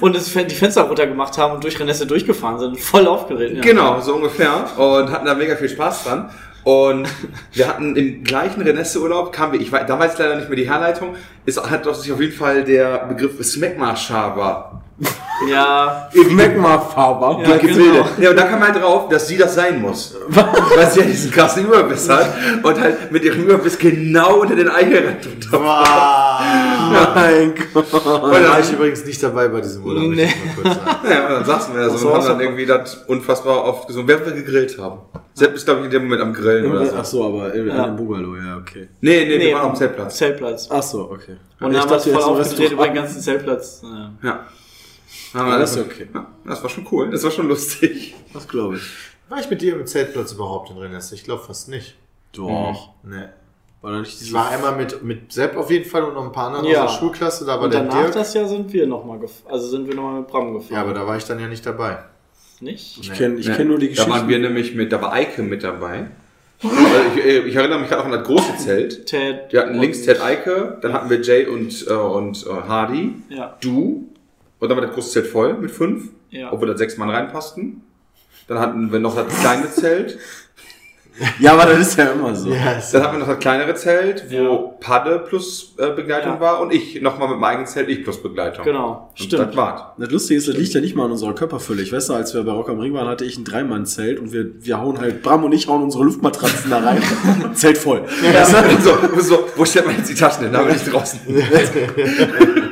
Und 0.00 0.16
das, 0.16 0.32
die 0.32 0.54
Fenster 0.54 0.82
runtergemacht 0.82 1.36
haben 1.36 1.54
und 1.54 1.64
durch 1.64 1.78
Renesse 1.78 2.06
durchgefahren 2.06 2.58
sind. 2.58 2.80
Voll 2.80 3.06
aufgeregt. 3.06 3.56
Ja. 3.56 3.60
Genau, 3.62 4.00
so 4.00 4.14
ungefähr. 4.14 4.66
Und 4.78 5.10
hatten 5.10 5.26
da 5.26 5.34
mega 5.34 5.56
viel 5.56 5.68
Spaß 5.68 6.04
dran. 6.04 6.30
Und 6.64 7.08
wir 7.52 7.68
hatten 7.68 7.96
im 7.96 8.22
gleichen 8.22 8.60
Renesse-Urlaub, 8.62 9.32
kamen 9.32 9.54
wir, 9.54 9.60
ich 9.60 9.72
weiß, 9.72 9.86
da 9.86 10.04
ich 10.04 10.18
leider 10.18 10.36
nicht 10.36 10.48
mehr 10.48 10.56
die 10.56 10.68
Herleitung, 10.68 11.16
ist, 11.46 11.70
hat 11.70 11.86
doch 11.86 11.94
sich 11.94 12.12
auf 12.12 12.20
jeden 12.20 12.34
Fall 12.34 12.64
der 12.64 13.06
Begriff 13.06 13.42
Smegma-Schaber 13.42 14.82
Ja. 15.48 16.10
Magma-Faber. 16.30 17.40
Ja, 17.42 17.56
gebildet. 17.56 17.76
genau. 17.94 18.06
Ja, 18.20 18.30
und 18.30 18.36
da 18.36 18.42
kam 18.42 18.60
halt 18.62 18.76
drauf, 18.76 19.08
dass 19.08 19.26
sie 19.26 19.38
das 19.38 19.54
sein 19.54 19.80
muss. 19.80 20.14
Weil 20.28 20.90
sie 20.90 21.00
ja 21.00 21.06
diesen 21.06 21.30
krassen 21.30 21.64
Überbiss 21.64 22.08
hat 22.10 22.28
und 22.62 22.78
halt 22.78 23.10
mit 23.10 23.24
ihrem 23.24 23.44
Überbiss 23.44 23.78
genau 23.78 24.40
unter 24.40 24.54
den 24.54 24.68
Eichelrand 24.68 25.26
Wow. 25.50 26.40
Mein 27.14 27.54
Gott. 27.72 27.86
Da 27.92 28.22
war 28.22 28.60
ich 28.60 28.70
übrigens 28.72 29.04
nicht 29.06 29.22
dabei 29.22 29.48
bei 29.48 29.60
diesem 29.62 29.82
Urlaub. 29.84 30.04
Nee. 30.10 30.24
ich 30.58 30.64
mal. 30.64 30.76
Ja, 31.10 31.26
und 31.26 31.32
dann 31.32 31.44
saßen 31.46 31.74
wir 31.74 31.82
da 31.84 31.90
so 31.90 31.96
so, 31.96 32.08
und 32.08 32.14
haben 32.14 32.22
so. 32.22 32.28
dann 32.28 32.40
irgendwie 32.40 32.66
das 32.66 32.96
unfassbar 33.06 33.64
oft 33.64 33.86
gesungen, 33.86 34.08
während 34.08 34.26
wir 34.26 34.32
gegrillt 34.34 34.78
haben. 34.78 34.98
Sepp 35.34 35.54
ist, 35.54 35.64
glaube 35.64 35.80
ich, 35.80 35.86
in 35.86 35.90
dem 35.92 36.02
Moment 36.04 36.20
am 36.22 36.32
Grillen 36.34 36.70
oder 36.70 36.84
so. 36.86 36.96
Ach 36.98 37.04
so, 37.04 37.24
aber 37.24 37.54
in 37.54 37.66
Ja. 37.68 37.84
einem 37.84 37.96
Bungalow, 37.96 38.36
ja, 38.36 38.56
okay. 38.58 38.88
Nee, 39.00 39.24
nee, 39.24 39.28
wir 39.30 39.38
Nee, 39.38 39.54
waren 39.54 39.62
auf 39.62 39.72
dem 39.72 39.76
Zeltplatz. 39.78 40.16
Zeltplatz. 40.16 40.68
Ach 40.70 40.82
so, 40.82 41.10
okay. 41.10 41.36
Und 41.60 41.72
Ich 41.72 41.78
dann 41.80 41.90
haben 41.90 42.04
wir 42.04 42.12
voll 42.12 42.22
aufgedreht 42.22 42.72
über 42.72 42.84
den 42.84 42.94
ganzen 42.94 43.20
Zeltplatz. 43.20 43.82
Ja. 43.82 44.10
Ja. 44.22 44.40
Ja, 45.34 45.58
das 45.58 45.76
ist 45.76 45.86
okay. 45.86 46.08
ja, 46.12 46.26
das 46.44 46.62
war 46.62 46.70
schon 46.70 46.86
cool. 46.90 47.10
Das 47.10 47.22
war 47.24 47.30
schon 47.30 47.48
lustig. 47.48 48.14
Das 48.32 48.46
glaube 48.48 48.76
ich. 48.76 48.82
War 49.28 49.38
ich 49.40 49.48
mit 49.50 49.62
dir 49.62 49.74
im 49.74 49.86
Zeltplatz 49.86 50.32
überhaupt 50.32 50.70
in 50.70 50.76
Rennes? 50.78 51.12
Ich 51.12 51.22
glaube 51.24 51.42
fast 51.44 51.68
nicht. 51.68 51.96
Doch. 52.32 52.90
Nee. 53.04 53.26
War 53.82 53.92
da 53.92 54.00
nicht 54.00 54.20
Ich 54.20 54.32
war 54.32 54.50
einmal 54.50 54.76
mit, 54.76 55.02
mit 55.02 55.32
Sepp 55.32 55.56
auf 55.56 55.70
jeden 55.70 55.88
Fall 55.88 56.02
und 56.04 56.14
noch 56.14 56.24
ein 56.24 56.32
paar 56.32 56.48
anderen 56.48 56.66
Ja. 56.66 56.84
aus 56.84 56.92
der 56.92 56.98
Schulklasse. 56.98 57.46
Da 57.46 57.56
war 57.56 57.62
Und 57.64 57.72
der 57.74 57.82
danach 57.84 58.02
Dirk. 58.02 58.12
das 58.14 58.34
Jahr 58.34 58.46
sind 58.46 58.72
wir 58.72 58.86
nochmal 58.86 59.18
gefahren. 59.18 59.52
Also 59.52 59.68
sind 59.68 59.86
wir 59.88 59.94
nochmal 59.94 60.20
mit 60.20 60.28
Bram 60.28 60.52
gefahren. 60.52 60.74
Ja, 60.74 60.80
aber 60.82 60.94
da 60.94 61.06
war 61.06 61.16
ich 61.16 61.24
dann 61.24 61.38
ja 61.40 61.46
nicht 61.48 61.64
dabei. 61.64 61.98
Nicht? 62.60 62.98
Ich 63.00 63.12
kenne 63.12 63.36
ich 63.38 63.46
kenn 63.50 63.68
nur 63.68 63.78
die 63.78 63.86
Da 63.86 63.90
Geschichte. 63.92 64.10
waren 64.10 64.28
wir 64.28 64.38
nämlich 64.38 64.74
mit, 64.74 64.92
da 64.92 65.00
war 65.00 65.12
Eike 65.14 65.42
mit 65.42 65.62
dabei. 65.62 66.10
Ich, 66.62 67.24
äh, 67.24 67.38
ich 67.38 67.54
erinnere 67.56 67.78
mich 67.78 67.88
gerade 67.88 68.02
auch 68.02 68.06
an 68.06 68.12
das 68.12 68.26
große 68.26 68.56
Zelt. 68.58 69.06
Ted. 69.06 69.50
Wir 69.50 69.60
hatten 69.62 69.78
links 69.78 70.02
Ted 70.02 70.20
Eike, 70.20 70.76
dann 70.82 70.92
hatten 70.92 71.08
wir 71.08 71.22
Jay 71.22 71.46
und, 71.46 71.86
äh, 71.88 71.92
und 71.94 72.46
äh, 72.46 72.50
Hardy, 72.68 73.14
Ja. 73.30 73.56
du, 73.62 74.08
und 74.60 74.68
dann 74.68 74.78
war 74.78 74.86
das 74.86 74.94
große 74.94 75.10
Zelt 75.10 75.26
voll 75.26 75.54
mit 75.54 75.70
fünf, 75.70 76.10
Ja. 76.30 76.52
obwohl 76.52 76.68
da 76.68 76.76
sechs 76.76 76.96
Mann 76.96 77.10
reinpassten. 77.10 77.82
Dann 78.46 78.58
hatten 78.58 78.92
wir 78.92 78.98
noch 79.00 79.14
das 79.16 79.26
kleine 79.40 79.70
Zelt. 79.72 80.18
Ja, 81.38 81.52
aber 81.52 81.66
das 81.66 81.80
ist 81.80 81.98
ja 81.98 82.06
immer 82.12 82.34
so. 82.34 82.48
Yes. 82.48 82.92
Dann 82.92 83.02
hatten 83.02 83.14
wir 83.16 83.18
noch 83.20 83.26
das 83.26 83.40
kleinere 83.40 83.74
Zelt, 83.74 84.24
wo 84.30 84.34
Ja. 84.34 84.56
Padde 84.80 85.18
plus 85.28 85.74
äh, 85.76 85.90
Begleitung 85.90 86.34
Ja. 86.34 86.40
war 86.40 86.60
und 86.60 86.72
ich 86.72 87.02
nochmal 87.02 87.28
mit 87.28 87.38
meinem 87.38 87.50
eigenen 87.50 87.66
Zelt, 87.66 87.90
ich 87.90 88.02
plus 88.02 88.22
Begleitung. 88.22 88.64
Genau. 88.64 89.10
Und 89.18 89.24
Stimmt. 89.26 89.48
das 89.48 89.56
war's. 89.56 89.82
Das 89.98 90.10
Lustige 90.10 90.38
ist, 90.38 90.48
das 90.48 90.56
liegt 90.56 90.72
ja 90.72 90.80
nicht 90.80 90.96
mal 90.96 91.04
an 91.04 91.10
unserer 91.10 91.34
Körperfülle. 91.34 91.82
Ich 91.82 91.92
weiß 91.92 92.08
noch, 92.08 92.16
als 92.16 92.32
wir 92.32 92.42
bei 92.42 92.52
Rock 92.52 92.70
am 92.70 92.78
Ring 92.80 92.94
waren, 92.94 93.06
hatte 93.08 93.26
ich 93.26 93.36
ein 93.36 93.44
Dreimann-Zelt 93.44 94.18
und 94.18 94.32
wir, 94.32 94.64
wir 94.64 94.80
hauen 94.80 94.98
halt, 94.98 95.22
Bram 95.22 95.44
und 95.44 95.52
ich 95.52 95.68
hauen 95.68 95.82
unsere 95.82 96.04
Luftmatratzen 96.04 96.70
da 96.70 96.78
rein. 96.78 97.02
Zelt 97.54 97.76
voll. 97.76 98.02
Du? 98.02 98.82
so, 98.82 99.20
so, 99.20 99.44
wo 99.56 99.64
stellt 99.66 99.86
man 99.86 99.96
jetzt 99.98 100.08
die 100.08 100.14
Taschen 100.14 100.44
hin? 100.44 100.52
Da 100.54 100.62
bin 100.62 100.74
ich 100.76 100.84
draußen. 100.84 101.20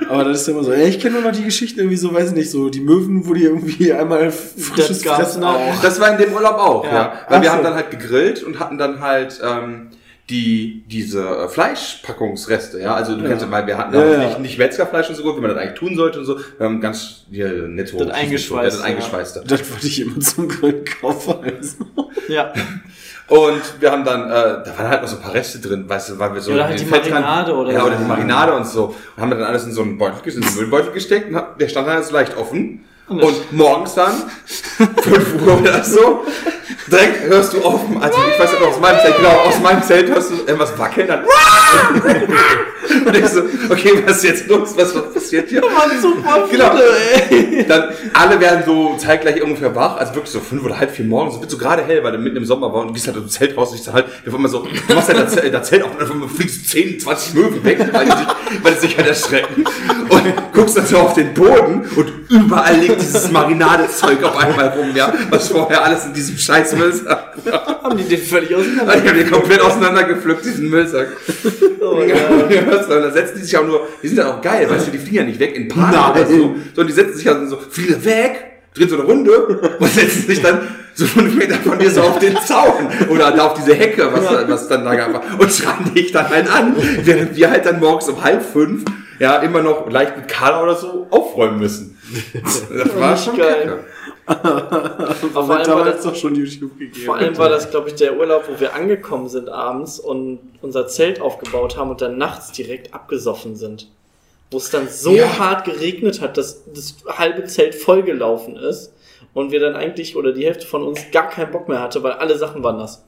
Aber 0.09 0.25
das 0.25 0.41
ist 0.43 0.47
ja 0.49 0.55
immer 0.55 0.65
so. 0.65 0.73
Ja, 0.73 0.85
ich 0.85 0.99
kenne 1.01 1.21
nur 1.21 1.31
noch 1.31 1.37
die 1.37 1.45
Geschichten 1.45 1.81
irgendwie 1.81 1.97
so, 1.97 2.13
weiß 2.15 2.31
ich 2.31 2.35
nicht, 2.35 2.51
so 2.51 2.69
die 2.71 2.81
Möwen, 2.81 3.27
wo 3.27 3.35
die 3.35 3.45
irgendwie 3.45 3.93
einmal 3.93 4.31
frisches 4.31 5.03
Das 5.03 5.17
Fressen 5.17 5.45
auch. 5.45 5.81
Das 5.83 6.01
war 6.01 6.11
in 6.13 6.19
dem 6.19 6.33
Urlaub 6.33 6.55
auch, 6.59 6.85
ja. 6.85 6.93
Ja. 6.93 7.13
Weil 7.29 7.39
Ach 7.39 7.43
wir 7.43 7.49
so. 7.51 7.55
haben 7.57 7.65
dann 7.65 7.75
halt 7.75 7.91
gegrillt 7.91 8.43
und 8.43 8.59
hatten 8.61 8.79
dann 8.79 9.01
halt 9.01 9.41
ähm, 9.45 9.89
die 10.31 10.85
diese 10.89 11.27
äh, 11.27 11.49
Fleischpackungsreste, 11.49 12.81
ja. 12.81 12.95
Also 12.95 13.17
du 13.17 13.25
kennst 13.27 13.45
ja, 13.45 13.51
weil 13.51 13.67
wir 13.67 13.79
hatten 13.79 13.95
Ja, 13.95 14.01
auch 14.01 14.13
ja. 14.13 14.27
nicht, 14.27 14.41
nicht 14.41 14.59
Metzgerfleisch 14.59 15.09
und 15.09 15.15
so 15.15 15.23
gut, 15.23 15.37
wie 15.37 15.41
man 15.41 15.51
das 15.51 15.59
eigentlich 15.59 15.79
tun 15.79 15.97
sollte 15.97 16.19
und 16.21 16.25
so. 16.27 16.39
Wir 16.59 16.67
haben 16.67 16.81
ganz 16.81 17.25
hier 17.31 17.49
netto 17.69 17.99
Das 17.99 18.11
eingeschweißte, 18.11 18.77
das 18.79 18.87
eingeschweißte. 18.87 19.45
Das 19.47 19.71
wollte 19.71 19.87
ich 19.87 20.01
immer 20.01 20.21
zum 20.21 20.49
Grillen 20.49 20.85
kaufen. 20.85 21.35
Also. 21.45 21.77
Ja. 22.29 22.53
Und 23.29 23.61
wir 23.81 23.91
haben 23.93 24.05
dann, 24.05 24.31
äh, 24.31 24.33
da 24.65 24.73
waren 24.79 24.89
halt 24.89 25.03
noch 25.03 25.09
so 25.09 25.17
ein 25.17 25.23
paar 25.23 25.35
Reste 25.35 25.59
drin, 25.61 25.87
weißt 25.87 26.11
du, 26.11 26.19
weil 26.19 26.33
wir 26.33 26.41
so 26.41 26.53
Oder 26.53 26.65
halt 26.65 26.81
die 26.81 26.87
Fettrand- 26.87 27.11
Marinade 27.11 27.55
oder 27.55 27.73
ja, 27.73 27.85
oder 27.85 27.97
die 27.97 28.05
Marinade 28.05 28.55
und 28.55 28.67
so. 28.67 28.95
Und 29.17 29.23
haben 29.23 29.31
wir 29.31 29.37
dann 29.37 29.47
alles 29.49 29.65
in 29.65 29.73
so 29.73 29.83
einen 29.83 29.99
Beutel, 29.99 30.17
in 30.25 30.43
so 30.43 30.49
einen 30.49 30.57
Müllbeutel 30.57 30.93
gesteckt 30.93 31.29
und 31.31 31.37
hab, 31.37 31.59
der 31.59 31.69
stand 31.69 31.87
dann 31.89 31.99
jetzt 31.99 32.11
leicht 32.11 32.37
offen. 32.37 32.85
Und 33.07 33.23
Und 33.23 33.53
morgens 33.53 33.95
dann, 33.95 34.13
5 34.47 35.43
Uhr 35.47 35.61
oder 35.61 35.83
so, 35.85 36.25
direkt 36.91 37.25
hörst 37.29 37.53
du 37.53 37.63
auf, 37.63 37.81
dem- 37.87 38.01
also 38.03 38.19
ich 38.33 38.39
weiß 38.41 38.53
nicht, 38.53 38.63
aus 38.63 38.81
meinem 38.81 38.99
Zelt, 39.01 39.17
genau, 39.17 39.31
aus 39.31 39.61
meinem 39.61 39.83
Zelt 39.83 40.09
hörst 40.11 40.31
du 40.31 40.35
irgendwas 40.37 40.79
wackeln, 40.79 41.07
dann 41.09 41.25
und 43.07 43.17
ich 43.17 43.27
so, 43.27 43.43
okay, 43.71 44.03
was 44.07 44.17
ist 44.19 44.25
jetzt 44.25 44.47
los, 44.49 44.75
was, 44.77 44.95
was 44.95 45.13
passiert 45.13 45.49
hier? 45.51 45.61
genau. 46.51 46.71
Dann 47.69 47.85
alle 48.15 48.41
werden 48.41 48.63
so 48.65 48.97
zeitgleich 48.97 49.43
ungefähr 49.43 49.75
wach, 49.75 49.97
also 49.99 50.15
wirklich 50.15 50.33
so 50.33 50.41
fünf 50.41 50.65
oder 50.65 50.79
halb 50.79 50.91
vier 50.91 51.05
morgens, 51.05 51.35
es 51.35 51.41
wird 51.41 51.51
so 51.51 51.59
gerade 51.59 51.83
hell, 51.85 52.03
weil 52.03 52.13
du 52.13 52.19
mitten 52.19 52.37
im 52.37 52.45
Sommer 52.45 52.73
war 52.73 52.81
und 52.83 52.89
du 52.89 52.93
gehst 52.95 53.07
halt 53.07 53.17
aus 53.19 53.25
dem 53.25 53.31
Zelt 53.31 53.57
raus 53.57 53.71
und 53.71 53.77
ich 53.77 53.83
so 53.83 53.93
halt, 53.93 54.07
wir 54.25 54.33
waren 54.33 54.41
immer 54.41 54.49
so, 54.49 54.67
du 54.89 54.95
machst 54.95 55.09
halt 55.09 55.19
das 55.21 55.35
Zelt, 55.35 55.53
das 55.53 55.69
Zelt 55.69 55.83
auf 55.83 55.91
und 55.99 56.01
dann 56.23 56.29
fliegst 56.31 56.65
du 56.65 56.69
10, 56.71 57.01
20 57.01 57.35
Möwen 57.35 57.65
weg, 57.65 57.79
weil 57.93 58.05
die 58.07 58.11
sich, 58.13 58.27
weil 58.63 58.73
die 58.75 58.79
sich 58.81 58.97
halt 58.97 59.07
erschrecken 59.09 59.65
und 60.09 60.23
guckst 60.55 60.77
dann 60.79 60.87
so 60.87 60.99
auf 60.99 61.13
den 61.15 61.35
Boden 61.35 61.87
und 61.97 62.13
überall 62.31 62.77
liegt 62.77 63.01
dieses 63.01 63.31
Marinadezeug 63.31 64.23
auf 64.25 64.37
einmal 64.39 64.69
rum, 64.69 64.91
ja, 64.95 65.13
was 65.31 65.49
vorher 65.49 65.85
alles 65.85 66.07
in 66.07 66.15
diesem 66.15 66.39
scheiß 66.39 66.73
Müllsack. 66.79 67.35
Haben 67.83 67.97
die 67.97 68.05
den 68.05 68.19
völlig 68.21 68.51
Ich 68.51 68.57
auseinander? 68.57 68.93
habe 68.95 69.13
den 69.15 69.31
komplett 69.31 69.61
auseinandergepflückt, 69.61 70.45
diesen 70.45 70.71
Müllsack. 70.71 71.09
Oh, 71.81 72.01
Ja, 72.09 72.17
ja. 72.17 72.61
und 72.63 72.89
da 72.91 73.11
setzen 73.11 73.35
die 73.39 73.45
sich 73.45 73.57
auch 73.57 73.67
nur, 73.67 73.87
die 74.03 74.09
sind 74.09 74.19
dann 74.19 74.29
auch 74.29 74.41
geil, 74.43 74.69
weißt 74.71 74.87
du, 74.87 74.91
die 74.91 74.99
fliegen 74.99 75.17
ja 75.17 75.23
nicht 75.25 75.39
weg 75.41 75.55
in 75.55 75.69
Panik 75.69 76.17
oder 76.17 76.27
so, 76.27 76.55
sondern 76.75 76.87
die 76.87 76.93
setzen 76.93 77.17
sich 77.17 77.29
also 77.29 77.47
so, 77.47 77.59
fliegen 77.71 78.05
weg, 78.05 78.45
drehen 78.75 78.89
so 78.89 78.97
eine 78.97 79.05
Runde 79.05 79.77
und 79.79 79.91
setzen 79.93 80.27
sich 80.27 80.41
dann 80.43 80.61
so 80.95 81.07
fünf 81.07 81.35
Meter 81.37 81.55
von 81.57 81.79
dir 81.79 81.91
so 81.91 82.01
auf 82.03 82.19
den 82.19 82.37
Zaun 82.45 82.89
oder 83.09 83.31
da 83.31 83.47
auf 83.47 83.55
diese 83.55 83.75
Hecke, 83.75 84.09
was, 84.13 84.49
was 84.49 84.69
dann 84.69 84.85
da 84.85 84.95
gab, 84.97 85.41
und 85.41 85.53
schreien 85.53 85.95
dich 85.95 86.11
dann 86.13 86.29
halt 86.29 86.51
an, 86.53 86.75
während 87.05 87.37
wir 87.37 87.51
halt 87.51 87.67
dann 87.67 87.79
morgens 87.79 88.09
um 88.09 88.23
halb 88.23 88.43
fünf 88.45 88.83
ja 89.19 89.37
immer 89.39 89.63
noch 89.63 89.89
leicht 89.91 90.17
mit 90.17 90.29
Kader 90.29 90.63
oder 90.63 90.75
so 90.77 91.07
aufräumen 91.11 91.59
müssen. 91.59 91.99
Das 92.43 92.99
war 92.99 93.17
schon 93.17 93.37
geil. 93.37 93.67
kacke. 93.67 93.85
Vor 95.33 95.43
Aber 95.43 95.57
allem, 95.59 95.69
war 95.73 95.85
das, 95.87 96.03
doch 96.03 96.15
schon 96.15 96.35
YouTube 96.35 96.79
gegeben. 96.79 97.07
vor 97.07 97.17
allem 97.17 97.37
war 97.39 97.49
das, 97.49 97.71
glaube 97.71 97.89
ich, 97.89 97.95
der 97.95 98.19
Urlaub, 98.19 98.45
wo 98.49 98.61
wir 98.61 98.75
angekommen 98.75 99.29
sind 99.29 99.49
abends 99.49 99.99
und 99.99 100.39
unser 100.61 100.87
Zelt 100.87 101.21
aufgebaut 101.21 101.77
haben 101.79 101.91
und 101.91 102.03
dann 102.03 102.19
nachts 102.19 102.53
direkt 102.53 102.93
abgesoffen 102.93 103.57
sind. 103.57 103.89
Wo 104.51 104.59
es 104.59 104.71
dann 104.71 104.89
so 104.89 105.15
Ja. 105.15 105.39
hart 105.39 105.65
geregnet 105.65 106.21
hat, 106.21 106.37
dass 106.37 106.63
das 106.75 106.97
halbe 107.09 107.45
Zelt 107.45 107.75
vollgelaufen 107.75 108.57
ist 108.57 108.93
und 109.35 109.51
wir 109.51 109.61
dann 109.61 109.75
eigentlich, 109.77 110.15
oder 110.17 110.33
die 110.33 110.45
Hälfte 110.45 110.67
von 110.67 110.83
uns, 110.83 111.01
gar 111.11 111.29
keinen 111.31 111.51
Bock 111.51 111.69
mehr 111.69 111.81
hatte, 111.81 112.03
weil 112.03 112.13
alle 112.13 112.37
Sachen 112.37 112.63
waren 112.63 112.77
nass. 112.77 113.03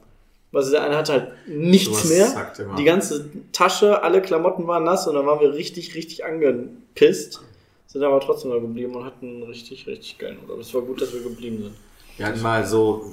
Also 0.53 0.73
der 0.73 0.83
eine 0.83 0.97
hatte 0.97 1.13
halt 1.13 1.29
nichts 1.47 2.05
mehr. 2.09 2.53
Die 2.77 2.85
ganze 2.85 3.31
Tasche, 3.53 4.03
alle 4.03 4.21
Klamotten 4.21 4.67
waren 4.67 4.85
nass 4.85 5.07
und 5.07 5.15
dann 5.15 5.27
waren 5.27 5.41
wir 5.41 5.55
richtig, 5.55 5.95
richtig 5.95 6.25
angepisst. 6.25 7.41
Sind 7.87 8.03
aber 8.03 8.21
trotzdem 8.21 8.51
da 8.51 8.59
geblieben 8.59 8.95
und 8.95 9.05
hatten 9.05 9.29
einen 9.29 9.43
richtig, 9.45 9.87
richtig 9.87 10.19
geilen 10.19 10.39
Urlaub. 10.43 10.61
Es 10.61 10.73
war 10.75 10.83
gut, 10.83 11.01
dass 11.03 11.13
wir 11.13 11.23
geblieben 11.23 11.63
sind. 11.63 11.75
Wir 12.21 12.27
hatten 12.27 12.43
mal 12.43 12.67
so, 12.67 13.07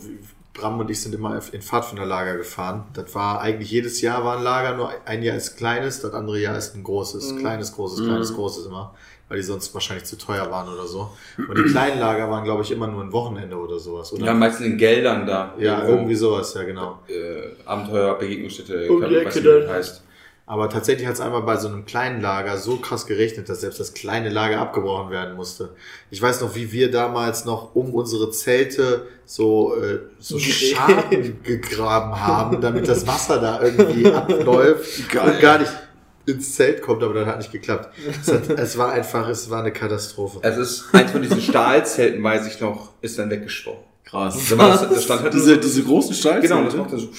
Bram 0.54 0.80
und 0.82 0.89
ich 0.89 1.02
sind 1.02 1.15
immer 1.15 1.39
in 1.54 1.62
Pfadfinderlager 1.62 2.36
gefahren. 2.36 2.84
Das 2.93 3.13
war 3.15 3.39
eigentlich 3.39 3.72
jedes 3.72 4.02
Jahr 4.02 4.26
war 4.26 4.38
ein 4.38 4.43
Lager, 4.43 4.76
nur 4.76 4.91
ein 5.06 5.24
Jahr 5.24 5.38
ist 5.38 5.56
kleines, 5.56 6.02
das 6.02 6.13
andere 6.13 6.39
Jahr 6.39 6.58
ist 6.58 6.76
ein 6.76 6.84
großes. 6.84 7.38
Kleines, 7.38 7.74
großes, 7.74 8.06
kleines, 8.06 8.34
großes 8.34 8.65
immer. 8.65 8.93
Weil 9.30 9.38
die 9.38 9.43
sonst 9.43 9.74
wahrscheinlich 9.74 10.06
zu 10.06 10.17
teuer 10.17 10.50
waren 10.52 10.67
oder 10.74 10.86
so. 10.88 11.10
Und 11.38 11.58
die 11.58 11.63
kleinen 11.72 12.00
Lager 12.02 12.30
waren, 12.30 12.43
glaube 12.43 12.63
ich, 12.63 12.72
immer 12.72 12.88
nur 12.88 13.02
ein 13.04 13.12
Wochenende 13.13 13.56
oder 13.58 13.78
sowas. 13.80 14.12
Oder? 14.13 14.26
Ja, 14.26 14.34
meistens 14.34 14.65
in 14.65 14.78
Geldern 14.78 15.26
da. 15.26 15.54
ja, 15.58 15.76
Irgendwo. 15.76 15.91
irgendwie 15.93 16.15
sowas, 16.15 16.54
ja 16.54 16.63
genau. 16.63 17.00
Äh, 17.08 17.50
Abenteuer, 17.65 18.17
Begegnungsstätte, 18.17 18.89
Um 18.91 19.00
kann- 19.02 19.10
die 19.10 19.15
weiß 19.17 19.22
Ecke 19.26 19.36
nicht, 19.36 19.43
wie 19.46 19.50
das 19.60 19.65
dann. 19.67 19.76
heißt. 19.76 20.04
Aber 20.49 20.69
tatsächlich 20.69 21.05
hat 21.05 21.15
es 21.15 21.19
einmal 21.19 21.41
bei 21.41 21.57
so 21.57 21.67
einem 21.67 21.86
kleinen 21.86 22.21
Lager 22.21 22.57
so 22.57 22.77
krass 22.77 23.05
geregnet, 23.05 23.49
dass 23.49 23.60
selbst 23.60 23.81
das 23.81 23.93
kleine 23.93 24.29
Lager 24.29 24.62
abgebrochen 24.62 25.12
werden 25.12 25.36
musste. 25.36 25.75
Ich 26.10 26.21
weiß 26.21 26.39
noch, 26.39 26.55
wie 26.55 26.71
wir 26.71 26.89
damals 26.89 27.43
noch 27.43 27.75
um 27.75 27.93
unsere 27.93 28.31
Zelte 28.31 29.07
so, 29.25 29.75
äh, 29.75 29.99
so 30.19 30.39
Schaden 30.39 31.43
gegraben 31.43 32.25
haben, 32.25 32.62
damit 32.62 32.88
das 32.88 33.05
Wasser 33.05 33.41
da 33.41 33.62
irgendwie 33.62 34.07
abläuft 34.12 35.13
und 35.13 35.39
gar 35.41 35.60
nicht 35.60 35.71
ins 36.25 36.55
Zelt 36.55 36.81
kommt, 36.81 37.03
aber 37.03 37.13
das 37.13 37.27
hat 37.27 37.38
nicht 37.39 37.51
geklappt. 37.51 37.93
Es, 38.07 38.31
hat, 38.31 38.49
es 38.49 38.77
war 38.77 38.93
einfach, 38.93 39.27
es 39.27 39.49
war 39.49 39.60
eine 39.60 39.73
Katastrophe. 39.73 40.39
Es 40.43 40.55
ist 40.55 40.86
eins 40.93 41.12
von 41.12 41.21
diesen 41.21 41.41
Stahlzelten, 41.41 42.23
weiß 42.23 42.47
ich 42.47 42.62
noch, 42.62 42.93
ist 43.01 43.19
dann 43.19 43.29
weggestorben. 43.29 43.83
Krass. 44.05 44.38
Das, 44.49 44.89
das 44.89 45.03
stand 45.03 45.23
halt 45.23 45.33
Diese, 45.33 45.57
diese 45.57 45.83
großen 45.83 46.15
Stahlzelte. 46.15 46.47
Genau, 46.47 46.63
das 46.63 46.75
macht 46.75 46.93
dann 46.93 46.99
so. 46.99 47.10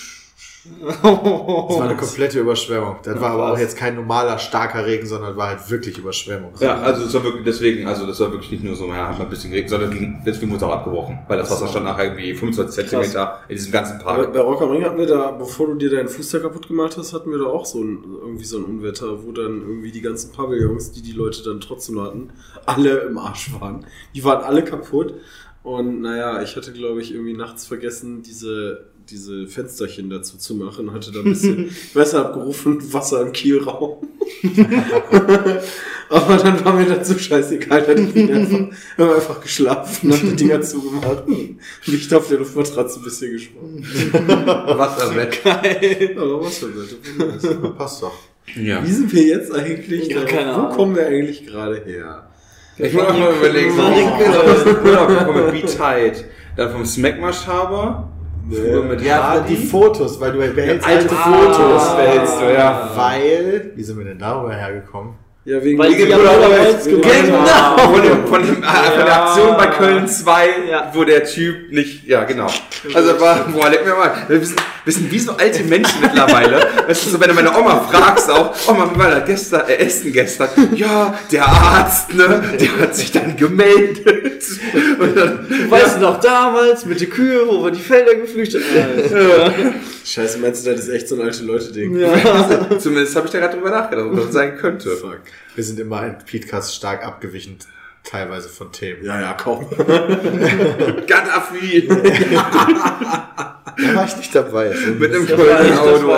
Es 0.81 1.03
war 1.03 1.83
eine 1.83 1.97
komplette 1.97 2.41
Überschwemmung. 2.41 2.97
Das 3.03 3.21
war 3.21 3.31
aber 3.31 3.53
auch 3.53 3.59
jetzt 3.59 3.77
kein 3.77 3.95
normaler, 3.95 4.39
starker 4.39 4.87
Regen, 4.87 5.07
sondern 5.07 5.37
war 5.37 5.49
halt 5.49 5.71
wirklich 5.71 5.99
Überschwemmung. 5.99 6.53
Ja, 6.61 6.77
also 6.81 7.05
das 7.05 7.15
war 7.15 7.25
wirklich 7.25 7.45
deswegen, 7.45 7.87
also 7.87 8.07
das 8.07 8.21
war 8.21 8.31
wirklich 8.33 8.51
nicht 8.51 8.65
nur 8.65 8.77
so, 8.77 8.87
ja, 8.87 9.09
hat 9.09 9.19
mal 9.19 9.25
ein 9.25 9.31
bisschen 9.31 9.51
geregnet, 9.51 9.71
sondern 9.71 9.91
ging, 9.91 10.23
deswegen 10.25 10.51
wurde 10.51 10.59
es 10.59 10.63
auch 10.63 10.75
abgebrochen, 10.75 11.19
weil 11.29 11.39
das 11.39 11.51
Wasser 11.51 11.69
stand 11.69 11.85
nachher 11.85 12.05
irgendwie 12.05 12.35
25 12.35 12.75
Zentimeter 12.75 13.41
in 13.49 13.57
diesem 13.57 13.73
ganzen 13.73 13.99
Bei, 13.99 14.05
Park. 14.05 14.33
bei 14.33 14.41
Rock 14.41 14.63
am 14.63 14.71
Ring 14.71 14.85
hatten 14.85 14.99
wir 14.99 15.07
da, 15.07 15.31
bevor 15.33 15.67
du 15.69 15.75
dir 15.75 15.91
deinen 15.91 16.09
Fuß 16.09 16.31
da 16.31 16.39
kaputt 16.39 16.69
gemacht 16.69 16.97
hast, 16.97 17.13
hatten 17.13 17.31
wir 17.31 17.39
da 17.39 17.47
auch 17.47 17.67
so 17.67 17.83
ein, 17.83 18.05
irgendwie 18.23 18.45
so 18.45 18.59
ein 18.59 18.65
Unwetter, 18.65 19.25
wo 19.25 19.33
dann 19.33 19.63
irgendwie 19.63 19.93
die 19.93 20.03
ganzen 20.03 20.33
Pavillons, 20.33 20.93
die 20.93 21.03
die 21.03 21.13
Leute 21.13 21.43
dann 21.43 21.61
trotzdem 21.61 22.01
hatten, 22.01 22.31
alle 22.67 22.99
im 23.01 23.19
Arsch 23.19 23.51
waren. 23.61 23.87
Die 24.15 24.25
waren 24.25 24.43
alle 24.45 24.63
kaputt. 24.65 25.15
Und 25.63 26.01
naja, 26.01 26.43
ich 26.43 26.57
hatte, 26.57 26.73
glaube 26.73 27.03
ich, 27.03 27.13
irgendwie 27.13 27.35
nachts 27.35 27.67
vergessen, 27.67 28.23
diese, 28.23 28.87
diese 29.11 29.47
Fensterchen 29.47 30.09
dazu 30.11 30.39
zu 30.39 30.55
machen. 30.55 30.93
Hatte 30.93 31.13
da 31.13 31.21
ein 31.21 31.25
bisschen 31.25 31.71
Wasser 31.95 32.27
abgerufen, 32.27 32.93
Wasser 32.93 33.23
im 33.23 33.33
Kielraum. 33.33 34.09
Aber 36.11 36.37
dann 36.39 36.65
war 36.65 36.73
mir 36.75 36.87
das 36.87 37.09
so 37.09 37.19
scheißegal, 37.19 37.83
dann 37.83 38.11
ich 38.15 38.33
einfach, 38.33 38.77
hab 38.97 39.15
einfach 39.15 39.41
geschlafen, 39.43 40.11
hab 40.11 40.21
die 40.21 40.37
Dinger 40.37 40.63
zugemacht 40.63 41.27
und 41.27 41.59
Licht 41.85 42.15
auf 42.15 42.29
der 42.29 42.39
Luftmatratze 42.39 43.01
ein 43.01 43.05
bisschen 43.05 43.33
gesprochen. 43.33 43.85
Wasser 44.15 45.15
weg. 45.15 45.43
Aber 45.45 46.45
was 46.45 46.59
für 46.59 46.67
Leute. 46.69 46.97
Passt 47.77 48.03
doch. 48.03 48.15
Ja. 48.57 48.83
Wie 48.87 48.91
sind 48.91 49.13
wir 49.13 49.23
jetzt 49.23 49.53
eigentlich? 49.53 50.09
Ja, 50.09 50.21
da? 50.21 50.27
keine 50.27 50.57
Wo 50.57 50.75
kommen 50.75 50.97
wir 50.97 51.07
eigentlich 51.07 51.47
gerade 51.47 51.83
her? 51.85 52.28
Ich 52.79 52.93
muss 52.93 53.03
auch 53.05 53.19
mal 53.19 53.33
überlegen, 53.35 53.75
so, 53.75 53.83
gekommen, 55.07 55.51
Be 55.51 55.63
Tight. 55.67 56.25
Dann 56.57 56.71
vom 56.71 56.85
Smackmash-Haber. 56.85 58.09
Früher 58.51 58.83
mit 58.83 59.03
Ja, 59.03 59.23
Hardy. 59.23 59.57
die 59.57 59.67
Fotos, 59.67 60.19
weil 60.21 60.33
du 60.33 60.39
behältst 60.39 60.87
alte 60.89 61.09
Fotos 61.15 61.97
behältst 61.97 62.41
du, 62.41 62.53
ja. 62.55 62.91
Weil, 62.95 63.73
wie 63.75 63.83
sind 63.83 63.99
wir 63.99 64.05
denn 64.07 64.19
darüber 64.19 64.55
hergekommen? 64.55 65.15
Ja, 65.45 65.65
wegen 65.65 65.79
Weil 65.79 65.93
ja 65.93 66.17
Oder- 66.19 66.41
damals 66.41 66.85
wegen- 66.85 67.01
gemacht 67.01 67.15
Genau, 67.25 67.79
von, 67.93 68.03
dem, 68.03 68.27
von, 68.27 68.43
dem, 68.47 68.63
äh, 68.63 68.67
von 68.67 69.05
der 69.07 69.23
Aktion 69.25 69.57
bei 69.57 69.67
Köln 69.69 70.07
2, 70.07 70.49
Ja. 70.71 70.91
wo 70.93 71.05
der 71.05 71.25
Typ 71.25 71.73
nicht, 71.73 72.07
ja 72.07 72.25
genau. 72.25 72.49
Also 72.93 73.19
war, 73.19 73.47
boah, 73.51 73.71
leck 73.71 73.83
mir 73.87 73.95
mal, 73.95 74.13
wir 74.29 74.45
sind, 74.45 74.61
wir 74.85 74.93
sind 74.93 75.11
wie 75.11 75.19
so 75.19 75.33
alte 75.33 75.63
Menschen 75.63 76.03
mittlerweile. 76.03 76.67
Das 76.87 76.99
ist 77.03 77.13
so, 77.13 77.21
wenn 77.21 77.29
du 77.29 77.35
meine 77.35 77.57
Oma 77.57 77.81
fragst 77.91 78.31
auch, 78.31 78.55
Oma, 78.69 78.91
wie 78.95 78.99
war 78.99 79.09
das 79.11 79.25
gestern, 79.27 79.63
äh, 79.69 79.77
Essen 79.77 80.13
gestern? 80.13 80.49
Ja, 80.75 81.19
der 81.33 81.47
Arzt, 81.49 82.13
ne, 82.13 82.43
der 82.61 82.79
hat 82.81 82.95
sich 82.95 83.11
dann 83.11 83.35
gemeldet. 83.37 84.45
Und 84.99 85.17
dann, 85.17 85.47
Weißt 85.71 85.97
du 85.97 86.01
noch 86.01 86.21
damals 86.21 86.85
mit 86.85 87.01
den 87.01 87.09
Kühe, 87.09 87.41
wo 87.49 87.65
wir 87.65 87.71
die 87.71 87.81
Felder 87.81 88.15
geflüchtet 88.17 88.63
haben? 88.75 89.75
Scheiße, 90.05 90.39
meinst 90.39 90.67
du, 90.67 90.71
das 90.73 90.81
ist 90.81 90.89
echt 90.91 91.09
so 91.09 91.15
ein 91.17 91.23
alte 91.23 91.43
Leute-Ding? 91.45 91.97
Ja. 91.99 92.09
zumindest 92.79 93.17
habe 93.17 93.27
ich 93.27 93.33
da 93.33 93.39
gerade 93.41 93.55
drüber 93.57 93.71
nachgedacht, 93.71 94.07
ob 94.11 94.17
das 94.17 94.33
sein 94.33 94.57
könnte. 94.57 94.91
Fuck. 94.91 95.21
Wir 95.55 95.65
sind 95.65 95.81
immer 95.81 96.07
in 96.07 96.19
Podcast 96.19 96.75
stark 96.75 97.05
abgewichen, 97.05 97.59
teilweise 98.05 98.49
von 98.49 98.73
Themen. 98.73 99.05
Ja, 99.05 99.21
ja, 99.21 99.33
kaum. 99.35 99.69
Gaddafi 101.07 101.89
Da 103.81 103.95
war 103.95 104.05
ich 104.07 104.17
nicht 104.17 104.35
dabei. 104.35 104.75
mit 104.99 105.15
einem 105.15 105.27
das 105.27 105.39
Auto. 105.79 106.09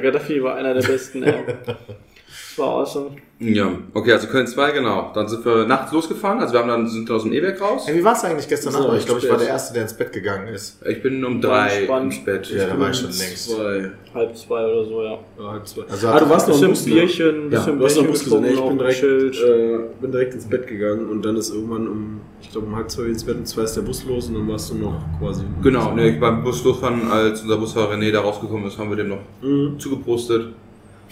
Gaddafi 0.00 0.42
war 0.42 0.56
einer 0.56 0.74
der 0.74 0.82
besten, 0.82 1.22
ey. 1.22 1.44
War 2.56 2.68
awesome. 2.80 3.10
Ja, 3.38 3.70
okay, 3.94 4.12
also 4.12 4.26
Köln 4.26 4.46
2, 4.46 4.72
genau. 4.72 5.12
Dann 5.14 5.26
sind 5.26 5.42
wir 5.46 5.64
nachts 5.64 5.92
losgefahren, 5.92 6.40
also 6.40 6.52
wir 6.52 6.60
haben 6.60 6.68
dann, 6.68 6.86
sind 6.86 7.08
dann 7.08 7.16
aus 7.16 7.22
dem 7.22 7.32
E-Werk 7.32 7.58
raus. 7.58 7.84
Hey, 7.86 7.96
wie 7.98 8.04
war 8.04 8.12
es 8.12 8.22
eigentlich 8.22 8.46
gestern 8.46 8.72
So, 8.74 8.80
Nacht? 8.88 8.98
Ich 8.98 9.06
glaube, 9.06 9.20
ich 9.20 9.30
war 9.30 9.38
der 9.38 9.48
Erste, 9.48 9.72
der 9.72 9.84
ins 9.84 9.94
Bett 9.94 10.12
gegangen 10.12 10.48
ist. 10.48 10.78
Ich 10.86 11.02
bin 11.02 11.24
um 11.24 11.42
War 11.42 11.50
drei 11.68 11.76
entspannt. 11.78 12.12
ins 12.12 12.24
Bett. 12.24 12.50
Ja, 12.50 12.66
da 12.66 12.78
war 12.78 12.90
ich 12.90 12.96
schon 12.96 13.06
längst. 13.06 13.50
Zwei. 13.50 13.90
Halb 14.12 14.36
zwei 14.36 14.66
oder 14.66 14.84
so, 14.84 15.02
ja. 15.02 15.18
Ja, 15.38 15.52
halb 15.52 15.66
zwei. 15.66 15.82
Also 15.88 16.08
ah, 16.08 16.20
du 16.20 16.28
warst 16.28 16.48
noch 16.48 16.60
im 16.62 16.68
Bisschen? 16.70 16.92
Bierchen, 16.92 17.48
bisschen 17.50 17.50
Du 17.50 17.56
hast 17.56 17.66
noch 17.66 17.72
im 17.72 17.78
Bierchen 17.78 18.06
Bus 18.08 18.24
gesehen, 18.24 18.40
ne? 18.42 18.48
ich 18.48 18.54
bin 18.60 18.78
getrunken, 18.78 18.78
direkt, 18.78 19.40
äh, 19.42 19.78
bin 20.02 20.12
direkt 20.12 20.34
ins 20.34 20.46
Bett 20.46 20.66
gegangen 20.66 21.08
und 21.08 21.24
dann 21.24 21.36
ist 21.36 21.50
irgendwann 21.54 21.88
um, 21.88 22.20
ich 22.42 22.50
glaube 22.50 22.66
um 22.66 22.76
halb 22.76 22.90
zwei 22.90 23.04
ins 23.04 23.24
Bett 23.24 23.36
und 23.36 23.46
zwei 23.46 23.62
ist 23.62 23.74
der 23.74 23.82
Bus 23.82 24.04
los 24.04 24.26
und 24.28 24.34
dann 24.34 24.48
warst 24.48 24.68
du 24.70 24.74
noch 24.74 25.00
quasi. 25.18 25.44
Genau, 25.62 25.92
ne, 25.94 26.12
beim 26.20 26.42
Bus 26.44 26.62
losfahren, 26.62 27.10
als 27.10 27.40
unser 27.40 27.56
Busfahrer 27.56 27.94
René 27.94 28.10
da 28.12 28.20
rausgekommen 28.20 28.66
ist, 28.66 28.76
haben 28.76 28.90
wir 28.90 28.96
dem 28.98 29.08
noch 29.08 29.20
Mhm. 29.40 29.78
zugepostet. 29.78 30.48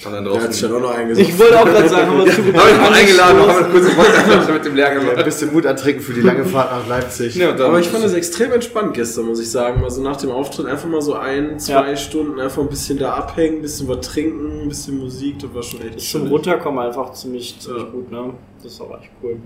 Und 0.04 0.12
dann 0.12 0.24
Der 0.24 0.40
hat 0.42 0.54
sich 0.54 0.64
auch 0.64 0.80
noch 0.80 0.94
eingesetzt. 0.94 1.28
Ich 1.28 1.36
wollte 1.38 1.58
auch 1.58 1.64
gerade 1.64 1.88
sagen, 1.88 2.06
haben 2.10 2.24
wir 2.24 2.26
zu 2.32 2.40
Habe 2.40 2.70
ich 2.70 2.78
mal 2.78 2.92
eingeladen 2.92 3.40
haben 3.40 3.50
eine 3.64 3.68
kurze 3.72 3.90
Podcast 3.96 4.50
mit 4.50 4.64
dem 4.64 4.76
leer 4.76 4.92
Ja, 4.92 5.00
ein 5.00 5.06
gemacht. 5.06 5.24
bisschen 5.24 5.52
Mut 5.52 5.66
antrinken 5.66 6.02
für 6.02 6.12
die 6.12 6.20
lange 6.20 6.44
Fahrt 6.44 6.70
nach 6.70 6.86
Leipzig. 6.86 7.34
Ja, 7.34 7.50
Aber 7.52 7.80
ich 7.80 7.88
fand 7.88 8.04
das 8.04 8.12
extrem 8.12 8.52
entspannt 8.52 8.94
gestern, 8.94 9.24
muss 9.26 9.40
ich 9.40 9.50
sagen. 9.50 9.82
Also 9.82 10.00
nach 10.00 10.16
dem 10.16 10.30
Auftritt 10.30 10.66
einfach 10.66 10.88
mal 10.88 11.02
so 11.02 11.14
ein, 11.14 11.58
zwei 11.58 11.90
Ja. 11.90 11.96
Stunden 11.96 12.38
einfach 12.38 12.62
ein 12.62 12.68
bisschen 12.68 12.96
da 12.98 13.14
abhängen, 13.14 13.56
ein 13.56 13.62
bisschen 13.62 13.88
was 13.88 14.06
trinken, 14.06 14.62
ein 14.62 14.68
bisschen 14.68 14.98
Musik, 14.98 15.40
das 15.40 15.52
war 15.52 15.62
schon 15.64 15.80
echt 15.82 16.00
Zum. 16.00 16.28
Runterkommen 16.28 16.78
einfach 16.86 17.12
ziemlich, 17.14 17.58
ziemlich 17.58 17.82
Ja. 17.82 17.88
gut, 17.90 18.12
ne? 18.12 18.34
Das 18.62 18.80
auch 18.80 19.00
echt 19.00 19.10
cool. 19.20 19.36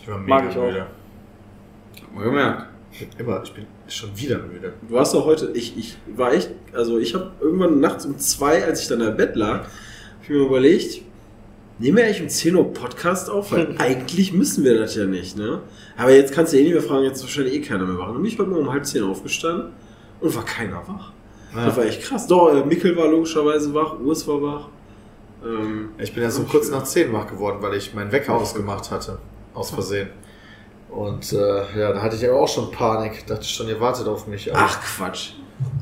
Ich 0.00 0.08
war 0.08 0.18
Mag 0.18 0.44
ich 0.50 0.56
auch. 0.58 0.66
müde. 0.66 0.86
Mal 2.12 2.24
gemerkt. 2.24 2.66
Ich 2.90 3.08
bin 3.08 3.26
immer, 3.26 3.40
ich 3.42 3.52
bin 3.54 3.66
schon 3.86 4.10
wieder 4.16 4.38
müde. 4.38 4.72
Du 4.86 4.94
warst 4.94 5.14
auch 5.14 5.24
heute, 5.24 5.50
ich, 5.54 5.78
ich 5.78 5.96
war 6.16 6.34
echt, 6.34 6.50
also 6.74 6.98
ich 6.98 7.14
habe 7.14 7.30
irgendwann 7.40 7.80
nachts 7.80 8.04
um 8.04 8.18
zwei, 8.18 8.64
als 8.64 8.82
ich 8.82 8.88
dann 8.88 9.00
im 9.00 9.16
Bett 9.16 9.34
lag, 9.36 9.60
ich 10.22 10.28
mir 10.30 10.36
überlegt, 10.46 11.02
nehmen 11.78 11.96
wir 11.96 12.04
eigentlich 12.04 12.22
um 12.22 12.28
10 12.28 12.56
Uhr 12.56 12.72
Podcast 12.72 13.28
auf? 13.30 13.52
Weil 13.52 13.74
eigentlich 13.78 14.32
müssen 14.32 14.64
wir 14.64 14.78
das 14.78 14.94
ja 14.96 15.04
nicht, 15.06 15.36
ne? 15.36 15.60
Aber 15.96 16.10
jetzt 16.10 16.32
kannst 16.32 16.52
du 16.52 16.58
eh 16.58 16.62
nicht 16.62 16.72
mehr 16.72 16.82
fragen, 16.82 17.04
jetzt 17.04 17.22
wahrscheinlich 17.22 17.54
eh 17.54 17.60
keiner 17.60 17.84
mehr 17.84 17.98
wach. 17.98 18.08
Und 18.08 18.16
bin 18.16 18.24
ich 18.24 18.38
heute 18.38 18.50
Morgen 18.50 18.66
um 18.66 18.72
halb 18.72 18.86
zehn 18.86 19.02
aufgestanden 19.02 19.72
und 20.20 20.34
war 20.34 20.44
keiner 20.44 20.82
wach. 20.86 21.12
Das 21.54 21.76
war 21.76 21.84
echt 21.84 22.02
krass. 22.02 22.26
Doch, 22.26 22.48
äh, 22.54 22.64
Mikkel 22.64 22.96
war 22.96 23.08
logischerweise 23.08 23.74
wach, 23.74 23.98
Urs 24.00 24.26
war 24.26 24.40
wach. 24.42 24.68
Ähm, 25.44 25.90
Ich 25.98 26.14
bin 26.14 26.22
erst 26.22 26.38
um 26.38 26.48
kurz 26.48 26.70
nach 26.70 26.84
10 26.84 27.12
wach 27.12 27.26
geworden, 27.26 27.58
weil 27.60 27.74
ich 27.74 27.92
meinen 27.92 28.10
Wecker 28.10 28.32
ausgemacht 28.34 28.90
hatte. 28.90 29.18
Aus 29.52 29.70
Versehen. 29.70 30.08
Und 30.88 31.30
äh, 31.32 31.78
ja, 31.78 31.92
da 31.92 32.00
hatte 32.00 32.16
ich 32.16 32.26
aber 32.26 32.40
auch 32.40 32.48
schon 32.48 32.70
Panik. 32.70 33.26
Dachte 33.26 33.44
schon, 33.44 33.68
ihr 33.68 33.78
wartet 33.80 34.06
auf 34.08 34.26
mich. 34.26 34.50
ach 34.54 34.80
Quatsch. 34.80 35.32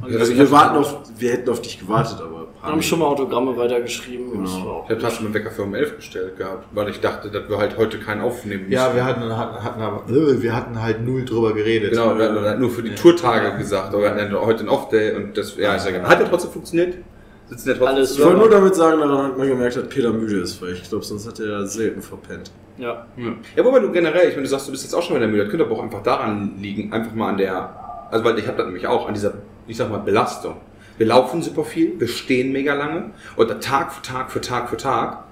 Ja, 0.09 0.28
wir 0.28 0.51
warten 0.51 0.76
auf, 0.76 0.97
wir 1.16 1.32
hätten 1.32 1.51
auf 1.51 1.62
dich 1.62 1.78
gewartet, 1.78 2.20
aber. 2.20 2.30
Wir 2.62 2.72
haben 2.72 2.82
schon 2.82 2.98
mal 2.98 3.06
Autogramme 3.06 3.56
weitergeschrieben. 3.56 4.32
Genau. 4.32 4.42
Das 4.44 4.52
war 4.52 4.66
auch 4.72 4.84
Ich 4.84 4.90
habe 4.90 5.00
trotzdem 5.00 5.26
einen 5.26 5.34
Wecker 5.34 5.50
für 5.50 5.62
um 5.62 5.74
11 5.74 5.96
gestellt 5.96 6.36
gehabt, 6.36 6.66
weil 6.72 6.90
ich 6.90 7.00
dachte, 7.00 7.30
dass 7.30 7.48
wir 7.48 7.56
halt 7.56 7.78
heute 7.78 7.98
keinen 7.98 8.20
aufnehmen 8.20 8.64
müssen. 8.64 8.72
Ja, 8.72 8.94
wir 8.94 9.04
hatten, 9.04 9.34
hatten, 9.34 9.64
hatten 9.64 9.80
aber, 9.80 10.02
äh, 10.11 10.42
wir 10.42 10.54
hatten 10.54 10.80
halt 10.80 11.04
null 11.06 11.24
drüber 11.24 11.54
geredet. 11.54 11.92
Genau, 11.92 12.18
wir 12.18 12.26
hatten 12.28 12.40
halt 12.40 12.61
nur 12.61 12.70
für 12.70 12.82
die 12.82 12.94
Tourtage 12.94 13.56
gesagt, 13.56 13.94
aber 13.94 14.02
wir 14.02 14.11
hatten 14.11 14.18
dann 14.18 14.40
heute 14.42 14.61
einen 14.61 14.68
Off-Day 14.68 15.14
und 15.16 15.38
das, 15.38 15.56
ja, 15.56 15.74
ist 15.74 15.86
ja 15.86 15.92
genau. 15.92 16.08
Hat 16.08 16.20
ja 16.20 16.26
trotzdem 16.26 16.50
funktioniert. 16.50 16.96
sitzen 17.48 17.68
ja 17.70 17.74
trotzdem 17.74 17.96
Alles 17.96 18.18
Ich 18.18 18.24
wollte 18.24 18.38
nur 18.38 18.50
damit 18.50 18.74
sagen, 18.74 19.00
daran 19.00 19.24
hat 19.24 19.38
man 19.38 19.48
gemerkt, 19.48 19.76
dass 19.76 19.88
Peter 19.88 20.12
müde 20.12 20.40
ist, 20.40 20.61
weil 20.61 20.72
ich 20.74 20.82
glaube, 20.86 21.04
sonst 21.04 21.26
hat 21.26 21.40
er 21.40 21.66
selten 21.66 22.02
verpennt. 22.02 22.50
Ja. 22.76 23.06
Ja, 23.56 23.64
wobei 23.64 23.80
du 23.80 23.90
generell, 23.90 24.28
ich 24.28 24.34
meine, 24.34 24.42
du 24.42 24.48
sagst, 24.48 24.68
du 24.68 24.72
bist 24.72 24.84
jetzt 24.84 24.94
auch 24.94 25.02
schon 25.02 25.16
wieder 25.16 25.26
müde. 25.28 25.44
Das 25.44 25.50
könnte 25.50 25.64
aber 25.64 25.76
auch 25.76 25.82
einfach 25.82 26.02
daran 26.02 26.52
liegen, 26.58 26.92
einfach 26.92 27.14
mal 27.14 27.30
an 27.30 27.38
der, 27.38 28.08
also 28.11 28.22
weil 28.24 28.38
ich 28.38 28.46
habe 28.46 28.58
das 28.58 28.66
nämlich 28.66 28.86
auch, 28.86 29.08
an 29.08 29.14
dieser, 29.14 29.32
ich 29.66 29.76
sag 29.78 29.90
mal, 29.90 29.98
Belastung. 29.98 30.56
Wir 31.01 31.07
laufen 31.07 31.40
super 31.40 31.64
viel, 31.64 31.98
wir 31.98 32.09
stehen 32.09 32.53
mega 32.53 32.74
lange 32.74 33.12
oder 33.38 33.59
Tag 33.59 33.90
für 33.90 34.03
Tag 34.03 34.30
für 34.30 34.42
Tag 34.42 34.68
für 34.68 34.76
Tag. 34.76 35.24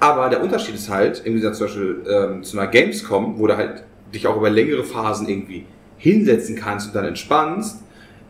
Aber 0.00 0.28
der 0.28 0.42
Unterschied 0.42 0.74
ist 0.74 0.90
halt, 0.90 1.18
im 1.18 1.34
Gegensatz 1.34 1.58
zum 1.58 1.68
Beispiel 1.68 2.04
ähm, 2.10 2.42
zu 2.42 2.58
einer 2.58 2.66
Gamescom, 2.66 3.38
wo 3.38 3.46
du 3.46 3.56
halt 3.56 3.84
dich 4.12 4.26
auch 4.26 4.36
über 4.36 4.50
längere 4.50 4.82
Phasen 4.82 5.28
irgendwie 5.28 5.66
hinsetzen 5.98 6.56
kannst 6.56 6.88
und 6.88 6.96
dann 6.96 7.04
entspannst, 7.04 7.80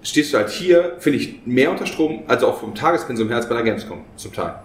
stehst 0.02 0.34
du 0.34 0.36
halt 0.36 0.50
hier, 0.50 0.96
finde 0.98 1.20
ich, 1.20 1.46
mehr 1.46 1.70
unter 1.70 1.86
Strom, 1.86 2.24
also 2.28 2.48
auch 2.48 2.60
vom 2.60 2.74
Tagespensum 2.74 3.28
her 3.28 3.38
als 3.38 3.48
bei 3.48 3.54
der 3.54 3.64
Gamescom 3.64 4.02
zum 4.16 4.34
Teil. 4.34 4.56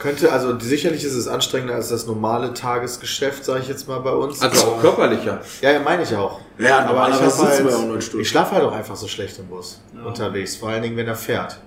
Könnte, 0.00 0.32
also 0.32 0.58
sicherlich 0.58 1.04
ist 1.04 1.12
es 1.12 1.28
anstrengender 1.28 1.74
als 1.74 1.90
das 1.90 2.06
normale 2.06 2.54
Tagesgeschäft, 2.54 3.44
sage 3.44 3.60
ich 3.60 3.68
jetzt 3.68 3.86
mal 3.86 3.98
bei 3.98 4.12
uns. 4.12 4.40
Also 4.40 4.68
auch 4.68 4.80
körperlicher. 4.80 5.42
Ja, 5.60 5.72
ja, 5.72 5.80
meine 5.80 6.04
ich 6.04 6.16
auch. 6.16 6.40
Ja, 6.58 6.86
aber 6.86 7.10
ich, 7.10 7.20
hab 7.20 7.38
halt, 7.38 7.66
auch 7.66 7.86
neun 7.86 8.00
Stunden. 8.00 8.22
ich 8.22 8.28
schlafe 8.30 8.54
halt 8.54 8.64
auch 8.64 8.72
einfach 8.72 8.96
so 8.96 9.06
schlecht 9.06 9.38
im 9.38 9.48
Bus 9.48 9.78
unterwegs, 10.02 10.56
vor 10.56 10.70
allen 10.70 10.82
Dingen, 10.82 10.96
wenn 10.96 11.06
er 11.06 11.14
fährt. 11.14 11.60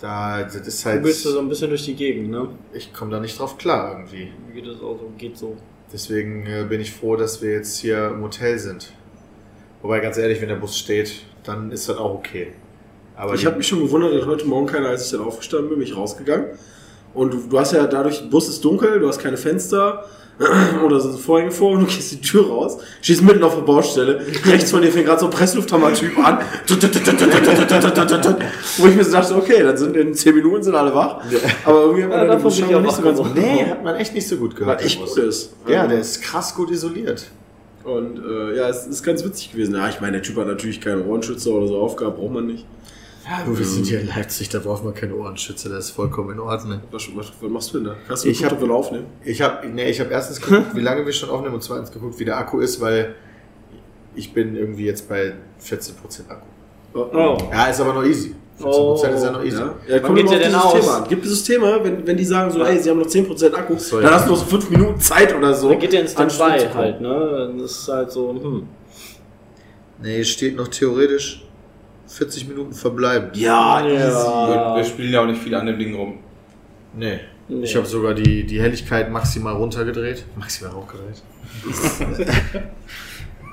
Da, 0.00 0.42
das 0.42 0.56
ist 0.56 0.84
Du 0.84 0.88
halt, 0.90 1.02
bist 1.04 1.22
so 1.22 1.38
ein 1.38 1.48
bisschen 1.48 1.68
durch 1.68 1.84
die 1.84 1.94
Gegend, 1.94 2.30
ne? 2.30 2.48
ich 2.72 2.92
komme 2.92 3.12
da 3.12 3.20
nicht 3.20 3.38
drauf 3.38 3.56
klar 3.56 3.92
irgendwie. 3.92 4.32
Geht 4.52 4.66
das 4.66 4.80
auch 4.80 4.98
so, 4.98 5.12
geht 5.16 5.38
so. 5.38 5.56
Deswegen 5.92 6.44
äh, 6.44 6.64
bin 6.68 6.80
ich 6.80 6.92
froh, 6.92 7.14
dass 7.14 7.40
wir 7.40 7.52
jetzt 7.52 7.78
hier 7.78 8.08
im 8.08 8.22
Hotel 8.22 8.58
sind. 8.58 8.92
Wobei, 9.80 10.00
ganz 10.00 10.18
ehrlich, 10.18 10.40
wenn 10.40 10.48
der 10.48 10.56
Bus 10.56 10.76
steht, 10.76 11.22
dann 11.44 11.70
ist 11.70 11.88
das 11.88 11.98
auch 11.98 12.14
okay. 12.14 12.52
Aber 13.14 13.34
Ich 13.34 13.46
habe 13.46 13.56
mich 13.58 13.68
schon 13.68 13.80
gewundert, 13.80 14.12
dass 14.12 14.26
heute 14.26 14.44
Morgen 14.44 14.66
keiner, 14.66 14.88
als 14.88 15.06
ich 15.06 15.12
dann 15.12 15.20
aufgestanden 15.20 15.68
bin, 15.68 15.78
bin 15.78 15.86
ich 15.86 15.96
rausgegangen. 15.96 16.46
Und 17.14 17.32
du, 17.32 17.38
du 17.48 17.58
hast 17.58 17.72
ja 17.72 17.86
dadurch, 17.86 18.20
der 18.20 18.28
Bus 18.28 18.48
ist 18.48 18.64
dunkel, 18.64 19.00
du 19.00 19.08
hast 19.08 19.18
keine 19.18 19.36
Fenster 19.36 20.04
oder 20.84 21.00
so 21.00 21.10
Vorhänge 21.16 21.50
vor 21.50 21.72
und 21.72 21.80
du 21.80 21.86
gehst 21.86 22.12
die 22.12 22.20
Tür 22.20 22.46
raus, 22.48 22.78
stehst 23.02 23.22
mitten 23.22 23.42
auf 23.42 23.56
der 23.56 23.62
Baustelle, 23.62 24.20
rechts 24.44 24.70
von 24.70 24.82
dir 24.82 24.92
fängt 24.92 25.06
gerade 25.06 25.18
so 25.18 25.26
ein 25.26 25.32
Presslufthammer-Typ 25.32 26.16
an, 26.18 26.38
wo 28.78 28.86
ich 28.86 28.94
mir 28.94 29.04
so 29.04 29.12
dachte, 29.12 29.34
okay, 29.34 29.62
dann 29.64 29.76
sind 29.76 29.96
in 29.96 30.14
10 30.14 30.34
Minuten 30.36 30.62
sind 30.62 30.76
alle 30.76 30.94
wach, 30.94 31.22
aber 31.64 31.80
irgendwie 31.80 32.04
hat 32.04 32.10
man 32.10 32.18
Ja, 32.20 32.26
dann 32.26 32.42
davon 32.42 32.52
auch 32.52 32.80
nicht 32.82 32.94
so 32.94 33.02
ganz 33.02 33.18
geworden. 33.18 33.32
Nee, 33.34 33.64
hat 33.66 33.82
man 33.82 33.96
echt 33.96 34.14
nicht 34.14 34.28
so 34.28 34.36
gut 34.36 34.54
gehört. 34.54 34.80
Echt 34.84 35.00
gut 35.00 35.18
ist. 35.18 35.54
Ja, 35.66 35.88
der 35.88 35.98
ist 35.98 36.22
krass 36.22 36.54
gut 36.54 36.70
isoliert. 36.70 37.26
Und 37.84 38.18
äh, 38.18 38.56
ja, 38.56 38.68
es 38.68 38.86
ist 38.86 39.02
ganz 39.02 39.24
witzig 39.24 39.52
gewesen. 39.52 39.74
Ja, 39.74 39.88
ich 39.88 40.00
meine, 40.00 40.12
der 40.12 40.22
Typ 40.22 40.36
hat 40.36 40.46
natürlich 40.46 40.80
keine 40.80 41.04
Ohrenschützer 41.04 41.50
oder 41.50 41.66
so 41.66 41.78
aufgehabt, 41.78 42.18
braucht 42.18 42.32
man 42.32 42.46
nicht. 42.46 42.66
Ja, 43.30 43.44
wir 43.46 43.64
sind 43.66 43.86
hier 43.86 44.00
in 44.00 44.06
Leipzig, 44.06 44.48
da 44.48 44.58
braucht 44.58 44.84
man 44.84 44.94
keine 44.94 45.14
Ohrenschütze, 45.14 45.68
das 45.68 45.86
ist 45.86 45.90
vollkommen 45.90 46.30
in 46.30 46.40
Ordnung. 46.40 46.80
Was, 46.90 47.08
was, 47.14 47.30
was 47.40 47.50
machst 47.50 47.74
du 47.74 47.78
denn 47.78 47.88
da? 47.88 47.96
Hast 48.08 48.24
du 48.24 48.28
Ich 48.30 48.38
geguckt, 48.38 48.56
hab- 48.56 48.62
ob 48.62 48.68
wir 48.68 48.74
aufnehmen? 48.74 49.06
Ich 49.24 49.42
habe 49.42 49.66
nee, 49.68 49.90
ich 49.90 50.00
hab 50.00 50.10
erstens 50.10 50.40
geguckt, 50.40 50.74
wie 50.74 50.80
lange 50.80 51.04
wir 51.04 51.12
schon 51.12 51.28
aufnehmen 51.28 51.54
und 51.56 51.62
zweitens 51.62 51.90
geguckt, 51.92 52.18
wie 52.18 52.24
der 52.24 52.38
Akku 52.38 52.60
ist, 52.60 52.80
weil 52.80 53.14
ich 54.14 54.32
bin 54.32 54.56
irgendwie 54.56 54.86
jetzt 54.86 55.08
bei 55.08 55.34
14% 55.62 55.92
Akku. 56.28 56.46
Oh. 56.94 57.36
Ja, 57.52 57.66
ist 57.66 57.80
aber 57.80 57.92
noch 57.92 58.04
easy. 58.04 58.34
14% 58.58 58.64
Oh. 58.64 58.94
ist 58.94 59.22
ja 59.22 59.30
noch 59.30 59.44
easy. 59.44 59.58
Ja, 59.58 59.74
ja 59.86 59.94
Wann 59.96 60.02
kommt 60.02 60.18
immer 60.20 60.30
auf 60.30 60.34
denn 60.38 60.48
dieses 60.48 60.64
aus? 60.64 60.72
Thema 60.80 60.96
an. 60.96 61.08
Gibt 61.08 61.24
es 61.24 61.30
Systeme, 61.30 61.80
wenn, 61.84 62.06
wenn 62.06 62.16
die 62.16 62.24
sagen 62.24 62.50
so, 62.50 62.64
ey, 62.64 62.78
sie 62.78 62.90
haben 62.90 62.98
noch 62.98 63.06
10% 63.06 63.52
Akku, 63.54 63.76
So, 63.78 63.96
dann 64.00 64.06
ja. 64.10 64.14
hast 64.16 64.26
du 64.26 64.30
noch 64.30 64.38
so 64.38 64.46
5 64.46 64.70
Minuten 64.70 65.00
Zeit 65.00 65.36
oder 65.36 65.52
so. 65.54 65.68
Dann 65.68 65.78
geht 65.78 65.92
der 65.92 66.00
ins 66.00 66.12
Standby 66.12 66.66
halt, 66.74 67.00
ne? 67.02 67.28
Dann 67.48 67.60
ist 67.60 67.82
es 67.82 67.88
halt 67.88 68.10
so, 68.10 68.30
hm. 68.30 68.66
Nee, 70.02 70.24
steht 70.24 70.56
noch 70.56 70.68
theoretisch 70.68 71.44
40 72.08 72.48
Minuten 72.48 72.72
verbleiben. 72.72 73.30
Ja, 73.34 73.84
Wir, 73.84 73.92
Ja. 73.94 74.76
wir 74.76 74.84
spielen 74.84 75.12
ja 75.12 75.20
auch 75.22 75.26
nicht 75.26 75.42
viel 75.42 75.54
an 75.54 75.66
dem 75.66 75.78
Ding 75.78 75.94
rum. 75.94 76.14
Nee. 76.96 77.20
Nee. 77.48 77.64
Ich 77.64 77.76
habe 77.76 77.86
sogar 77.86 78.14
die, 78.14 78.44
die 78.44 78.60
Helligkeit 78.60 79.10
maximal 79.10 79.54
runtergedreht. 79.54 80.24
Maximal 80.36 80.74
hochgedreht. 80.74 81.22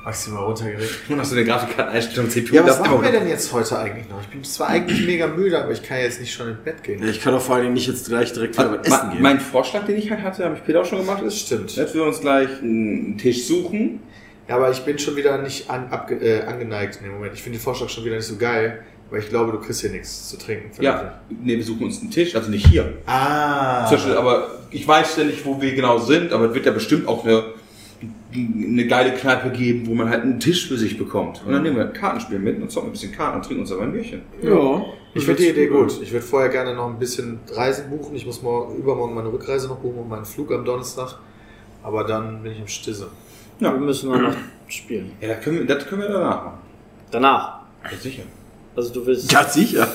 maximal 0.04 0.44
runtergedreht. 0.44 0.90
Und 1.10 1.20
hast 1.20 1.32
du 1.32 1.36
eine 1.38 1.46
Grafikkarteneinstellung 1.46 2.30
CPU? 2.30 2.56
Ja, 2.56 2.62
was 2.64 2.78
das 2.78 2.80
machen 2.88 3.02
wir 3.02 3.08
auch. 3.10 3.12
denn 3.14 3.28
jetzt 3.28 3.52
heute 3.54 3.80
eigentlich 3.80 4.10
noch? 4.10 4.22
Ich 4.22 4.28
bin 4.28 4.44
zwar 4.44 4.68
eigentlich 4.70 5.06
mega 5.06 5.28
müde, 5.28 5.62
aber 5.62 5.72
ich 5.72 5.82
kann 5.82 6.00
jetzt 6.00 6.20
nicht 6.20 6.34
schon 6.34 6.50
ins 6.50 6.60
Bett 6.60 6.84
gehen. 6.84 7.02
Ja, 7.02 7.10
ich 7.10 7.22
kann 7.22 7.34
doch 7.34 7.42
vor 7.42 7.56
allen 7.56 7.64
Dingen 7.66 7.74
nicht 7.76 7.88
jetzt 7.88 8.08
gleich 8.08 8.34
direkt 8.34 8.58
wieder 8.58 8.80
was 8.80 8.88
essen 8.88 9.12
gehen. 9.12 9.22
mein 9.22 9.40
Vorschlag, 9.40 9.86
den 9.86 9.98
ich 9.98 10.10
halt 10.12 10.22
hatte, 10.24 10.46
habe 10.46 10.56
ich 10.56 10.64
Peter 10.66 10.82
auch 10.82 10.86
schon 10.86 11.00
gemacht, 11.00 11.24
ist, 11.24 11.40
Stimmt. 11.40 11.78
dass 11.78 11.94
wir 11.94 12.04
uns 12.04 12.20
gleich 12.22 12.50
einen 12.62 13.18
Tisch 13.18 13.46
suchen. 13.48 14.02
Ja, 14.48 14.56
aber 14.58 14.72
ich 14.72 14.80
bin 14.82 15.00
schon 15.00 15.16
wieder 15.16 15.38
nicht 15.42 15.70
an, 15.70 15.88
abge, 15.90 16.16
äh, 16.16 16.44
angeneigt 16.44 16.98
in 16.98 17.04
dem 17.06 17.14
Moment. 17.14 17.34
Ich 17.34 17.42
finde 17.42 17.58
den 17.58 17.64
Vorschlag 17.64 17.90
schon 17.90 18.06
wieder 18.06 18.16
nicht 18.16 18.28
so 18.28 18.36
geil, 18.38 18.84
weil 19.10 19.20
ich 19.20 19.30
glaube, 19.30 19.52
du 19.52 19.60
kriegst 19.60 19.82
hier 19.82 19.90
nichts 19.90 20.30
zu 20.30 20.38
trinken. 20.38 20.70
Ja, 20.82 21.20
nee, 21.30 21.56
wir 21.56 21.64
suchen 21.64 21.86
uns 21.86 22.02
einen 22.02 22.12
Tisch, 22.12 22.36
also 22.36 22.50
nicht 22.52 22.68
hier. 22.68 22.94
Ah. 23.08 23.90
Beispiel, 23.90 24.14
aber 24.16 24.50
ich 24.72 24.88
weiß 24.88 25.18
ja 25.18 25.24
nicht, 25.24 25.46
wo 25.46 25.60
wir 25.62 25.74
genau 25.74 25.98
sind, 25.98 26.32
aber 26.32 26.46
es 26.46 26.54
wird 26.54 26.66
ja 26.66 26.72
bestimmt 26.72 27.08
auch 27.08 27.26
eine, 27.26 27.44
eine 28.34 28.86
geile 28.88 29.14
Kneipe 29.14 29.50
geben, 29.50 29.88
wo 29.88 29.96
man 29.96 30.10
halt 30.10 30.24
einen 30.24 30.40
Tisch 30.40 30.68
für 30.68 30.78
sich 30.78 30.98
bekommt. 30.98 31.42
Und 31.46 31.52
dann 31.54 31.64
nehmen 31.64 31.78
wir 31.78 31.86
ein 31.86 31.94
Kartenspiel 31.94 32.40
mit 32.40 32.62
und 32.62 32.70
zocken 32.72 32.90
ein 32.90 32.92
bisschen 32.92 33.12
Karten 33.12 33.38
und 33.38 33.46
trinken 33.46 33.62
uns 33.62 33.72
aber 33.72 33.84
ein 33.84 33.94
Bierchen. 33.94 34.22
ja. 34.42 34.86
Ich 35.18 35.24
finde 35.24 35.44
die 35.44 35.48
Idee 35.50 35.68
gut. 35.68 35.98
Ich 36.02 36.12
würde 36.12 36.26
vorher 36.26 36.50
gerne 36.50 36.76
noch 36.76 36.90
ein 36.90 37.00
bisschen 37.00 37.40
Reisen 37.50 37.90
buchen. 37.90 38.14
Ich 38.18 38.26
muss 38.26 38.42
morgen, 38.42 38.76
übermorgen 38.76 39.16
meine 39.16 39.32
Rückreise 39.32 39.70
noch 39.70 39.78
buchen 39.78 40.00
und 40.00 40.10
meinen 40.10 40.26
Flug 40.26 40.52
am 40.52 40.66
Donnerstag. 40.66 41.20
Aber 41.84 42.04
dann 42.04 42.44
bin 42.44 42.52
ich 42.52 42.60
im 42.60 42.68
Stisse. 42.68 43.08
Wir 43.60 43.72
müssen 43.72 44.12
auch 44.12 44.20
noch 44.20 44.36
spielen. 44.68 45.12
Ja, 45.22 45.30
das 45.30 45.44
können 45.44 45.60
wir, 45.60 45.66
das 45.76 45.86
können 45.86 46.02
wir 46.02 46.10
danach 46.10 46.44
machen. 46.46 46.58
Danach. 47.12 47.60
Ja, 47.90 47.98
sicher. 47.98 48.24
Also 48.76 48.94
du 48.94 49.06
willst 49.06 49.32
Ja, 49.32 49.44
sicher. 49.44 49.88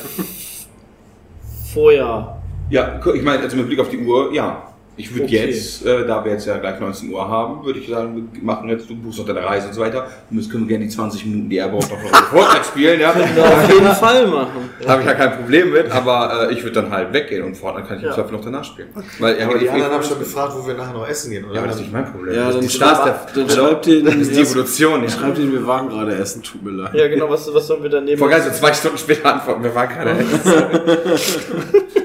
vorher. 1.72 2.36
Ja, 2.70 3.00
ich 3.14 3.22
meine, 3.22 3.42
also 3.42 3.56
mit 3.56 3.66
Blick 3.66 3.80
auf 3.80 3.88
die 3.90 3.98
Uhr, 3.98 4.32
ja. 4.32 4.69
Ich 5.00 5.10
würde 5.14 5.24
Okay. 5.24 5.46
jetzt, 5.46 5.84
äh, 5.86 6.06
da 6.06 6.22
wir 6.24 6.32
jetzt 6.32 6.46
ja 6.46 6.58
gleich 6.58 6.78
19 6.78 7.10
Uhr 7.12 7.26
haben, 7.26 7.64
würde 7.64 7.78
ich 7.78 7.88
sagen, 7.88 8.28
wir 8.32 8.42
machen 8.42 8.68
jetzt, 8.68 8.88
du 8.90 8.94
buchst 8.96 9.18
noch 9.18 9.26
deine 9.26 9.42
Reise 9.42 9.68
und 9.68 9.74
so 9.74 9.80
weiter. 9.80 10.06
Und 10.30 10.36
jetzt 10.38 10.50
können 10.50 10.64
wir 10.64 10.68
gerne 10.68 10.84
die 10.84 10.90
20 10.90 11.24
Minuten, 11.24 11.48
die 11.48 11.56
er 11.58 11.68
braucht, 11.68 11.90
noch 11.90 11.98
Fortnite 11.98 12.64
spielen, 12.64 13.00
ja. 13.00 13.10
Auf 13.12 13.72
jeden 13.72 13.86
Fall 13.94 14.26
machen. 14.26 14.68
Da 14.84 14.90
habe 14.92 15.00
ich 15.02 15.08
ja 15.08 15.14
kein 15.14 15.36
Problem 15.36 15.72
mit, 15.72 15.90
aber 15.90 16.48
äh, 16.50 16.52
ich 16.54 16.62
würde 16.62 16.82
dann 16.82 16.90
halt 16.90 17.12
weggehen 17.14 17.44
und 17.44 17.56
Fortnite 17.56 17.88
kann 17.88 17.96
ich 17.96 18.02
im 18.02 18.08
Ja. 18.10 18.14
Zweifel 18.14 18.32
noch 18.32 18.44
danach 18.44 18.64
spielen. 18.64 18.88
Weil 19.18 19.36
er 19.36 19.46
Aber 19.46 19.54
hat 19.54 19.60
die 19.62 19.66
eh- 19.66 19.70
anderen 19.70 19.92
haben 19.94 20.04
schon 20.04 20.18
gefragt, 20.18 20.52
wo 20.56 20.66
wir 20.66 20.74
nachher 20.74 20.92
noch 20.92 21.08
essen 21.08 21.30
gehen, 21.30 21.44
oder? 21.46 21.54
Ja, 21.54 21.58
aber 21.60 21.66
das 21.68 21.76
ist 21.76 21.82
nicht 21.82 21.92
mein 21.92 22.04
Problem. 22.12 22.34
Ja, 22.34 22.44
das 22.46 22.54
dann, 22.56 22.64
ist 22.64 22.72
die 22.72 22.76
Start 22.76 23.06
der, 23.06 23.44
dann 23.44 23.50
schreibt 23.50 23.86
den, 23.86 24.04
das 24.04 24.14
ist 24.16 24.36
die 24.36 24.40
Evolution. 24.40 25.02
Ja. 25.02 25.08
schreibt 25.08 25.38
den, 25.38 25.52
wir 25.52 25.66
waren 25.66 25.88
gerade 25.88 26.14
essen, 26.16 26.42
tut 26.42 26.62
mir 26.62 26.70
leid. 26.72 26.94
Ja, 26.94 27.08
genau, 27.08 27.30
was, 27.30 27.52
was 27.54 27.66
sollen 27.66 27.82
wir 27.82 27.90
dann 27.90 28.04
nehmen? 28.04 28.18
Vor 28.18 28.30
so 28.30 28.50
zwei 28.50 28.72
Stunden 28.74 28.98
später 28.98 29.34
antworten, 29.34 29.64
wir 29.64 29.74
waren 29.74 29.88
keine 29.88 30.10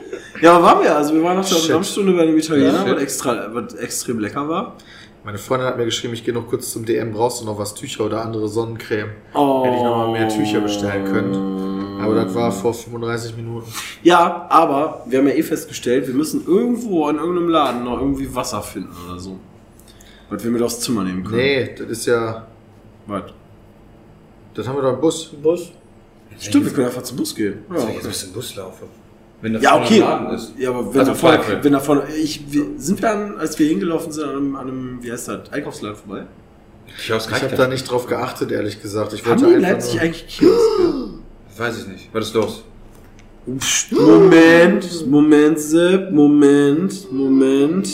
Ja, 0.45 0.61
waren 0.61 0.83
wir. 0.83 0.95
Also 0.95 1.15
wir 1.15 1.23
waren 1.23 1.37
nach 1.37 1.43
der 1.43 1.55
Shit. 1.55 1.63
Autogrammstunde 1.63 2.13
bei 2.13 2.21
einem 2.21 2.37
Italiener, 2.37 2.85
Ja. 2.85 2.95
was, 2.95 3.01
extra, 3.01 3.49
was 3.51 3.73
extrem 3.73 4.19
lecker 4.19 4.47
war. 4.47 4.75
Meine 5.23 5.39
Freundin 5.39 5.67
hat 5.67 5.75
mir 5.75 5.85
geschrieben, 5.85 6.13
ich 6.13 6.23
gehe 6.23 6.35
noch 6.35 6.47
kurz 6.47 6.71
zum 6.71 6.85
DM, 6.85 7.11
brauchst 7.13 7.41
du 7.41 7.45
noch 7.45 7.57
was, 7.57 7.73
Tücher 7.73 8.05
oder 8.05 8.21
andere 8.23 8.47
Sonnencreme? 8.47 9.09
Oh. 9.33 9.65
Hätte 9.65 9.77
ich 9.77 9.81
noch 9.81 9.97
mal 9.97 10.11
mehr 10.11 10.29
Tücher 10.29 10.61
bestellen 10.61 11.03
können. 11.05 11.99
Aber 11.99 12.13
das 12.13 12.35
war 12.35 12.51
vor 12.51 12.75
35 12.75 13.35
Minuten. 13.35 13.65
Ja, 14.03 14.45
aber 14.49 15.03
wir 15.07 15.17
haben 15.17 15.27
ja 15.27 15.33
eh 15.33 15.41
festgestellt, 15.41 16.05
wir 16.05 16.13
müssen 16.13 16.45
irgendwo 16.45 17.09
in 17.09 17.15
irgendeinem 17.15 17.49
Laden 17.49 17.83
noch 17.83 17.99
irgendwie 17.99 18.33
Wasser 18.35 18.61
finden 18.61 18.93
oder 19.09 19.19
so. 19.19 19.39
Was 20.29 20.43
wir 20.43 20.51
mit 20.51 20.61
aufs 20.61 20.79
Zimmer 20.79 21.03
nehmen 21.03 21.23
können. 21.23 21.37
Nee, 21.37 21.73
das 21.75 21.87
ist 21.87 22.05
ja. 22.05 22.45
Was? 23.07 23.23
Das 24.53 24.67
haben 24.67 24.75
wir 24.75 24.83
doch 24.83 24.93
im 24.93 25.01
Bus. 25.01 25.31
Bus? 25.41 25.71
Stimmt, 26.37 26.65
wir 26.65 26.71
können 26.73 26.85
einfach 26.87 27.01
zum 27.01 27.17
Bus 27.17 27.33
gehen. 27.33 27.65
Ja, 27.71 27.77
ich 27.97 28.03
jetzt 28.03 28.27
den 28.27 28.33
Bus 28.33 28.55
laufen? 28.55 29.04
Wenn 29.41 29.53
das 29.53 29.63
ja 29.63 29.71
vorne 29.71 29.85
okay. 29.85 29.99
Laden 29.99 30.35
ist. 30.35 30.53
Ja, 30.57 30.69
aber 30.69 30.93
wenn 30.93 30.99
Also 30.99 31.11
da 31.11 31.17
vorne, 31.17 31.59
wenn 31.61 31.73
da 31.73 31.79
vorne, 31.79 32.03
ich, 32.15 32.41
wir, 32.51 32.65
sind 32.77 33.01
wir 33.01 33.11
an, 33.11 33.37
als 33.37 33.59
wir 33.59 33.67
hingelaufen 33.67 34.11
sind, 34.11 34.23
an 34.25 34.35
einem, 34.35 34.55
an 34.55 34.67
einem 34.67 34.99
wie 35.03 35.11
heißt 35.11 35.27
das, 35.27 35.51
Einkaufsladen 35.51 35.97
vorbei? 35.97 36.23
Kiosk 37.05 37.31
Ich 37.35 37.43
habe 37.43 37.55
da 37.55 37.67
nicht 37.67 37.89
drauf 37.89 38.07
geachtet, 38.07 38.51
ehrlich 38.51 38.81
gesagt. 38.81 39.13
Ich 39.13 39.25
Haben 39.25 39.41
wollte 39.41 39.55
einfach 39.55 39.69
Leipzig 39.69 39.93
nur, 39.93 40.01
eigentlich 40.03 40.27
Kioske? 40.27 41.09
Weiß 41.57 41.79
ich 41.79 41.87
nicht. 41.87 42.09
Was 42.13 42.27
ist 42.27 42.33
los? 42.33 42.63
Moment, 43.91 45.07
Moment, 45.07 45.59
Sepp, 45.59 46.11
Moment, 46.11 47.11
Moment, 47.11 47.87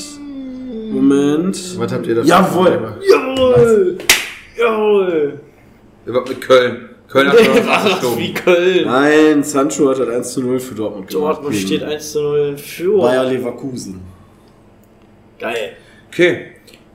Moment. 0.92 1.80
Was 1.80 1.92
habt 1.92 2.08
ihr 2.08 2.16
da 2.16 2.22
Jawohl. 2.22 2.98
Jawohl! 3.10 3.98
Jawohl! 4.58 5.40
Überhaupt 6.06 6.30
mit 6.30 6.42
Köln. 6.42 6.91
Köln 7.12 7.30
hat 7.30 7.38
Ach, 7.68 7.86
abgeschoben. 7.86 8.20
wie 8.20 8.34
Köln! 8.34 8.86
Nein, 8.86 9.44
Sancho 9.44 9.90
hat 9.90 10.00
das 10.00 10.08
1 10.08 10.34
zu 10.34 10.42
0 10.44 10.60
für 10.60 10.76
Dortmund 10.76 11.10
gemacht. 11.10 11.36
Dortmund 11.36 11.56
gegen 11.56 11.68
steht 11.68 11.84
1 11.84 12.12
zu 12.14 12.22
0 12.22 12.40
in 12.52 12.58
Führung. 12.58 13.02
Bayer 13.02 13.26
Leverkusen. 13.26 14.02
Geil. 15.38 15.74
Okay. 16.08 16.46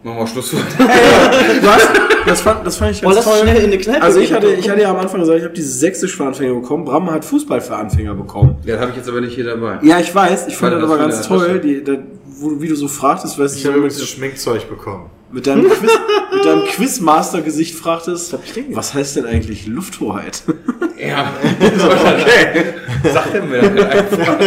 Machen 0.02 0.18
wir 0.18 0.26
Schluss. 0.26 0.52
Du 0.78 1.68
hast, 1.68 1.90
das, 2.26 2.40
fand, 2.42 2.66
das 2.66 2.76
fand 2.76 2.92
ich 2.92 3.00
ganz 3.02 3.24
toll. 3.24 3.38
schnell 3.42 3.56
in 3.56 3.64
eine 3.64 3.78
Kneipe 3.78 4.02
also 4.02 4.20
ich 4.20 4.32
hatte, 4.32 4.48
ich 4.48 4.68
hatte 4.68 4.82
ja 4.82 4.90
am 4.90 4.96
Anfang 4.98 5.20
gesagt, 5.20 5.38
ich 5.38 5.44
habe 5.44 5.54
dieses 5.54 5.80
Sächsisch 5.80 6.16
für 6.16 6.26
Anfänger 6.26 6.54
bekommen. 6.54 6.84
Bram 6.84 7.10
hat 7.10 7.24
Fußball 7.24 7.60
für 7.60 7.76
Anfänger 7.76 8.14
bekommen. 8.14 8.56
Ja, 8.64 8.78
habe 8.78 8.90
ich 8.90 8.96
jetzt 8.96 9.08
aber 9.08 9.20
nicht 9.20 9.34
hier 9.34 9.44
dabei. 9.44 9.78
Ja, 9.82 9.98
ich 10.00 10.14
weiß. 10.14 10.48
Ich 10.48 10.56
fand 10.56 10.74
das 10.74 10.82
das 10.82 10.90
aber 10.90 10.98
ganz 10.98 11.22
toll, 11.26 11.60
die, 11.60 11.82
da, 11.82 11.92
wo, 12.26 12.60
wie 12.60 12.68
du 12.68 12.74
so 12.76 12.88
fragtest, 12.88 13.38
weißt 13.38 13.56
Ich 13.56 13.62
du, 13.62 13.68
habe 13.68 13.74
so 13.74 13.78
übrigens 13.84 13.98
mit, 14.00 14.08
Schminkzeug 14.08 14.68
bekommen. 14.68 15.10
mit 15.32 15.46
deinem, 15.46 15.68
Quiz, 15.68 15.90
mit 16.34 16.44
deinem 16.44 16.64
Quizmaster-Gesicht 16.64 17.74
fragtest, 17.74 18.36
ich 18.44 18.76
was 18.76 18.92
heißt 18.94 19.16
denn 19.16 19.26
eigentlich 19.26 19.66
Lufthoheit? 19.66 20.42
Ja, 20.98 21.32
okay. 21.62 22.64
Sag 23.12 23.32
denn 23.32 23.48
mir 23.48 23.62
das 23.62 23.86
einfach. 23.90 24.38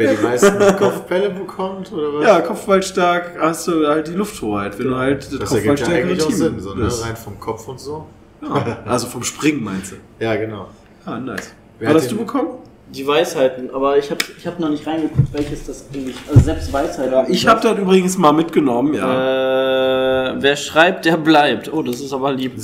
Wer 0.00 0.14
die 0.14 0.22
meisten 0.22 0.58
Kopfbälle 0.78 1.30
bekommt, 1.30 1.92
oder 1.92 2.14
was? 2.14 2.24
ja, 2.24 2.40
Kopfballstark 2.40 3.32
hast 3.40 3.68
du 3.68 3.86
halt 3.86 4.08
die 4.08 4.12
Lufthoheit, 4.12 4.78
wenn 4.78 4.88
du 4.88 4.96
halt 4.96 5.30
das 5.32 5.38
das 5.38 5.52
ergibt 5.54 5.80
ja 5.80 5.86
eigentlich 5.88 6.22
auch 6.22 6.26
Team 6.28 6.36
Sinn, 6.36 6.60
so, 6.60 6.74
ne? 6.74 6.84
bist. 6.84 7.04
rein 7.04 7.16
vom 7.16 7.38
Kopf 7.38 7.68
und 7.68 7.78
so. 7.78 8.06
Ja, 8.42 8.78
also 8.86 9.06
vom 9.08 9.22
Springen 9.22 9.62
meinst 9.62 9.92
du? 9.92 9.96
Ja, 10.24 10.34
genau. 10.36 10.68
Ah, 11.04 11.18
nice. 11.18 11.50
Wer 11.78 11.92
hast 11.94 12.10
du 12.10 12.16
bekommen? 12.16 12.48
Die 12.88 13.06
Weisheiten, 13.06 13.70
aber 13.72 13.98
ich 13.98 14.10
habe 14.10 14.18
ich 14.36 14.46
hab 14.46 14.58
noch 14.58 14.68
nicht 14.70 14.84
reingeguckt, 14.86 15.32
welches 15.32 15.66
das 15.66 15.84
eigentlich. 15.94 16.16
Also 16.28 16.40
selbst 16.40 16.72
Weisheiten. 16.72 17.12
Ja, 17.12 17.26
ich 17.28 17.46
habe 17.46 17.60
das 17.60 17.78
übrigens 17.78 18.16
mal 18.18 18.32
mitgenommen, 18.32 18.94
ja. 18.94 20.32
Äh, 20.32 20.42
wer 20.42 20.56
schreibt, 20.56 21.04
der 21.04 21.16
bleibt. 21.18 21.72
Oh, 21.72 21.82
das 21.82 22.00
ist 22.00 22.12
aber 22.12 22.32
lieb. 22.32 22.54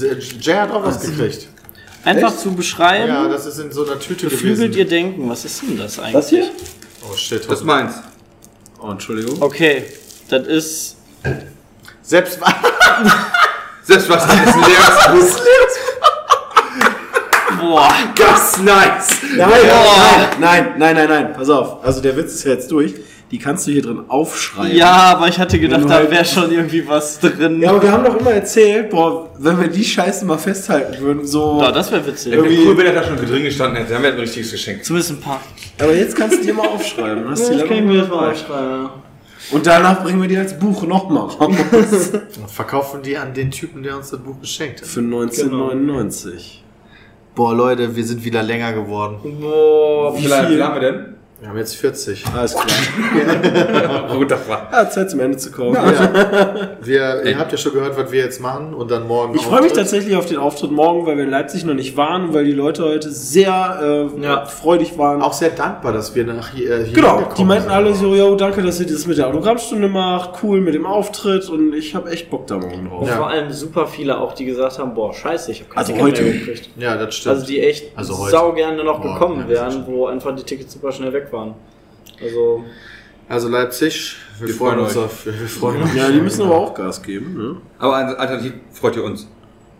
Jay 0.40 0.54
hat 0.54 0.72
auch 0.72 0.82
was 0.84 1.00
gekriegt. 1.00 1.48
Einfach 2.04 2.28
Echt? 2.30 2.40
zu 2.40 2.52
beschreiben, 2.54 3.08
Ja, 3.08 3.28
das 3.28 3.46
ist 3.46 3.58
in 3.58 3.70
so 3.72 3.84
einer 3.84 3.98
Tüte 3.98 4.26
beflügelt 4.28 4.58
gewesen. 4.72 4.78
ihr 4.78 4.88
Denken. 4.88 5.28
Was 5.28 5.44
ist 5.44 5.62
denn 5.62 5.76
das 5.76 5.98
eigentlich? 5.98 6.12
Das 6.14 6.28
hier? 6.30 6.44
Oh 7.08 7.16
shit. 7.16 7.48
Das 7.48 7.58
ist 7.58 7.64
meins. 7.64 7.94
Oh, 8.80 8.90
Entschuldigung. 8.90 9.40
Okay, 9.42 9.84
das 10.28 10.46
ist. 10.46 10.96
Selbst 12.02 12.38
Selbst 13.82 14.08
was 14.08 14.26
das 14.26 14.34
ist 14.34 14.54
ein 14.54 14.60
leeres 14.60 15.40
Boah. 17.60 17.92
Ganz 18.14 18.58
nice. 18.58 19.22
Nein, 19.36 19.48
nein, 19.48 20.28
nein, 20.38 20.74
nein, 20.78 20.94
nein, 20.96 21.08
nein, 21.08 21.32
pass 21.32 21.48
auf. 21.48 21.84
Also 21.84 22.00
der 22.00 22.16
Witz 22.16 22.34
ist 22.34 22.44
ja 22.44 22.52
jetzt 22.52 22.70
durch. 22.70 22.94
Die 23.32 23.38
kannst 23.38 23.66
du 23.66 23.72
hier 23.72 23.82
drin 23.82 24.04
aufschreiben. 24.06 24.76
Ja, 24.76 25.16
aber 25.16 25.26
ich 25.26 25.38
hatte 25.38 25.58
gedacht, 25.58 25.84
da 25.84 25.94
halt- 25.94 26.10
wäre 26.12 26.24
schon 26.24 26.52
irgendwie 26.52 26.86
was 26.86 27.18
drin. 27.18 27.60
Ja, 27.60 27.70
aber 27.70 27.82
wir 27.82 27.90
haben 27.90 28.04
doch 28.04 28.20
immer 28.20 28.30
erzählt, 28.30 28.90
boah, 28.90 29.30
wenn 29.38 29.60
wir 29.60 29.66
die 29.66 29.84
Scheiße 29.84 30.24
mal 30.24 30.38
festhalten 30.38 31.00
würden, 31.02 31.26
so. 31.26 31.58
Ja, 31.60 31.72
das 31.72 31.90
wäre 31.90 32.06
witzig. 32.06 32.32
Wäre 32.32 32.44
cool, 32.44 32.76
wenn 32.78 32.86
er 32.86 32.92
da 32.92 33.02
schon 33.02 33.16
drin 33.16 33.42
gestanden 33.42 33.78
hätte. 33.78 33.94
Dann 33.94 34.02
wäre 34.02 34.12
ein 34.12 34.20
richtiges 34.20 34.52
Geschenk. 34.52 34.84
Zumindest 34.84 35.12
ein 35.12 35.20
paar. 35.20 35.40
Aber 35.80 35.92
jetzt 35.92 36.14
kannst 36.14 36.38
du 36.38 36.46
die 36.46 36.52
mal 36.52 36.68
aufschreiben. 36.68 37.28
Hast 37.28 37.50
die 37.50 37.58
Das 37.58 37.66
kann 37.66 37.76
ich 37.78 37.82
mir 37.82 37.98
das 38.02 38.08
mal 38.08 38.30
aufschreiben. 38.30 38.88
Und 39.50 39.66
danach 39.66 40.02
bringen 40.02 40.20
wir 40.20 40.28
die 40.28 40.36
als 40.36 40.56
Buch 40.58 40.86
nochmal 40.86 41.26
raus. 41.26 42.12
verkaufen 42.46 43.02
die 43.02 43.16
an 43.16 43.34
den 43.34 43.50
Typen, 43.50 43.82
der 43.82 43.96
uns 43.96 44.10
das 44.10 44.20
Buch 44.20 44.40
geschenkt 44.40 44.82
hat. 44.82 44.88
Für 44.88 45.00
1999. 45.00 46.64
Boah, 47.34 47.54
Leute, 47.54 47.94
wir 47.94 48.04
sind 48.04 48.24
wieder 48.24 48.42
länger 48.42 48.72
geworden. 48.72 49.18
Boah, 49.40 50.16
Wie 50.16 50.22
viel 50.22 50.62
haben 50.62 50.74
wir 50.74 50.80
denn? 50.80 51.15
Wir 51.38 51.50
haben 51.50 51.58
jetzt 51.58 51.76
40. 51.76 52.24
Alles 52.34 52.54
klar. 52.54 54.08
Gut, 54.16 54.30
das 54.30 54.48
war. 54.48 54.70
Ja, 54.72 54.88
Zeit 54.88 55.10
zum 55.10 55.20
Ende 55.20 55.36
zu 55.36 55.52
kommen. 55.52 55.74
Wir, 56.80 57.24
ihr 57.26 57.38
habt 57.38 57.52
ja 57.52 57.58
schon 57.58 57.74
gehört, 57.74 57.94
was 57.98 58.10
wir 58.10 58.20
jetzt 58.22 58.40
machen 58.40 58.72
und 58.72 58.90
dann 58.90 59.06
morgen. 59.06 59.34
Ich 59.34 59.42
freue 59.42 59.60
mich 59.60 59.74
tatsächlich 59.74 60.16
auf 60.16 60.24
den 60.24 60.38
Auftritt 60.38 60.70
morgen, 60.70 61.04
weil 61.04 61.18
wir 61.18 61.24
in 61.24 61.30
Leipzig 61.30 61.66
noch 61.66 61.74
nicht 61.74 61.94
waren 61.94 62.28
und 62.28 62.34
weil 62.34 62.46
die 62.46 62.52
Leute 62.52 62.84
heute 62.84 63.10
sehr 63.10 64.08
äh, 64.16 64.22
Ja. 64.22 64.46
freudig 64.46 64.96
waren. 64.96 65.20
auch 65.20 65.34
sehr 65.34 65.50
dankbar, 65.50 65.92
dass 65.92 66.14
wir 66.14 66.24
nach 66.24 66.52
hier, 66.54 66.70
äh, 66.70 66.84
hier 66.84 66.94
Genau, 66.94 67.18
gekommen 67.18 67.34
die 67.36 67.44
meinten 67.44 67.64
sind. 67.64 67.72
alle 67.72 67.94
so, 67.94 68.14
yo, 68.14 68.34
danke, 68.36 68.62
dass 68.62 68.80
ihr 68.80 68.86
das 68.86 69.06
mit 69.06 69.18
der 69.18 69.26
Autogrammstunde 69.28 69.88
macht, 69.88 70.42
cool 70.42 70.62
mit 70.62 70.74
dem 70.74 70.86
Auftritt 70.86 71.50
und 71.50 71.74
ich 71.74 71.94
habe 71.94 72.10
echt 72.10 72.30
Bock 72.30 72.46
da 72.46 72.56
morgen 72.56 72.88
drauf. 72.88 73.06
Ja. 73.08 73.16
Vor 73.16 73.28
allem 73.28 73.52
super 73.52 73.86
viele 73.86 74.18
auch, 74.18 74.32
die 74.32 74.46
gesagt 74.46 74.78
haben, 74.78 74.94
boah, 74.94 75.12
scheiße, 75.12 75.52
ich 75.52 75.60
habe 75.60 75.68
keine 75.68 75.78
Also 75.80 75.92
Ticket 75.92 76.06
heute. 76.06 76.22
mehr 76.22 76.32
gekriegt. 76.32 76.70
Ja, 76.78 76.96
das 76.96 77.14
stimmt. 77.14 77.34
Also 77.34 77.46
die 77.46 77.60
echt 77.60 77.84
Also 77.94 78.14
sau 78.14 78.52
gerne 78.54 78.82
noch 78.82 79.00
Morgen, 79.00 79.12
gekommen 79.12 79.40
ja, 79.42 79.48
wären, 79.48 79.84
wo 79.86 80.06
einfach 80.06 80.34
die 80.34 80.42
Tickets 80.42 80.72
super 80.72 80.92
schnell 80.92 81.12
weg 81.12 81.25
waren. 81.32 81.54
Also, 82.22 82.64
Also 83.28 83.48
Leipzig, 83.48 84.16
wir, 84.38 84.48
Wir 84.48 84.54
freuen 84.54 84.74
freuen 84.74 84.86
uns 84.86 84.96
euch. 84.96 85.04
auf. 85.04 85.26
Wir 85.26 85.32
freuen 85.48 85.82
uns. 85.82 85.94
Ja, 85.94 86.08
die 86.10 86.20
müssen 86.20 86.42
aber 86.42 86.56
auch 86.56 86.74
Gas 86.74 87.02
geben, 87.02 87.34
ne? 87.36 87.56
Aber 87.78 87.96
alternativ 87.96 88.52
freut 88.72 88.96
ihr 88.96 89.04
uns. 89.04 89.26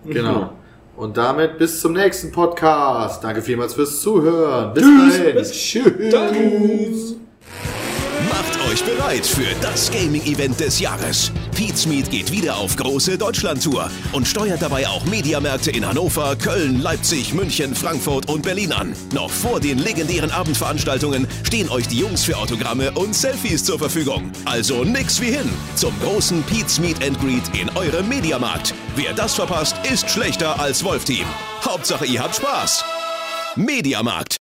Genau. 0.05 0.53
Und 0.97 1.16
damit 1.18 1.59
bis 1.59 1.80
zum 1.82 1.92
nächsten 1.92 2.32
Podcast. 2.32 3.22
Danke 3.22 3.42
vielmals 3.42 3.74
fürs 3.74 4.01
Zuhören. 4.01 4.72
Bis 4.72 4.82
dahin. 4.84 5.36
Tschüss. 5.53 7.12
Macht 7.12 7.26
euch 8.73 8.83
bereit 8.85 9.27
für 9.27 9.47
das 9.61 9.91
Gaming-Event 9.91 10.59
des 10.59 10.81
Jahres. 10.81 11.31
Pete's 11.55 11.87
Meet 11.87 12.11
geht 12.11 12.33
wieder 12.33 12.57
auf 12.57 12.77
große 12.77 13.17
Deutschland-Tour 13.17 13.91
und 14.12 14.27
steuert 14.27 14.62
dabei 14.62 14.89
auch 14.89 15.05
Mediamärkte 15.05 15.71
in 15.71 15.87
Hannover, 15.87 16.37
Köln, 16.37 16.81
Leipzig, 16.81 17.33
München, 17.33 17.75
Frankfurt 17.75 18.29
und 18.29 18.43
Berlin 18.43 18.73
an. 18.73 18.95
Noch 19.12 19.31
vor 19.31 19.61
den 19.61 19.79
legendären 19.79 20.31
Abendveranstaltungen 20.31 21.27
stehen 21.45 21.71
euch 21.71 21.87
die 21.89 21.99
Jungs 21.99 22.25
für 22.25 22.37
Autogramme 22.37 22.91
und 22.93 23.14
Selfies 23.14 23.64
zur 23.64 23.79
Verfügung. 23.79 24.31
Also 24.45 24.85
nix 24.85 25.21
wie 25.21 25.33
hin 25.33 25.49
zum 25.77 25.93
großen 26.01 26.43
Pete's 26.45 26.81
Meet 26.81 27.05
and 27.05 27.21
Greet 27.21 27.45
in 27.61 27.71
eurem 27.77 28.09
Mediamarkt. 28.09 28.75
Wer 28.97 29.12
das 29.12 29.35
verpasst, 29.35 29.77
ist 29.91 30.11
schlechter 30.11 30.59
als 30.59 30.83
Wolf 30.83 31.05
Team. 31.05 31.27
Hauptsache 31.64 32.07
ihr 32.07 32.23
habt 32.23 32.37
Spaß. 32.37 32.85
Mediamarkt. 33.55 34.35